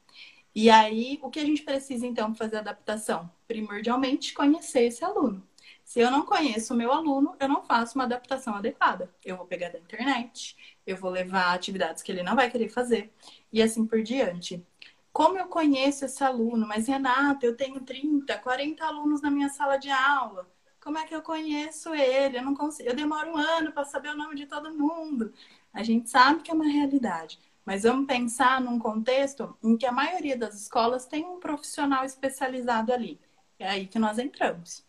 [0.54, 3.30] E aí, o que a gente precisa então para fazer a adaptação?
[3.46, 5.46] Primordialmente, conhecer esse aluno.
[5.86, 9.08] Se eu não conheço o meu aluno, eu não faço uma adaptação adequada.
[9.24, 13.12] Eu vou pegar da internet, eu vou levar atividades que ele não vai querer fazer
[13.52, 14.66] e assim por diante.
[15.12, 16.66] Como eu conheço esse aluno?
[16.66, 20.50] Mas, Renata, eu tenho 30, 40 alunos na minha sala de aula.
[20.80, 22.38] Como é que eu conheço ele?
[22.38, 25.32] Eu não consigo, eu demoro um ano para saber o nome de todo mundo.
[25.72, 29.92] A gente sabe que é uma realidade, mas vamos pensar num contexto em que a
[29.92, 33.20] maioria das escolas tem um profissional especializado ali.
[33.58, 34.85] É aí que nós entramos.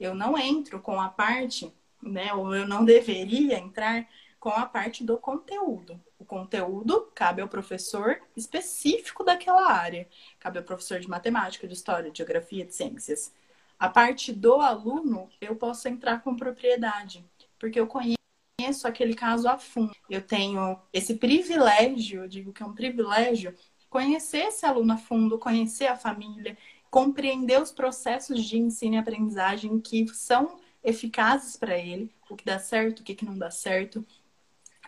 [0.00, 1.70] Eu não entro com a parte,
[2.02, 4.08] né, ou eu não deveria entrar
[4.40, 6.00] com a parte do conteúdo.
[6.18, 10.08] O conteúdo cabe ao professor específico daquela área.
[10.38, 13.34] Cabe ao professor de matemática, de história, de geografia, de ciências.
[13.78, 17.24] A parte do aluno, eu posso entrar com propriedade,
[17.58, 19.94] porque eu conheço aquele caso a fundo.
[20.08, 23.54] Eu tenho esse privilégio, eu digo que é um privilégio,
[23.90, 26.56] conhecer esse aluno a fundo, conhecer a família,
[26.90, 32.58] compreender os processos de ensino e aprendizagem que são eficazes para ele, o que dá
[32.58, 34.04] certo, o que, não dá certo.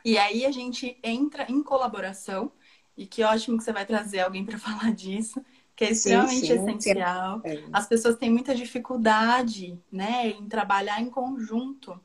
[0.05, 2.51] E aí a gente entra em colaboração,
[2.97, 5.45] e que ótimo que você vai trazer alguém para falar disso,
[5.77, 7.41] que é extremamente sim, sim, essencial.
[7.41, 7.69] Sim.
[7.73, 11.99] As pessoas têm muita dificuldade né, em trabalhar em conjunto.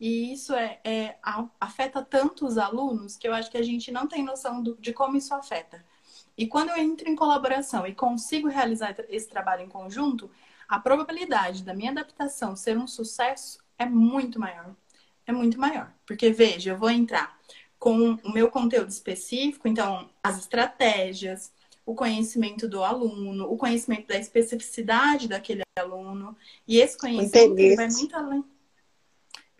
[0.00, 1.18] E isso é, é,
[1.60, 4.92] afeta tanto os alunos que eu acho que a gente não tem noção do, de
[4.92, 5.84] como isso afeta.
[6.36, 10.30] E quando eu entro em colaboração e consigo realizar esse trabalho em conjunto,
[10.68, 14.74] a probabilidade da minha adaptação ser um sucesso é muito maior.
[15.26, 15.92] É muito maior.
[16.06, 17.38] Porque, veja, eu vou entrar
[17.78, 21.52] com o meu conteúdo específico, então, as estratégias,
[21.84, 26.36] o conhecimento do aluno, o conhecimento da especificidade daquele aluno.
[26.66, 28.44] E esse conhecimento vai muito além.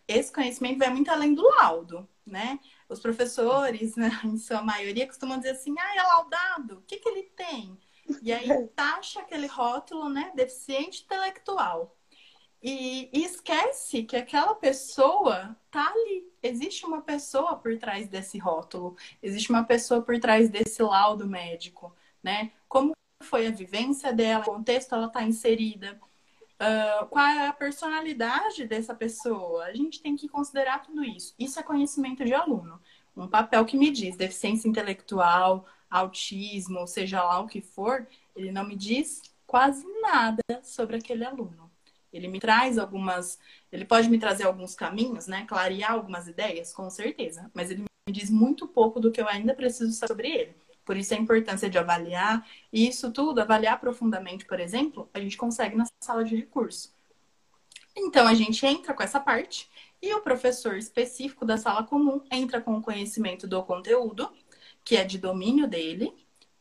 [0.07, 2.59] Esse conhecimento vai muito além do laudo, né?
[2.93, 7.09] Os professores, né, em sua maioria, costumam dizer assim: ah, é laudado, o que, que
[7.09, 7.79] ele tem?
[8.23, 11.97] E aí taxa aquele rótulo, né, deficiente intelectual.
[12.63, 16.31] E, e, esquece que aquela pessoa tá ali.
[16.43, 21.95] Existe uma pessoa por trás desse rótulo, existe uma pessoa por trás desse laudo médico,
[22.23, 22.53] né?
[22.69, 22.93] Como
[23.23, 25.99] foi a vivência dela, o contexto ela está inserida,
[26.63, 29.65] uh, qual é a personalidade dessa pessoa.
[29.65, 31.35] A gente tem que considerar tudo isso.
[31.39, 32.81] Isso é conhecimento de aluno.
[33.17, 38.65] Um papel que me diz deficiência intelectual, autismo, seja lá o que for, ele não
[38.65, 41.71] me diz quase nada sobre aquele aluno.
[42.11, 43.39] Ele me traz algumas,
[43.71, 45.45] ele pode me trazer alguns caminhos, né?
[45.47, 49.55] Clarear algumas ideias, com certeza, mas ele me diz muito pouco do que eu ainda
[49.55, 50.62] preciso saber sobre ele.
[50.85, 52.47] Por isso a importância de avaliar.
[52.73, 56.93] E isso tudo, avaliar profundamente, por exemplo, a gente consegue na sala de recurso.
[57.97, 59.69] Então a gente entra com essa parte
[60.01, 64.33] e o professor específico da sala comum entra com o conhecimento do conteúdo,
[64.85, 66.13] que é de domínio dele,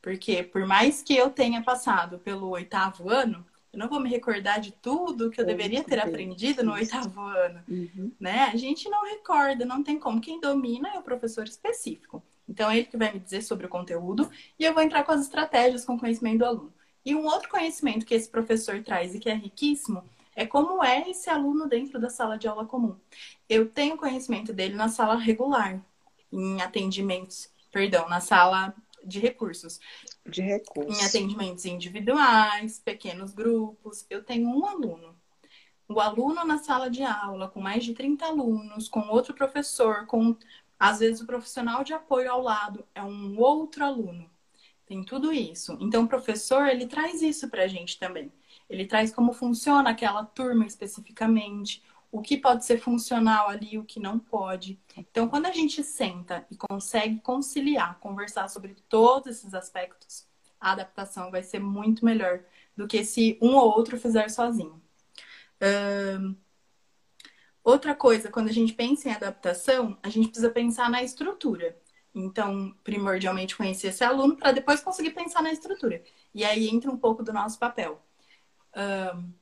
[0.02, 4.60] Porque por mais que eu tenha passado pelo oitavo ano, eu não vou me recordar
[4.60, 8.12] de tudo que eu deveria ter aprendido no oitavo ano, uhum.
[8.20, 8.50] né?
[8.52, 10.20] A gente não recorda, não tem como.
[10.20, 12.22] Quem domina é o professor específico.
[12.48, 15.12] Então, é ele que vai me dizer sobre o conteúdo e eu vou entrar com
[15.12, 16.74] as estratégias, com o conhecimento do aluno.
[17.06, 20.04] E um outro conhecimento que esse professor traz e que é riquíssimo
[20.36, 22.96] é como é esse aluno dentro da sala de aula comum.
[23.50, 25.84] Eu tenho conhecimento dele na sala regular,
[26.32, 28.74] em atendimentos, perdão, na sala
[29.04, 29.80] de recursos.
[30.26, 31.00] De recursos.
[31.00, 34.06] Em atendimentos individuais, pequenos grupos.
[34.10, 35.16] Eu tenho um aluno.
[35.88, 40.38] O aluno na sala de aula, com mais de 30 alunos, com outro professor, com
[40.82, 44.28] às vezes o profissional de apoio ao lado é um outro aluno.
[44.88, 45.78] Tem tudo isso.
[45.80, 48.34] Então, o professor, ele traz isso para a gente também.
[48.68, 54.00] Ele traz como funciona aquela turma especificamente, o que pode ser funcional ali, o que
[54.00, 54.80] não pode.
[54.98, 60.26] Então, quando a gente senta e consegue conciliar, conversar sobre todos esses aspectos,
[60.60, 62.44] a adaptação vai ser muito melhor
[62.76, 64.82] do que se um ou outro fizer sozinho.
[65.62, 66.36] Um,
[67.64, 71.78] outra coisa, quando a gente pensa em adaptação, a gente precisa pensar na estrutura.
[72.14, 76.04] Então, primordialmente conhecer esse aluno para depois conseguir pensar na estrutura.
[76.34, 78.02] E aí entra um pouco do nosso papel.
[78.76, 79.34] Um,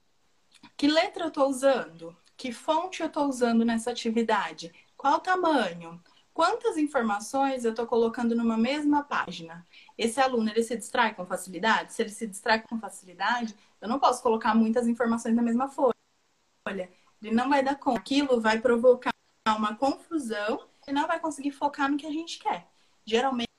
[0.78, 2.16] que letra eu estou usando?
[2.38, 4.72] Que fonte eu estou usando nessa atividade?
[4.96, 6.02] Qual o tamanho?
[6.34, 9.66] Quantas informações eu estou colocando numa mesma página?
[9.98, 11.91] Esse aluno, ele se distrai com facilidade?
[11.94, 16.90] Se ele se distrai com facilidade, eu não posso colocar muitas informações na mesma folha.
[17.22, 18.00] Ele não vai dar conta.
[18.00, 19.14] Aquilo vai provocar
[19.48, 22.68] uma confusão e não vai conseguir focar no que a gente quer.
[23.06, 23.50] Geralmente,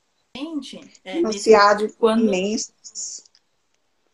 [1.05, 2.24] é, enunciados quando...
[2.24, 3.24] imensos.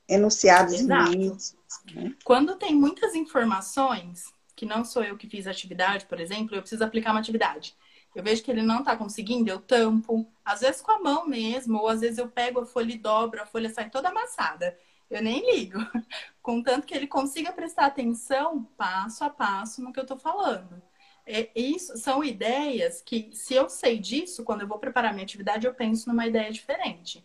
[0.09, 1.13] Enunciados Exato.
[1.13, 1.57] imensos.
[1.95, 2.15] Né?
[2.25, 4.25] Quando tem muitas informações,
[4.57, 7.77] que não sou eu que fiz a atividade, por exemplo, eu preciso aplicar uma atividade.
[8.15, 11.79] Eu vejo que ele não está conseguindo, eu tampo, às vezes com a mão mesmo,
[11.79, 14.77] ou às vezes eu pego a folha e dobro, a folha sai toda amassada.
[15.11, 15.79] Eu nem ligo.
[16.43, 20.83] Contanto que ele consiga prestar atenção passo a passo no que eu estou falando.
[21.25, 25.67] É, isso são ideias que, se eu sei disso, quando eu vou preparar minha atividade,
[25.67, 27.25] eu penso numa ideia diferente.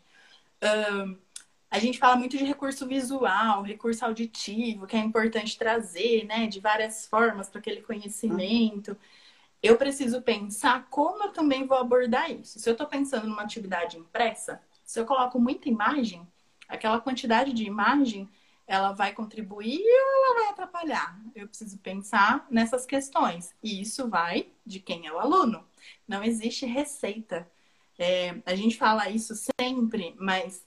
[0.63, 1.17] Um,
[1.69, 6.59] a gente fala muito de recurso visual, recurso auditivo, que é importante trazer, né, de
[6.59, 8.97] várias formas para aquele conhecimento.
[9.63, 12.59] Eu preciso pensar como eu também vou abordar isso.
[12.59, 16.27] Se eu estou pensando numa atividade impressa, se eu coloco muita imagem,
[16.71, 18.29] aquela quantidade de imagem,
[18.65, 21.19] ela vai contribuir ou ela vai atrapalhar?
[21.35, 23.53] Eu preciso pensar nessas questões.
[23.61, 25.63] E isso vai de quem é o aluno.
[26.07, 27.49] Não existe receita.
[27.99, 30.65] É, a gente fala isso sempre, mas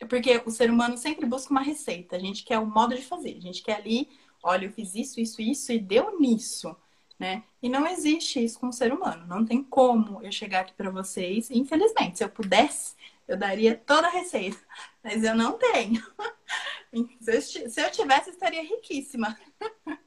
[0.00, 2.16] é porque o ser humano sempre busca uma receita.
[2.16, 3.36] A gente quer o um modo de fazer.
[3.36, 4.08] A gente quer ali,
[4.42, 6.74] olha, eu fiz isso, isso, isso e deu nisso,
[7.18, 7.42] né?
[7.62, 9.26] E não existe isso com o ser humano.
[9.26, 11.50] Não tem como eu chegar aqui para vocês.
[11.50, 12.94] Infelizmente, se eu pudesse,
[13.28, 14.58] eu daria toda a receita.
[15.04, 16.02] Mas eu não tenho.
[17.20, 19.38] Se eu tivesse, estaria riquíssima.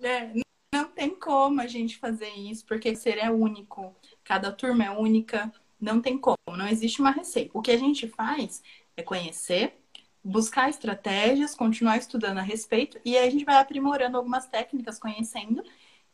[0.00, 0.32] É,
[0.72, 3.96] não tem como a gente fazer isso, porque ser é único.
[4.22, 5.52] Cada turma é única.
[5.80, 6.36] Não tem como.
[6.56, 7.50] Não existe uma receita.
[7.52, 8.62] O que a gente faz
[8.96, 9.76] é conhecer,
[10.22, 15.64] buscar estratégias, continuar estudando a respeito e aí a gente vai aprimorando algumas técnicas, conhecendo.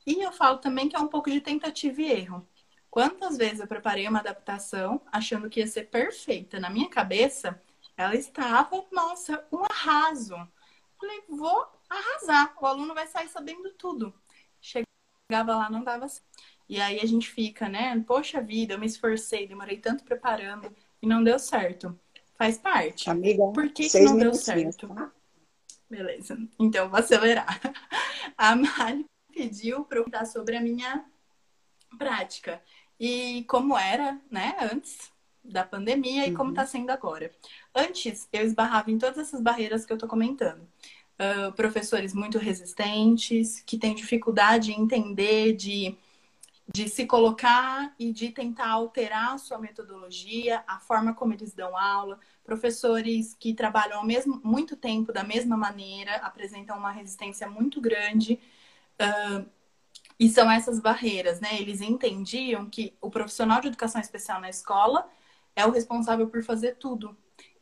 [0.06, 2.47] E eu falo também que é um pouco de tentativa e erro.
[2.94, 7.60] Quantas vezes eu preparei uma adaptação achando que ia ser perfeita na minha cabeça,
[7.96, 10.36] ela estava, nossa, um arraso.
[10.96, 14.14] Falei, vou arrasar, o aluno vai sair sabendo tudo.
[14.60, 16.24] Chegava lá, não dava certo.
[16.68, 18.00] E aí a gente fica, né?
[18.06, 20.72] Poxa vida, eu me esforcei, demorei tanto preparando
[21.02, 21.98] e não deu certo.
[22.36, 23.10] Faz parte.
[23.10, 24.86] Amiga, Por que, que não deu certo?
[24.86, 25.10] Tá?
[25.90, 26.38] Beleza.
[26.60, 27.60] Então, vou acelerar.
[28.38, 31.04] A Mari pediu para eu contar sobre a minha
[31.98, 32.62] prática.
[32.98, 35.12] E como era, né, antes
[35.42, 36.36] da pandemia e uhum.
[36.36, 37.30] como está sendo agora.
[37.74, 40.66] Antes, eu esbarrava em todas essas barreiras que eu estou comentando.
[41.14, 45.96] Uh, professores muito resistentes, que têm dificuldade em entender, de
[46.66, 51.76] de se colocar e de tentar alterar a sua metodologia, a forma como eles dão
[51.76, 52.18] aula.
[52.42, 58.40] Professores que trabalham ao mesmo, muito tempo da mesma maneira apresentam uma resistência muito grande.
[59.00, 59.46] Uh,
[60.18, 61.60] e são essas barreiras, né?
[61.60, 65.08] Eles entendiam que o profissional de educação especial na escola
[65.56, 67.16] é o responsável por fazer tudo.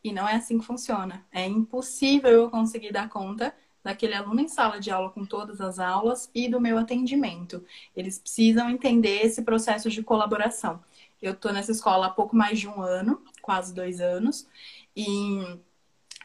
[0.04, 1.24] E não é assim que funciona.
[1.30, 5.78] É impossível eu conseguir dar conta daquele aluno em sala de aula com todas as
[5.78, 7.64] aulas e do meu atendimento.
[7.96, 10.82] Eles precisam entender esse processo de colaboração.
[11.20, 14.48] Eu estou nessa escola há pouco mais de um ano, quase dois anos,
[14.96, 15.58] e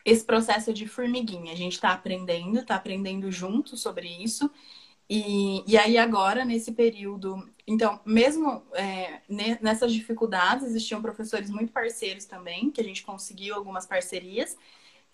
[0.03, 1.53] esse processo é de formiguinha.
[1.53, 4.49] A gente está aprendendo, está aprendendo junto sobre isso.
[5.09, 9.21] E, e aí agora, nesse período, então, mesmo é,
[9.61, 14.57] nessas dificuldades, existiam professores muito parceiros também, que a gente conseguiu algumas parcerias.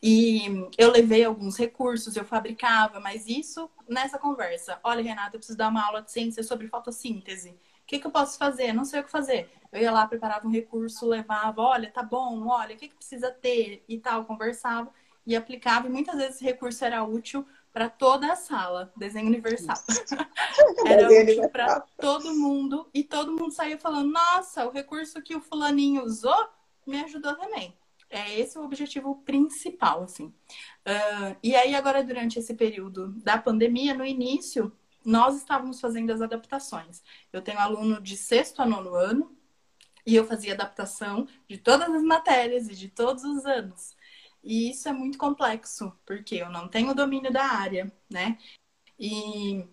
[0.01, 4.79] E eu levei alguns recursos, eu fabricava, mas isso nessa conversa.
[4.83, 7.51] Olha, Renata, eu preciso dar uma aula de ciência sobre fotossíntese.
[7.51, 8.73] O que, que eu posso fazer?
[8.73, 9.49] Não sei o que fazer.
[9.71, 13.31] Eu ia lá, preparava um recurso, levava, olha, tá bom, olha, o que, que precisa
[13.31, 14.91] ter e tal, conversava
[15.25, 15.87] e aplicava.
[15.87, 19.75] E muitas vezes esse recurso era útil para toda a sala, desenho universal.
[20.85, 25.41] Era útil para todo mundo e todo mundo saía falando: "Nossa, o recurso que o
[25.41, 26.47] fulaninho usou
[26.85, 27.75] me ajudou também".
[28.09, 30.25] É esse o objetivo principal, assim.
[30.25, 34.71] Uh, e aí agora durante esse período da pandemia, no início,
[35.03, 37.01] nós estávamos fazendo as adaptações.
[37.31, 39.35] Eu tenho aluno de sexto a nono ano
[40.05, 43.95] e eu fazia adaptação de todas as matérias e de todos os anos.
[44.43, 48.37] E isso é muito complexo, porque eu não tenho domínio da área, né?
[48.99, 49.65] E,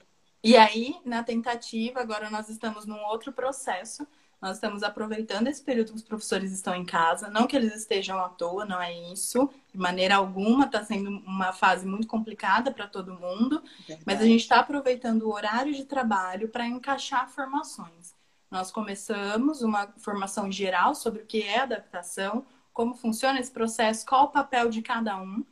[0.43, 4.07] e aí, na tentativa, agora nós estamos num outro processo.
[4.41, 7.29] Nós estamos aproveitando esse período que os professores estão em casa.
[7.29, 9.51] Não que eles estejam à toa, não é isso.
[9.71, 13.63] De maneira alguma, está sendo uma fase muito complicada para todo mundo.
[13.87, 14.03] Verdade.
[14.07, 18.15] Mas a gente está aproveitando o horário de trabalho para encaixar formações.
[18.51, 24.25] Nós começamos uma formação geral sobre o que é adaptação, como funciona esse processo, qual
[24.25, 25.45] o papel de cada um.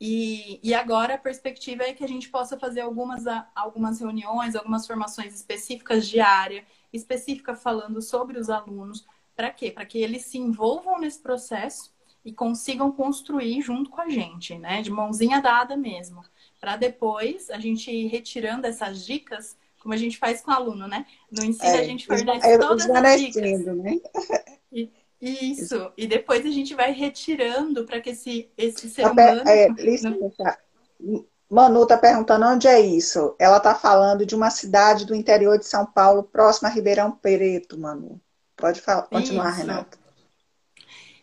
[0.00, 3.24] E, e agora a perspectiva é que a gente possa fazer algumas,
[3.54, 9.06] algumas reuniões, algumas formações específicas de área, específica falando sobre os alunos.
[9.36, 9.70] Para quê?
[9.70, 11.92] Para que eles se envolvam nesse processo
[12.24, 14.80] e consigam construir junto com a gente, né?
[14.80, 16.24] De mãozinha dada mesmo.
[16.60, 20.88] Para depois a gente ir retirando essas dicas, como a gente faz com o aluno,
[20.88, 21.04] né?
[21.30, 23.64] No ensino é, a gente fornece todas as dicas.
[23.66, 24.00] Né?
[24.72, 25.92] E, isso.
[25.96, 29.42] E depois a gente vai retirando para que esse, esse ser humano.
[29.48, 30.58] É, licença.
[31.48, 33.34] Manu está perguntando onde é isso.
[33.38, 37.78] Ela está falando de uma cidade do interior de São Paulo, próxima a Ribeirão Preto,
[37.78, 38.20] Manu.
[38.56, 39.58] Pode falar, continuar, isso.
[39.58, 39.98] Renata.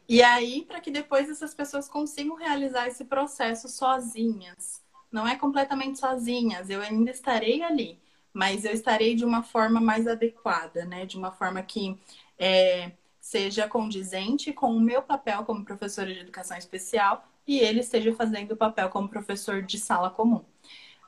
[0.07, 4.81] E aí, para que depois essas pessoas consigam realizar esse processo sozinhas.
[5.11, 7.99] Não é completamente sozinhas, eu ainda estarei ali,
[8.33, 11.05] mas eu estarei de uma forma mais adequada, né?
[11.05, 11.99] De uma forma que
[12.39, 12.91] é,
[13.31, 18.51] seja condizente com o meu papel como professora de educação especial e ele esteja fazendo
[18.51, 20.43] o papel como professor de sala comum.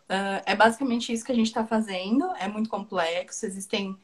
[0.05, 3.97] Uh, é basicamente isso que a gente está fazendo, é muito complexo, existem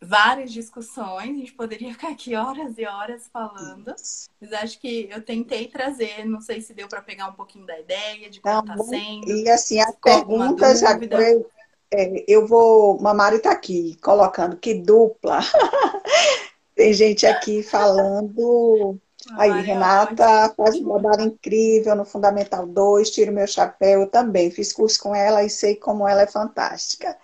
[0.00, 3.92] várias discussões, a gente poderia ficar aqui horas e horas falando,
[4.40, 7.76] mas acho que eu tentei trazer, não sei se deu para pegar um pouquinho da
[7.76, 9.28] ideia de como está sendo.
[9.28, 11.50] E assim, as perguntas, eu,
[11.92, 15.40] é, eu vou, Mamari está aqui colocando que dupla.
[16.74, 18.98] Tem gente aqui falando.
[19.32, 24.50] Aí, Ai, Renata faz um trabalho incrível no Fundamental 2, tiro meu chapéu eu também.
[24.50, 27.16] Fiz curso com ela e sei como ela é fantástica.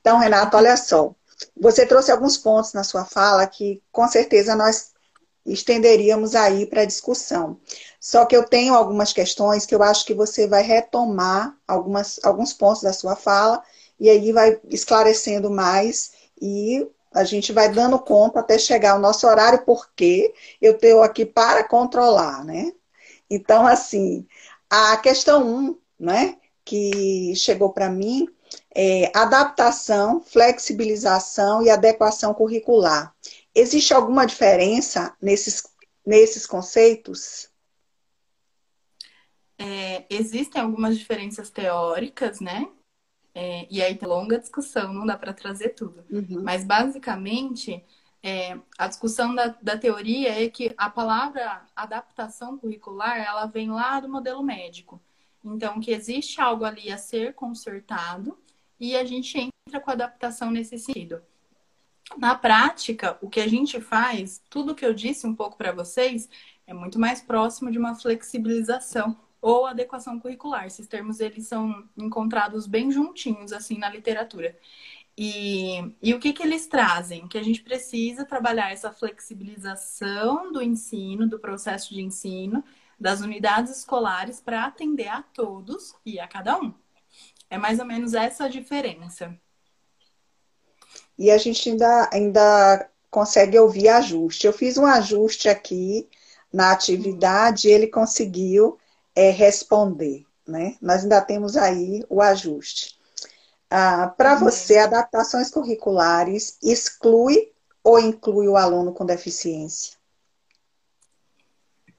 [0.00, 1.14] Então, Renata, olha só.
[1.60, 4.92] Você trouxe alguns pontos na sua fala que com certeza nós
[5.44, 7.58] estenderíamos aí para discussão.
[8.00, 12.52] Só que eu tenho algumas questões que eu acho que você vai retomar algumas, alguns
[12.52, 13.62] pontos da sua fala
[13.98, 19.26] e aí vai esclarecendo mais e a gente vai dando conta até chegar ao nosso
[19.26, 22.72] horário, porque eu tenho aqui para controlar, né?
[23.28, 24.26] Então, assim,
[24.68, 28.28] a questão 1, um, né, que chegou para mim,
[28.74, 33.14] é adaptação, flexibilização e adequação curricular.
[33.54, 35.62] Existe alguma diferença nesses,
[36.04, 37.50] nesses conceitos?
[39.58, 42.68] É, existem algumas diferenças teóricas, né?
[43.34, 46.04] É, e aí tem longa discussão, não dá para trazer tudo.
[46.10, 46.42] Uhum.
[46.42, 47.82] Mas basicamente,
[48.22, 53.98] é, a discussão da, da teoria é que a palavra adaptação curricular, ela vem lá
[54.00, 55.00] do modelo médico.
[55.44, 58.38] Então, que existe algo ali a ser consertado
[58.78, 61.20] e a gente entra com adaptação nesse sentido.
[62.16, 66.28] Na prática, o que a gente faz, tudo que eu disse um pouco para vocês,
[66.66, 70.66] é muito mais próximo de uma flexibilização ou adequação curricular.
[70.66, 74.56] Esses termos eles são encontrados bem juntinhos assim na literatura.
[75.18, 77.28] E, e o que, que eles trazem?
[77.28, 82.64] Que a gente precisa trabalhar essa flexibilização do ensino, do processo de ensino,
[82.98, 86.72] das unidades escolares para atender a todos e a cada um.
[87.50, 89.36] É mais ou menos essa a diferença.
[91.18, 94.46] E a gente ainda, ainda consegue ouvir ajuste.
[94.46, 96.08] Eu fiz um ajuste aqui
[96.50, 98.78] na atividade, ele conseguiu
[99.14, 100.76] é responder, né?
[100.80, 102.98] Nós ainda temos aí o ajuste.
[103.70, 104.40] Ah, Para uhum.
[104.40, 107.52] você, adaptações curriculares exclui
[107.82, 109.96] ou inclui o aluno com deficiência?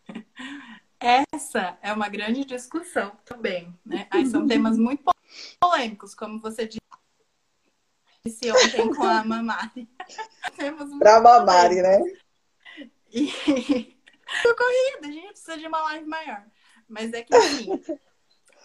[1.00, 4.08] Essa é uma grande discussão também, né?
[4.10, 5.04] Aí são temas muito
[5.60, 6.80] polêmicos, como você disse
[8.52, 9.90] ontem com a Mamari.
[11.00, 12.00] Para a Mamari, né?
[13.16, 13.28] E
[14.42, 16.44] tô corrida, a gente precisa de uma live maior.
[16.94, 17.68] Mas é que assim,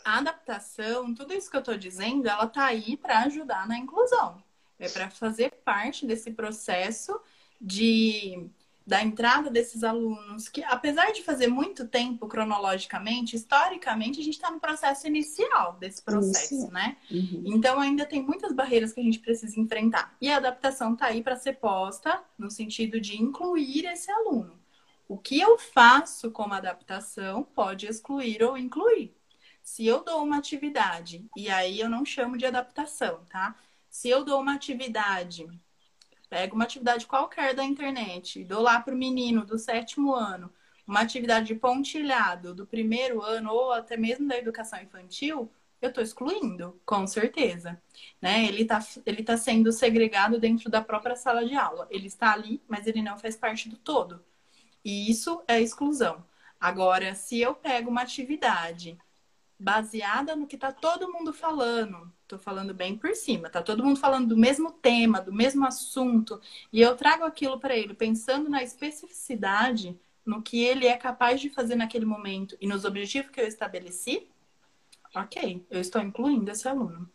[0.05, 4.43] a adaptação, tudo isso que eu tô dizendo, ela tá aí para ajudar na inclusão.
[4.79, 7.19] É para fazer parte desse processo
[7.61, 8.49] de
[8.87, 14.51] da entrada desses alunos, que apesar de fazer muito tempo cronologicamente, historicamente, a gente está
[14.51, 16.73] no processo inicial desse processo, Isso.
[16.73, 16.97] né?
[17.11, 17.43] Uhum.
[17.45, 20.17] Então ainda tem muitas barreiras que a gente precisa enfrentar.
[20.23, 24.58] E a adaptação está aí para ser posta no sentido de incluir esse aluno.
[25.09, 29.17] O que eu faço como adaptação pode excluir ou incluir.
[29.63, 33.57] Se eu dou uma atividade, e aí eu não chamo de adaptação, tá?
[33.91, 35.49] Se eu dou uma atividade
[36.29, 40.53] Pego uma atividade qualquer da internet, dou lá para o menino do sétimo ano,
[40.87, 46.03] uma atividade de pontilhado do primeiro ano ou até mesmo da educação infantil, eu estou
[46.03, 47.81] excluindo, com certeza.
[48.21, 48.47] Né?
[48.47, 51.87] Ele está ele tá sendo segregado dentro da própria sala de aula.
[51.91, 54.23] Ele está ali, mas ele não faz parte do todo.
[54.85, 56.25] E isso é exclusão.
[56.61, 58.99] Agora, se eu pego uma atividade
[59.59, 63.99] baseada no que está todo mundo falando, Tô falando bem por cima, tá todo mundo
[63.99, 66.39] falando do mesmo tema, do mesmo assunto,
[66.71, 71.49] e eu trago aquilo para ele pensando na especificidade, no que ele é capaz de
[71.49, 74.29] fazer naquele momento e nos objetivos que eu estabeleci.
[75.17, 77.11] OK, eu estou incluindo esse aluno.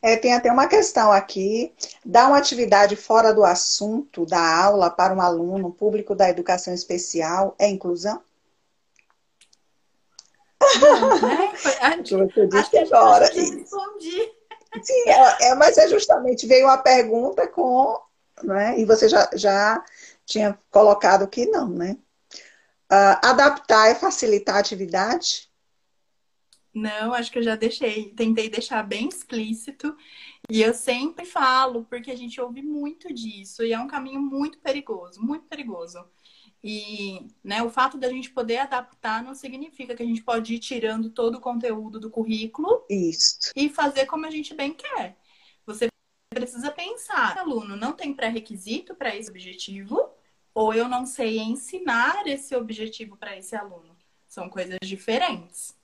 [0.00, 1.72] É, tem até uma questão aqui.
[2.04, 7.54] Dar uma atividade fora do assunto da aula para um aluno público da educação especial
[7.58, 8.22] é inclusão?
[10.80, 11.52] Não, né?
[12.04, 13.28] Você disse agora.
[13.30, 14.32] Que respondi.
[14.82, 17.98] Sim, é, é, mas é justamente veio a pergunta com,
[18.42, 18.78] né?
[18.78, 19.82] E você já, já
[20.26, 21.96] tinha colocado que não, né?
[22.90, 25.47] Uh, adaptar é facilitar a atividade?
[26.78, 29.96] Não, acho que eu já deixei, tentei deixar bem explícito.
[30.50, 34.58] E eu sempre falo, porque a gente ouve muito disso, e é um caminho muito
[34.58, 36.04] perigoso, muito perigoso.
[36.62, 40.58] E né, o fato da gente poder adaptar não significa que a gente pode ir
[40.58, 43.52] tirando todo o conteúdo do currículo Isso.
[43.54, 45.16] e fazer como a gente bem quer.
[45.66, 45.88] Você
[46.30, 50.10] precisa pensar, aluno não tem pré-requisito para esse objetivo,
[50.54, 53.96] ou eu não sei ensinar esse objetivo para esse aluno.
[54.26, 55.76] São coisas diferentes.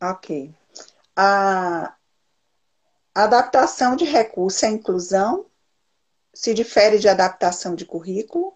[0.00, 0.54] Ok.
[1.14, 1.96] A
[3.14, 5.46] adaptação de recurso é inclusão?
[6.36, 8.54] se difere de adaptação de currículo?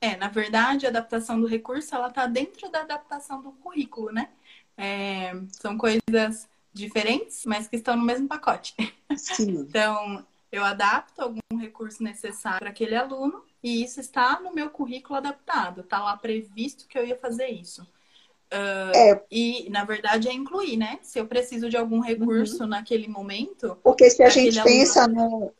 [0.00, 4.30] É, na verdade, a adaptação do recurso ela está dentro da adaptação do currículo, né?
[4.76, 8.74] É, são coisas diferentes, mas que estão no mesmo pacote.
[9.16, 9.66] Sim.
[9.68, 15.16] então, eu adapto algum recurso necessário para aquele aluno e isso está no meu currículo
[15.16, 15.80] adaptado.
[15.80, 17.84] Está lá previsto que eu ia fazer isso.
[18.52, 19.22] Uh, é.
[19.30, 20.98] E, na verdade, é incluir, né?
[21.02, 22.68] Se eu preciso de algum recurso uhum.
[22.68, 23.78] naquele momento.
[23.82, 25.52] Porque se a gente pensa no,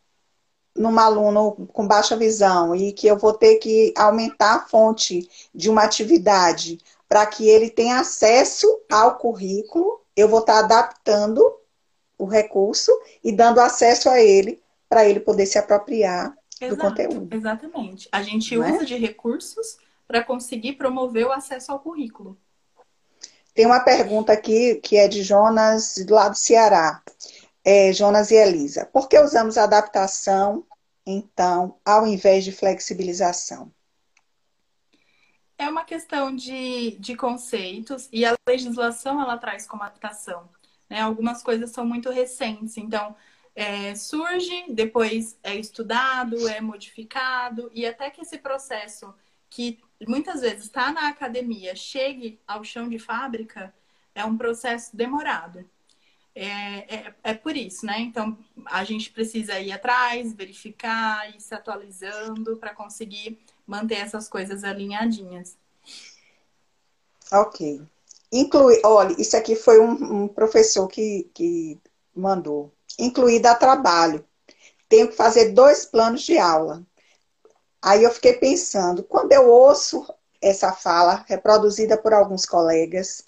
[0.77, 5.71] num aluno com baixa visão e que eu vou ter que aumentar a fonte de
[5.71, 11.43] uma atividade para que ele tenha acesso ao currículo, eu vou estar adaptando
[12.19, 12.93] o recurso
[13.23, 17.35] e dando acesso a ele para ele poder se apropriar Exato, do conteúdo.
[17.35, 18.09] Exatamente.
[18.13, 18.73] A gente Não é?
[18.73, 18.85] usa é?
[18.85, 22.37] de recursos para conseguir promover o acesso ao currículo.
[23.55, 27.03] Tem uma pergunta aqui que é de Jonas, lá do Ceará
[27.65, 28.87] é, Jonas e Elisa.
[28.87, 30.67] Por que usamos adaptação,
[31.05, 33.73] então, ao invés de flexibilização?
[35.59, 40.49] É uma questão de, de conceitos e a legislação ela traz como adaptação.
[40.89, 41.01] Né?
[41.01, 43.15] Algumas coisas são muito recentes, então
[43.55, 49.15] é, surge, depois é estudado, é modificado e até que esse processo
[49.51, 53.75] que muitas vezes está na academia chegue ao chão de fábrica
[54.15, 55.65] é um processo demorado.
[56.35, 56.47] É,
[56.95, 58.01] é, é, por isso, né?
[58.01, 64.63] Então a gente precisa ir atrás, verificar, ir se atualizando para conseguir manter essas coisas
[64.63, 65.57] alinhadinhas.
[67.33, 67.83] Ok.
[68.33, 71.79] Inclui, olha, isso aqui foi um, um professor que, que
[72.15, 72.73] mandou.
[72.99, 74.25] Incluir a trabalho.
[74.89, 76.85] Tenho que fazer dois planos de aula.
[77.83, 80.07] Aí eu fiquei pensando, quando eu ouço
[80.41, 83.27] essa fala reproduzida por alguns colegas,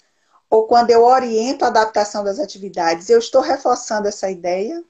[0.49, 4.83] ou quando eu oriento a adaptação das atividades, eu estou reforçando essa ideia?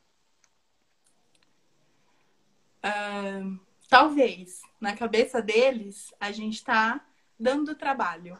[2.84, 3.57] Uh,
[3.90, 4.61] talvez.
[4.81, 6.99] Na cabeça deles, a gente está
[7.40, 8.38] dando trabalho.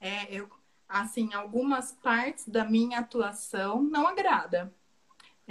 [0.00, 0.48] É, eu,
[0.88, 4.72] assim, algumas partes da minha atuação não agrada.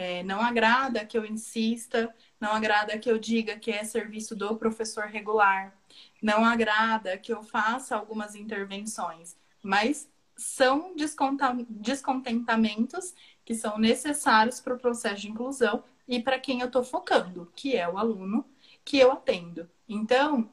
[0.01, 4.57] É, não agrada que eu insista, não agrada que eu diga que é serviço do
[4.57, 5.77] professor regular,
[6.19, 13.13] não agrada que eu faça algumas intervenções, mas são descontentamentos
[13.45, 17.75] que são necessários para o processo de inclusão e para quem eu estou focando, que
[17.75, 18.43] é o aluno
[18.83, 19.69] que eu atendo.
[19.87, 20.49] Então,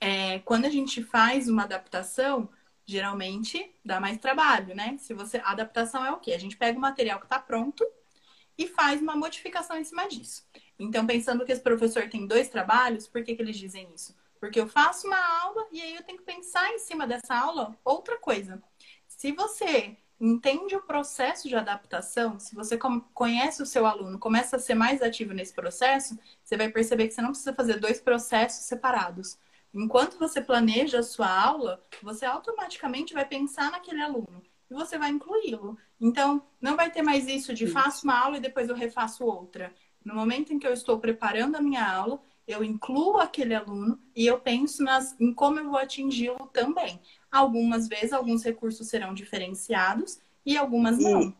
[0.00, 2.48] é, quando a gente faz uma adaptação,
[2.84, 4.96] geralmente dá mais trabalho, né?
[4.98, 6.32] Se você a adaptação é o quê?
[6.32, 7.86] A gente pega o material que está pronto
[8.56, 10.44] e faz uma modificação em cima disso.
[10.78, 14.14] Então, pensando que esse professor tem dois trabalhos, por que, que eles dizem isso?
[14.40, 17.78] Porque eu faço uma aula e aí eu tenho que pensar em cima dessa aula
[17.84, 18.60] outra coisa.
[19.06, 22.78] Se você entende o processo de adaptação, se você
[23.12, 27.14] conhece o seu aluno, começa a ser mais ativo nesse processo, você vai perceber que
[27.14, 29.38] você não precisa fazer dois processos separados.
[29.74, 35.10] Enquanto você planeja a sua aula, você automaticamente vai pensar naquele aluno e você vai
[35.10, 35.78] incluí-lo.
[36.02, 39.72] Então, não vai ter mais isso de faço uma aula e depois eu refaço outra.
[40.04, 44.26] No momento em que eu estou preparando a minha aula, eu incluo aquele aluno e
[44.26, 47.00] eu penso nas, em como eu vou atingi-lo também.
[47.30, 51.32] Algumas vezes, alguns recursos serão diferenciados e algumas não.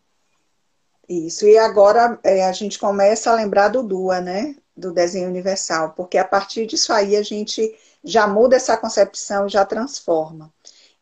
[1.08, 4.54] Isso, e agora é, a gente começa a lembrar do DUA, né?
[4.76, 9.64] Do desenho universal, porque a partir disso aí a gente já muda essa concepção, já
[9.64, 10.52] transforma.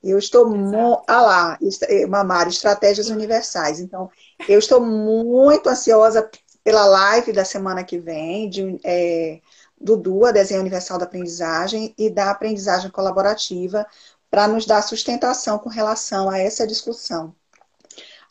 [0.03, 1.03] Eu estou muito.
[1.07, 1.59] Ah lá,
[1.89, 3.81] eh, Mamara, estratégias universais.
[3.81, 4.11] Então,
[4.49, 6.31] eu estou muito ansiosa
[6.65, 9.41] pela live da semana que vem, de, é,
[9.81, 13.87] do DUA, Desenho Universal da Aprendizagem, e da aprendizagem colaborativa,
[14.31, 17.35] para nos dar sustentação com relação a essa discussão.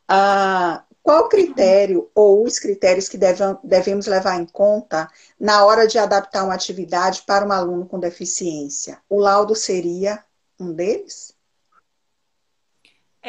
[0.07, 3.17] Ah, qual critério ou os critérios que
[3.63, 5.09] devemos levar em conta
[5.39, 8.99] na hora de adaptar uma atividade para um aluno com deficiência?
[9.09, 10.23] O laudo seria
[10.59, 11.33] um deles?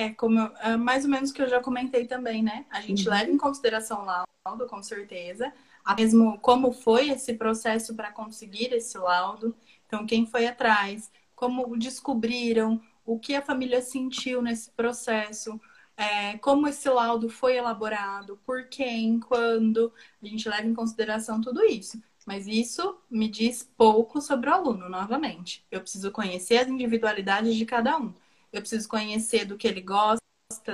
[0.00, 2.64] É, como eu, é mais ou menos que eu já comentei também, né?
[2.70, 3.14] A gente uhum.
[3.14, 5.52] leva em consideração o laudo, com certeza,
[5.94, 9.54] mesmo como foi esse processo para conseguir esse laudo.
[9.86, 15.60] Então, quem foi atrás, como descobriram, o que a família sentiu nesse processo,
[15.98, 19.92] é, como esse laudo foi elaborado, por quem, quando.
[20.22, 22.02] A gente leva em consideração tudo isso.
[22.24, 25.62] Mas isso me diz pouco sobre o aluno, novamente.
[25.70, 28.14] Eu preciso conhecer as individualidades de cada um.
[28.52, 30.20] Eu preciso conhecer do que ele gosta,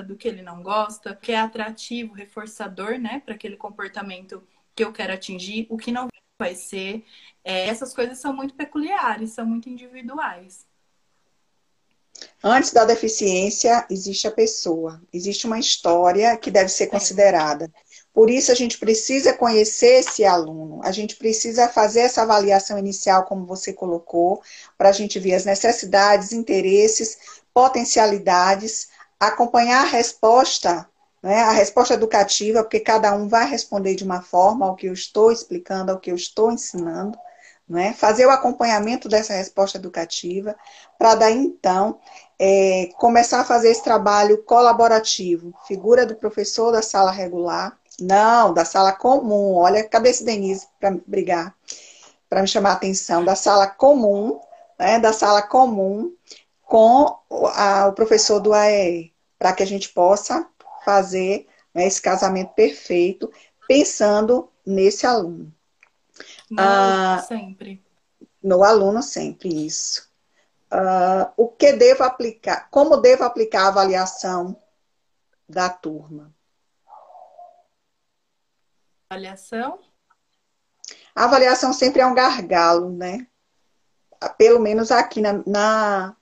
[0.07, 4.43] do que ele não gosta, o que é atrativo, reforçador, né, para aquele comportamento
[4.75, 6.09] que eu quero atingir, o que não
[6.39, 7.05] vai ser.
[7.45, 10.67] É, essas coisas são muito peculiares, são muito individuais.
[12.43, 17.71] Antes da deficiência, existe a pessoa, existe uma história que deve ser considerada.
[18.13, 23.25] Por isso, a gente precisa conhecer esse aluno, a gente precisa fazer essa avaliação inicial,
[23.25, 24.43] como você colocou,
[24.79, 27.19] para a gente ver as necessidades, interesses,
[27.57, 28.89] potencialidades,
[29.19, 30.87] acompanhar a resposta
[31.27, 31.41] né?
[31.43, 35.33] A resposta educativa, porque cada um vai responder de uma forma ao que eu estou
[35.33, 37.19] explicando, ao que eu estou ensinando.
[37.69, 37.93] Né?
[37.95, 40.55] Fazer o acompanhamento dessa resposta educativa,
[40.97, 41.99] para daí então
[42.39, 45.53] é, começar a fazer esse trabalho colaborativo.
[45.67, 49.57] Figura do professor da sala regular, não, da sala comum.
[49.57, 51.53] Olha, cadê esse Denise para brigar,
[52.31, 53.25] para me chamar a atenção?
[53.25, 54.39] Da sala comum,
[54.79, 55.01] né?
[55.01, 56.13] da sala comum
[56.67, 57.17] com
[57.55, 60.47] a, o professor do AE, para que a gente possa
[60.85, 63.33] fazer né, esse casamento perfeito,
[63.69, 65.55] pensando nesse aluno.
[66.51, 67.85] No ah, aluno sempre.
[68.43, 70.11] No aluno sempre, isso.
[70.71, 72.69] Ah, o que devo aplicar?
[72.69, 74.61] Como devo aplicar a avaliação
[75.49, 76.35] da turma?
[79.09, 79.79] Avaliação?
[81.15, 83.29] A avaliação sempre é um gargalo, né?
[84.37, 86.17] Pelo menos aqui na, na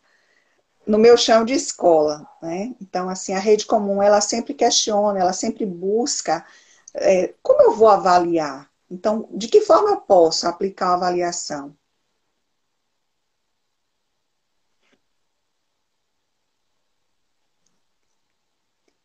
[0.86, 2.74] no meu chão de escola, né?
[2.80, 6.44] Então, assim, a rede comum, ela sempre questiona, ela sempre busca
[6.94, 8.70] é, como eu vou avaliar?
[8.88, 11.76] Então, de que forma eu posso aplicar a avaliação?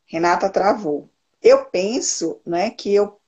[0.06, 1.10] Renata travou.
[1.42, 3.20] Eu penso né, que eu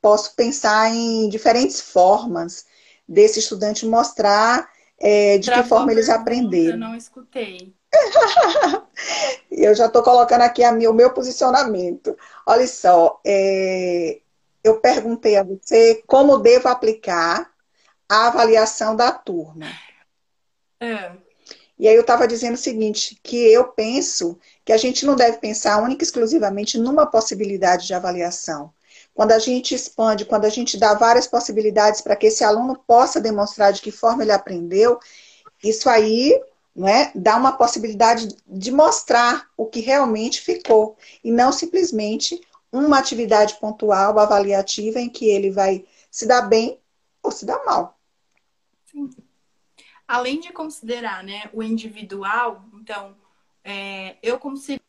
[0.00, 2.66] posso pensar em diferentes formas
[3.08, 4.68] desse estudante mostrar
[4.98, 6.72] é, de Travou que forma eles aprenderam.
[6.72, 7.74] Eu não escutei.
[9.50, 12.16] eu já estou colocando aqui a minha, o meu posicionamento.
[12.46, 14.20] Olha só, é,
[14.62, 17.50] eu perguntei a você como devo aplicar
[18.08, 19.66] a avaliação da turma.
[20.80, 21.12] É.
[21.78, 25.38] E aí eu estava dizendo o seguinte, que eu penso que a gente não deve
[25.38, 28.72] pensar única e exclusivamente numa possibilidade de avaliação.
[29.12, 33.20] Quando a gente expande, quando a gente dá várias possibilidades para que esse aluno possa
[33.20, 34.98] demonstrar de que forma ele aprendeu,
[35.62, 36.40] isso aí
[36.74, 37.12] não é?
[37.14, 42.40] dá uma possibilidade de mostrar o que realmente ficou e não simplesmente
[42.72, 46.80] uma atividade pontual, avaliativa, em que ele vai se dar bem
[47.22, 47.98] ou se dar mal.
[48.86, 49.08] Sim.
[50.06, 53.16] Além de considerar né, o individual, então,
[53.62, 54.84] é, eu consigo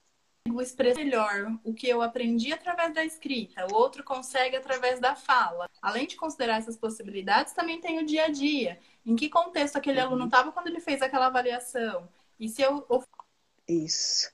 [0.56, 5.16] consigo expressar melhor o que eu aprendi através da escrita, o outro consegue através da
[5.16, 5.70] fala.
[5.82, 8.80] Além de considerar essas possibilidades, também tem o dia a dia.
[9.06, 10.08] Em que contexto aquele uhum.
[10.08, 12.10] aluno estava quando ele fez aquela avaliação?
[12.40, 12.86] E se eu
[13.68, 14.32] Isso.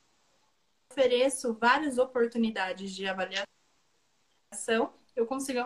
[0.90, 3.48] ofereço várias oportunidades de avaliação,
[5.16, 5.66] eu consigo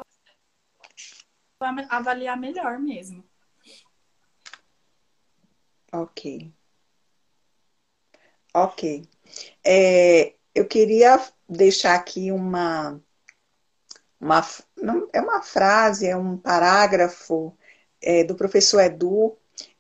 [1.89, 3.23] avaliar melhor mesmo.
[5.91, 6.51] Ok.
[8.53, 9.07] Ok.
[9.63, 13.01] É, eu queria deixar aqui uma,
[14.19, 14.41] uma.
[15.13, 17.57] É uma frase, é um parágrafo
[18.05, 19.35] é, do professor Edu,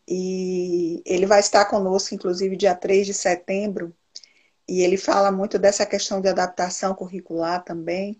[0.07, 3.95] e ele vai estar conosco, inclusive, dia 3 de setembro,
[4.67, 8.19] e ele fala muito dessa questão de adaptação curricular também,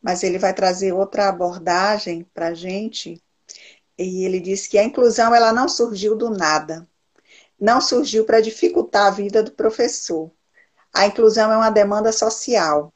[0.00, 3.22] mas ele vai trazer outra abordagem para a gente,
[3.98, 6.86] e ele diz que a inclusão ela não surgiu do nada,
[7.58, 10.30] não surgiu para dificultar a vida do professor.
[10.92, 12.92] A inclusão é uma demanda social.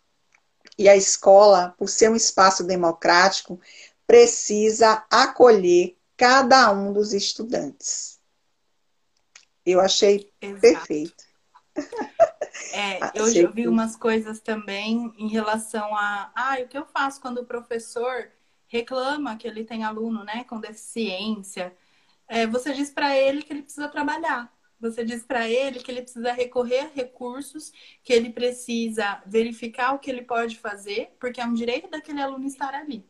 [0.79, 3.59] E a escola, por ser um espaço democrático,
[4.07, 8.21] precisa acolher cada um dos estudantes.
[9.65, 10.61] Eu achei Exato.
[10.61, 11.25] perfeito.
[12.73, 17.21] É, eu já vi umas coisas também em relação a ah, o que eu faço
[17.21, 18.31] quando o professor
[18.69, 21.75] reclama que ele tem aluno né, com deficiência
[22.29, 24.53] é, você diz para ele que ele precisa trabalhar.
[24.79, 27.73] Você diz para ele que ele precisa recorrer a recursos,
[28.05, 32.47] que ele precisa verificar o que ele pode fazer, porque é um direito daquele aluno
[32.47, 33.05] estar ali.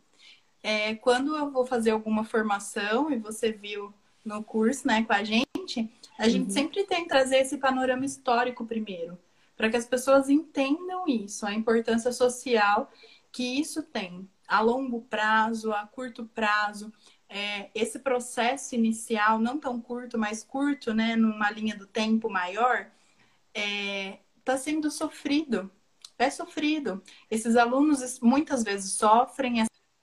[0.62, 3.92] É, quando eu vou fazer alguma formação, e você viu
[4.24, 6.50] no curso né, com a gente, a gente uhum.
[6.50, 9.18] sempre tem que trazer esse panorama histórico primeiro,
[9.56, 12.90] para que as pessoas entendam isso, a importância social
[13.32, 16.92] que isso tem a longo prazo, a curto prazo
[17.30, 22.90] é, esse processo inicial, não tão curto, mas curto, né, numa linha do tempo maior,
[23.54, 25.70] está é, tá sendo sofrido.
[26.18, 27.02] É sofrido.
[27.30, 29.62] Esses alunos muitas vezes sofrem,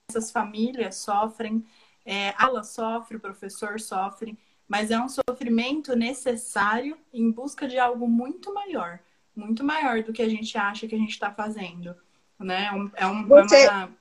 [0.09, 1.65] essas famílias sofrem,
[2.05, 8.07] é, aula sofre, o professor sofre, mas é um sofrimento necessário em busca de algo
[8.07, 8.99] muito maior,
[9.35, 11.93] muito maior do que a gente acha que a gente está fazendo.
[12.39, 12.67] Né?
[12.95, 13.65] É, um, é Você...
[13.65, 13.97] é uma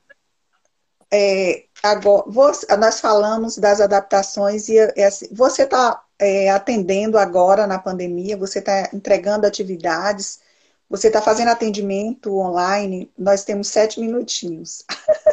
[1.09, 7.65] é, agora, você, nós falamos das adaptações e é assim, você está é, atendendo agora
[7.65, 10.41] na pandemia, você está entregando atividades,
[10.89, 14.83] você está fazendo atendimento online, nós temos sete minutinhos.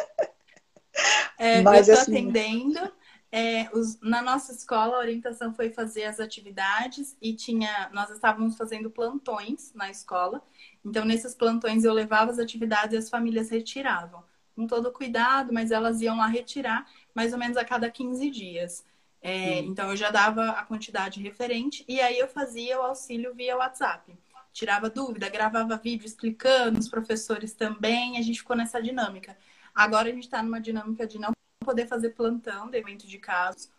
[1.37, 2.29] É, Mas, eu estou assim...
[2.29, 2.91] atendendo.
[3.31, 8.55] É, os, na nossa escola, a orientação foi fazer as atividades e tinha, nós estávamos
[8.55, 10.41] fazendo plantões na escola.
[10.85, 14.23] Então, nesses plantões, eu levava as atividades e as famílias retiravam
[14.55, 18.85] com todo cuidado, mas elas iam lá retirar mais ou menos a cada 15 dias.
[19.21, 23.57] É, então eu já dava a quantidade referente e aí eu fazia o auxílio via
[23.57, 24.15] WhatsApp.
[24.53, 29.35] Tirava dúvida, gravava vídeo explicando, os professores também, a gente ficou nessa dinâmica.
[29.75, 33.69] Agora a gente está numa dinâmica de não poder fazer plantão de evento de casos.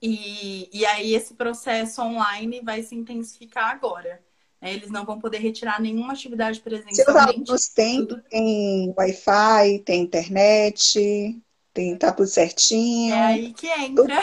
[0.00, 4.20] E, e aí esse processo online vai se intensificar agora.
[4.60, 4.72] Né?
[4.74, 7.04] Eles não vão poder retirar nenhuma atividade presencialmente.
[7.04, 11.40] Seus alunos têm Wi-Fi, tem internet,
[11.72, 13.14] tem, tá tudo certinho.
[13.14, 14.20] É aí que entra.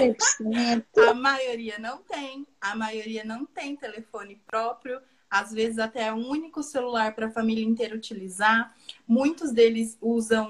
[1.09, 2.45] a maioria não tem.
[2.59, 4.99] A maioria não tem telefone próprio.
[5.29, 8.73] Às vezes até é um único celular para a família inteira utilizar.
[9.07, 10.49] Muitos deles usam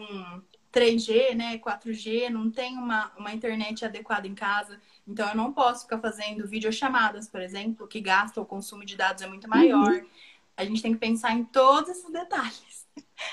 [0.72, 4.80] 3G, né, 4G, não tem uma, uma internet adequada em casa.
[5.08, 9.24] Então, eu não posso ficar fazendo videochamadas, por exemplo, que gasta o consumo de dados
[9.24, 9.92] é muito maior.
[9.92, 10.06] Uhum.
[10.56, 12.86] A gente tem que pensar em todos esses detalhes.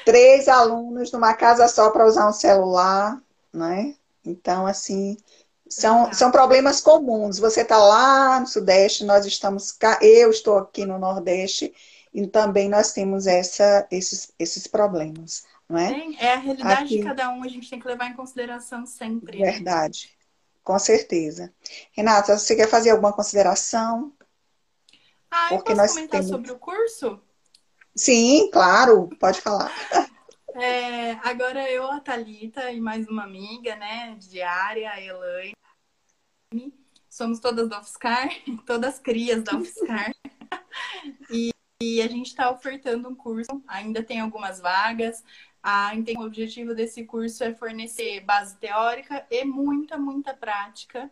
[0.05, 3.21] Três alunos numa casa só para usar um celular,
[3.53, 3.95] né?
[4.25, 5.17] Então, assim,
[5.69, 7.39] são, são problemas comuns.
[7.39, 11.75] Você está lá no Sudeste, nós estamos eu estou aqui no Nordeste,
[12.13, 15.45] e também nós temos essa, esses, esses problemas.
[15.69, 16.15] Não é?
[16.19, 16.99] é a realidade aqui...
[16.99, 19.39] de cada um, a gente tem que levar em consideração sempre.
[19.39, 20.17] Verdade.
[20.63, 21.53] Com certeza.
[21.93, 24.13] Renata, você quer fazer alguma consideração?
[25.31, 26.29] Ah, Porque eu posso comentar temos...
[26.29, 27.21] sobre o curso?
[27.95, 29.73] Sim, claro, pode falar.
[30.59, 35.55] É, agora eu, a Thalita e mais uma amiga, né, diária, a Elaine.
[37.11, 38.31] Somos todas da UFSCar,
[38.65, 40.15] todas crias da UFSCar.
[41.31, 41.51] e,
[41.83, 45.23] e a gente está ofertando um curso, ainda tem algumas vagas.
[45.63, 51.11] A, o objetivo desse curso é fornecer base teórica e muita, muita prática.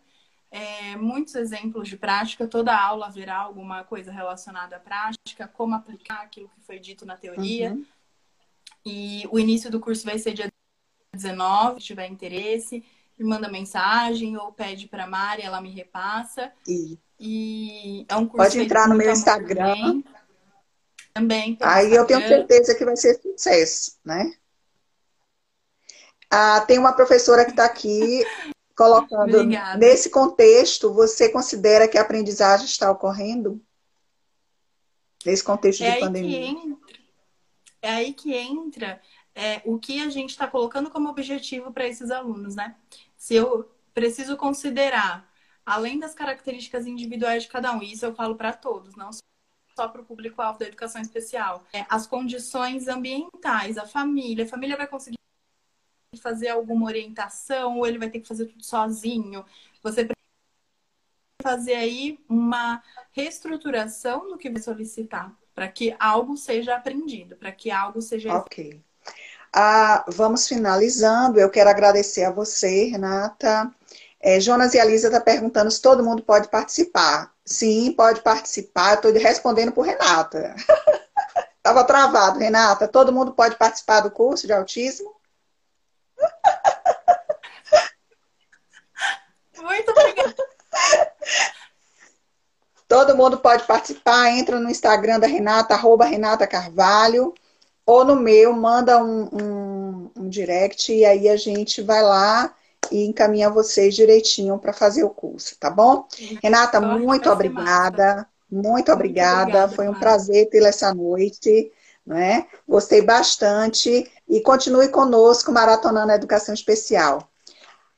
[0.49, 6.21] É, muitos exemplos de prática, toda aula haverá alguma coisa relacionada à prática, como aplicar
[6.21, 7.73] aquilo que foi dito na teoria.
[7.73, 7.85] Uhum.
[8.85, 10.51] E o início do curso vai ser dia
[11.13, 12.83] 19, se tiver interesse,
[13.17, 16.51] me manda mensagem ou pede para a Mari, ela me repassa.
[16.67, 20.03] E, e é um curso Pode entrar no meu Instagram.
[21.13, 21.57] Também.
[21.61, 24.33] Aí eu tenho certeza que vai ser sucesso, né?
[26.29, 28.23] Ah, tem uma professora que está aqui
[28.75, 29.37] colocando.
[29.37, 29.77] Obrigada.
[29.77, 33.61] Nesse contexto, você considera que a aprendizagem está ocorrendo?
[35.25, 36.47] Nesse contexto é de pandemia?
[36.47, 36.77] Entra,
[37.85, 38.99] é aí que entra
[39.35, 42.75] é, o que a gente está colocando como objetivo para esses alunos, né?
[43.15, 45.29] Se eu preciso considerar,
[45.65, 49.11] além das características individuais de cada um, isso eu falo para todos, não
[49.75, 54.77] só para o público-alvo da educação especial, é, as condições ambientais, a família, a família
[54.77, 55.17] vai conseguir
[56.21, 59.45] fazer alguma orientação ou ele vai ter que fazer tudo sozinho.
[59.83, 60.07] Você
[61.43, 62.81] fazer aí uma
[63.11, 68.35] reestruturação do que vai solicitar para que algo seja aprendido, para que algo seja.
[68.35, 68.83] Ok.
[69.53, 71.39] Ah, vamos finalizando.
[71.39, 73.71] Eu quero agradecer a você, Renata.
[74.19, 77.33] É, Jonas e a Lisa estão tá perguntando se todo mundo pode participar.
[77.45, 78.95] Sim, pode participar.
[78.95, 80.55] Estou respondendo por Renata.
[81.57, 82.87] Estava travado, Renata.
[82.87, 85.15] Todo mundo pode participar do curso de autismo?
[89.57, 90.35] Muito obrigada.
[92.95, 97.33] Todo mundo pode participar, entra no Instagram da Renata, arroba Renata Carvalho,
[97.85, 102.55] ou no meu, manda um, um, um direct e aí a gente vai lá
[102.89, 106.07] e encaminha vocês direitinho para fazer o curso, tá bom?
[106.41, 108.25] Renata, muito obrigada.
[108.49, 109.67] Muito obrigada.
[109.67, 111.69] Foi um prazer tê-la essa noite.
[112.07, 112.47] Né?
[112.65, 117.29] Gostei bastante e continue conosco maratonando a educação especial.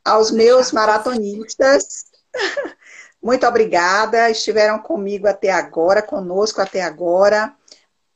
[0.03, 2.05] Aos meus maratonistas,
[3.21, 7.53] muito obrigada, estiveram comigo até agora, conosco até agora.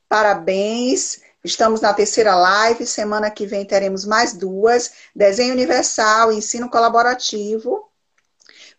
[0.08, 1.20] Parabéns.
[1.44, 7.88] Estamos na terceira live, semana que vem teremos mais duas: desenho universal, ensino colaborativo.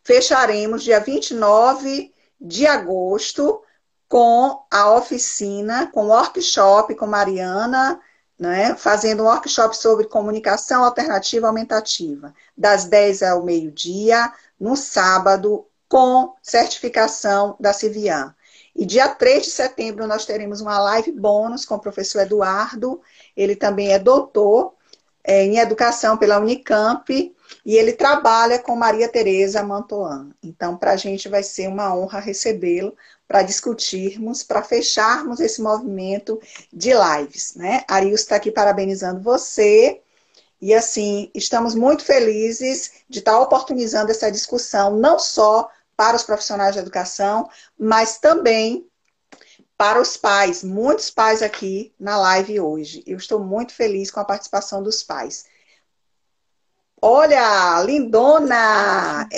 [0.02, 3.62] Fecharemos dia 29 de agosto
[4.08, 8.00] com a oficina, com o workshop com Mariana,
[8.38, 16.34] né, fazendo um workshop sobre comunicação alternativa aumentativa, das 10 ao meio-dia, no sábado, com
[16.42, 18.34] certificação da Civian.
[18.76, 23.00] E dia 3 de setembro nós teremos uma live bônus com o professor Eduardo,
[23.38, 24.74] ele também é doutor
[25.24, 30.32] é, em educação pela Unicamp e ele trabalha com Maria Tereza Mantoan.
[30.42, 32.98] Então, para a gente vai ser uma honra recebê-lo
[33.28, 36.42] para discutirmos, para fecharmos esse movimento
[36.74, 37.84] de lives, né?
[37.88, 40.02] Arius está aqui parabenizando você.
[40.60, 45.70] E assim, estamos muito felizes de estar oportunizando essa discussão, não só
[46.04, 47.50] para os profissionais de educação,
[47.80, 48.86] mas também
[49.78, 53.02] para os pais, muitos pais aqui na live hoje.
[53.08, 55.46] Eu estou muito feliz com a participação dos pais.
[57.02, 59.30] Olha, lindona!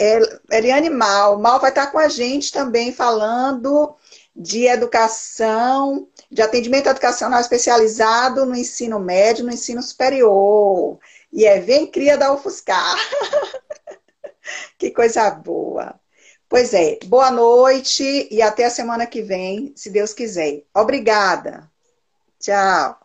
[0.51, 1.37] Eliane Mal.
[1.37, 3.95] Mal vai estar com a gente também falando
[4.35, 10.97] de educação, de atendimento educacional especializado no ensino médio, no ensino superior.
[11.31, 12.97] E é Vem Cria da UFSCar.
[14.79, 15.99] que coisa boa.
[16.47, 20.63] Pois é, boa noite e até a semana que vem, se Deus quiser.
[20.73, 21.69] Obrigada.
[22.39, 23.04] Tchau.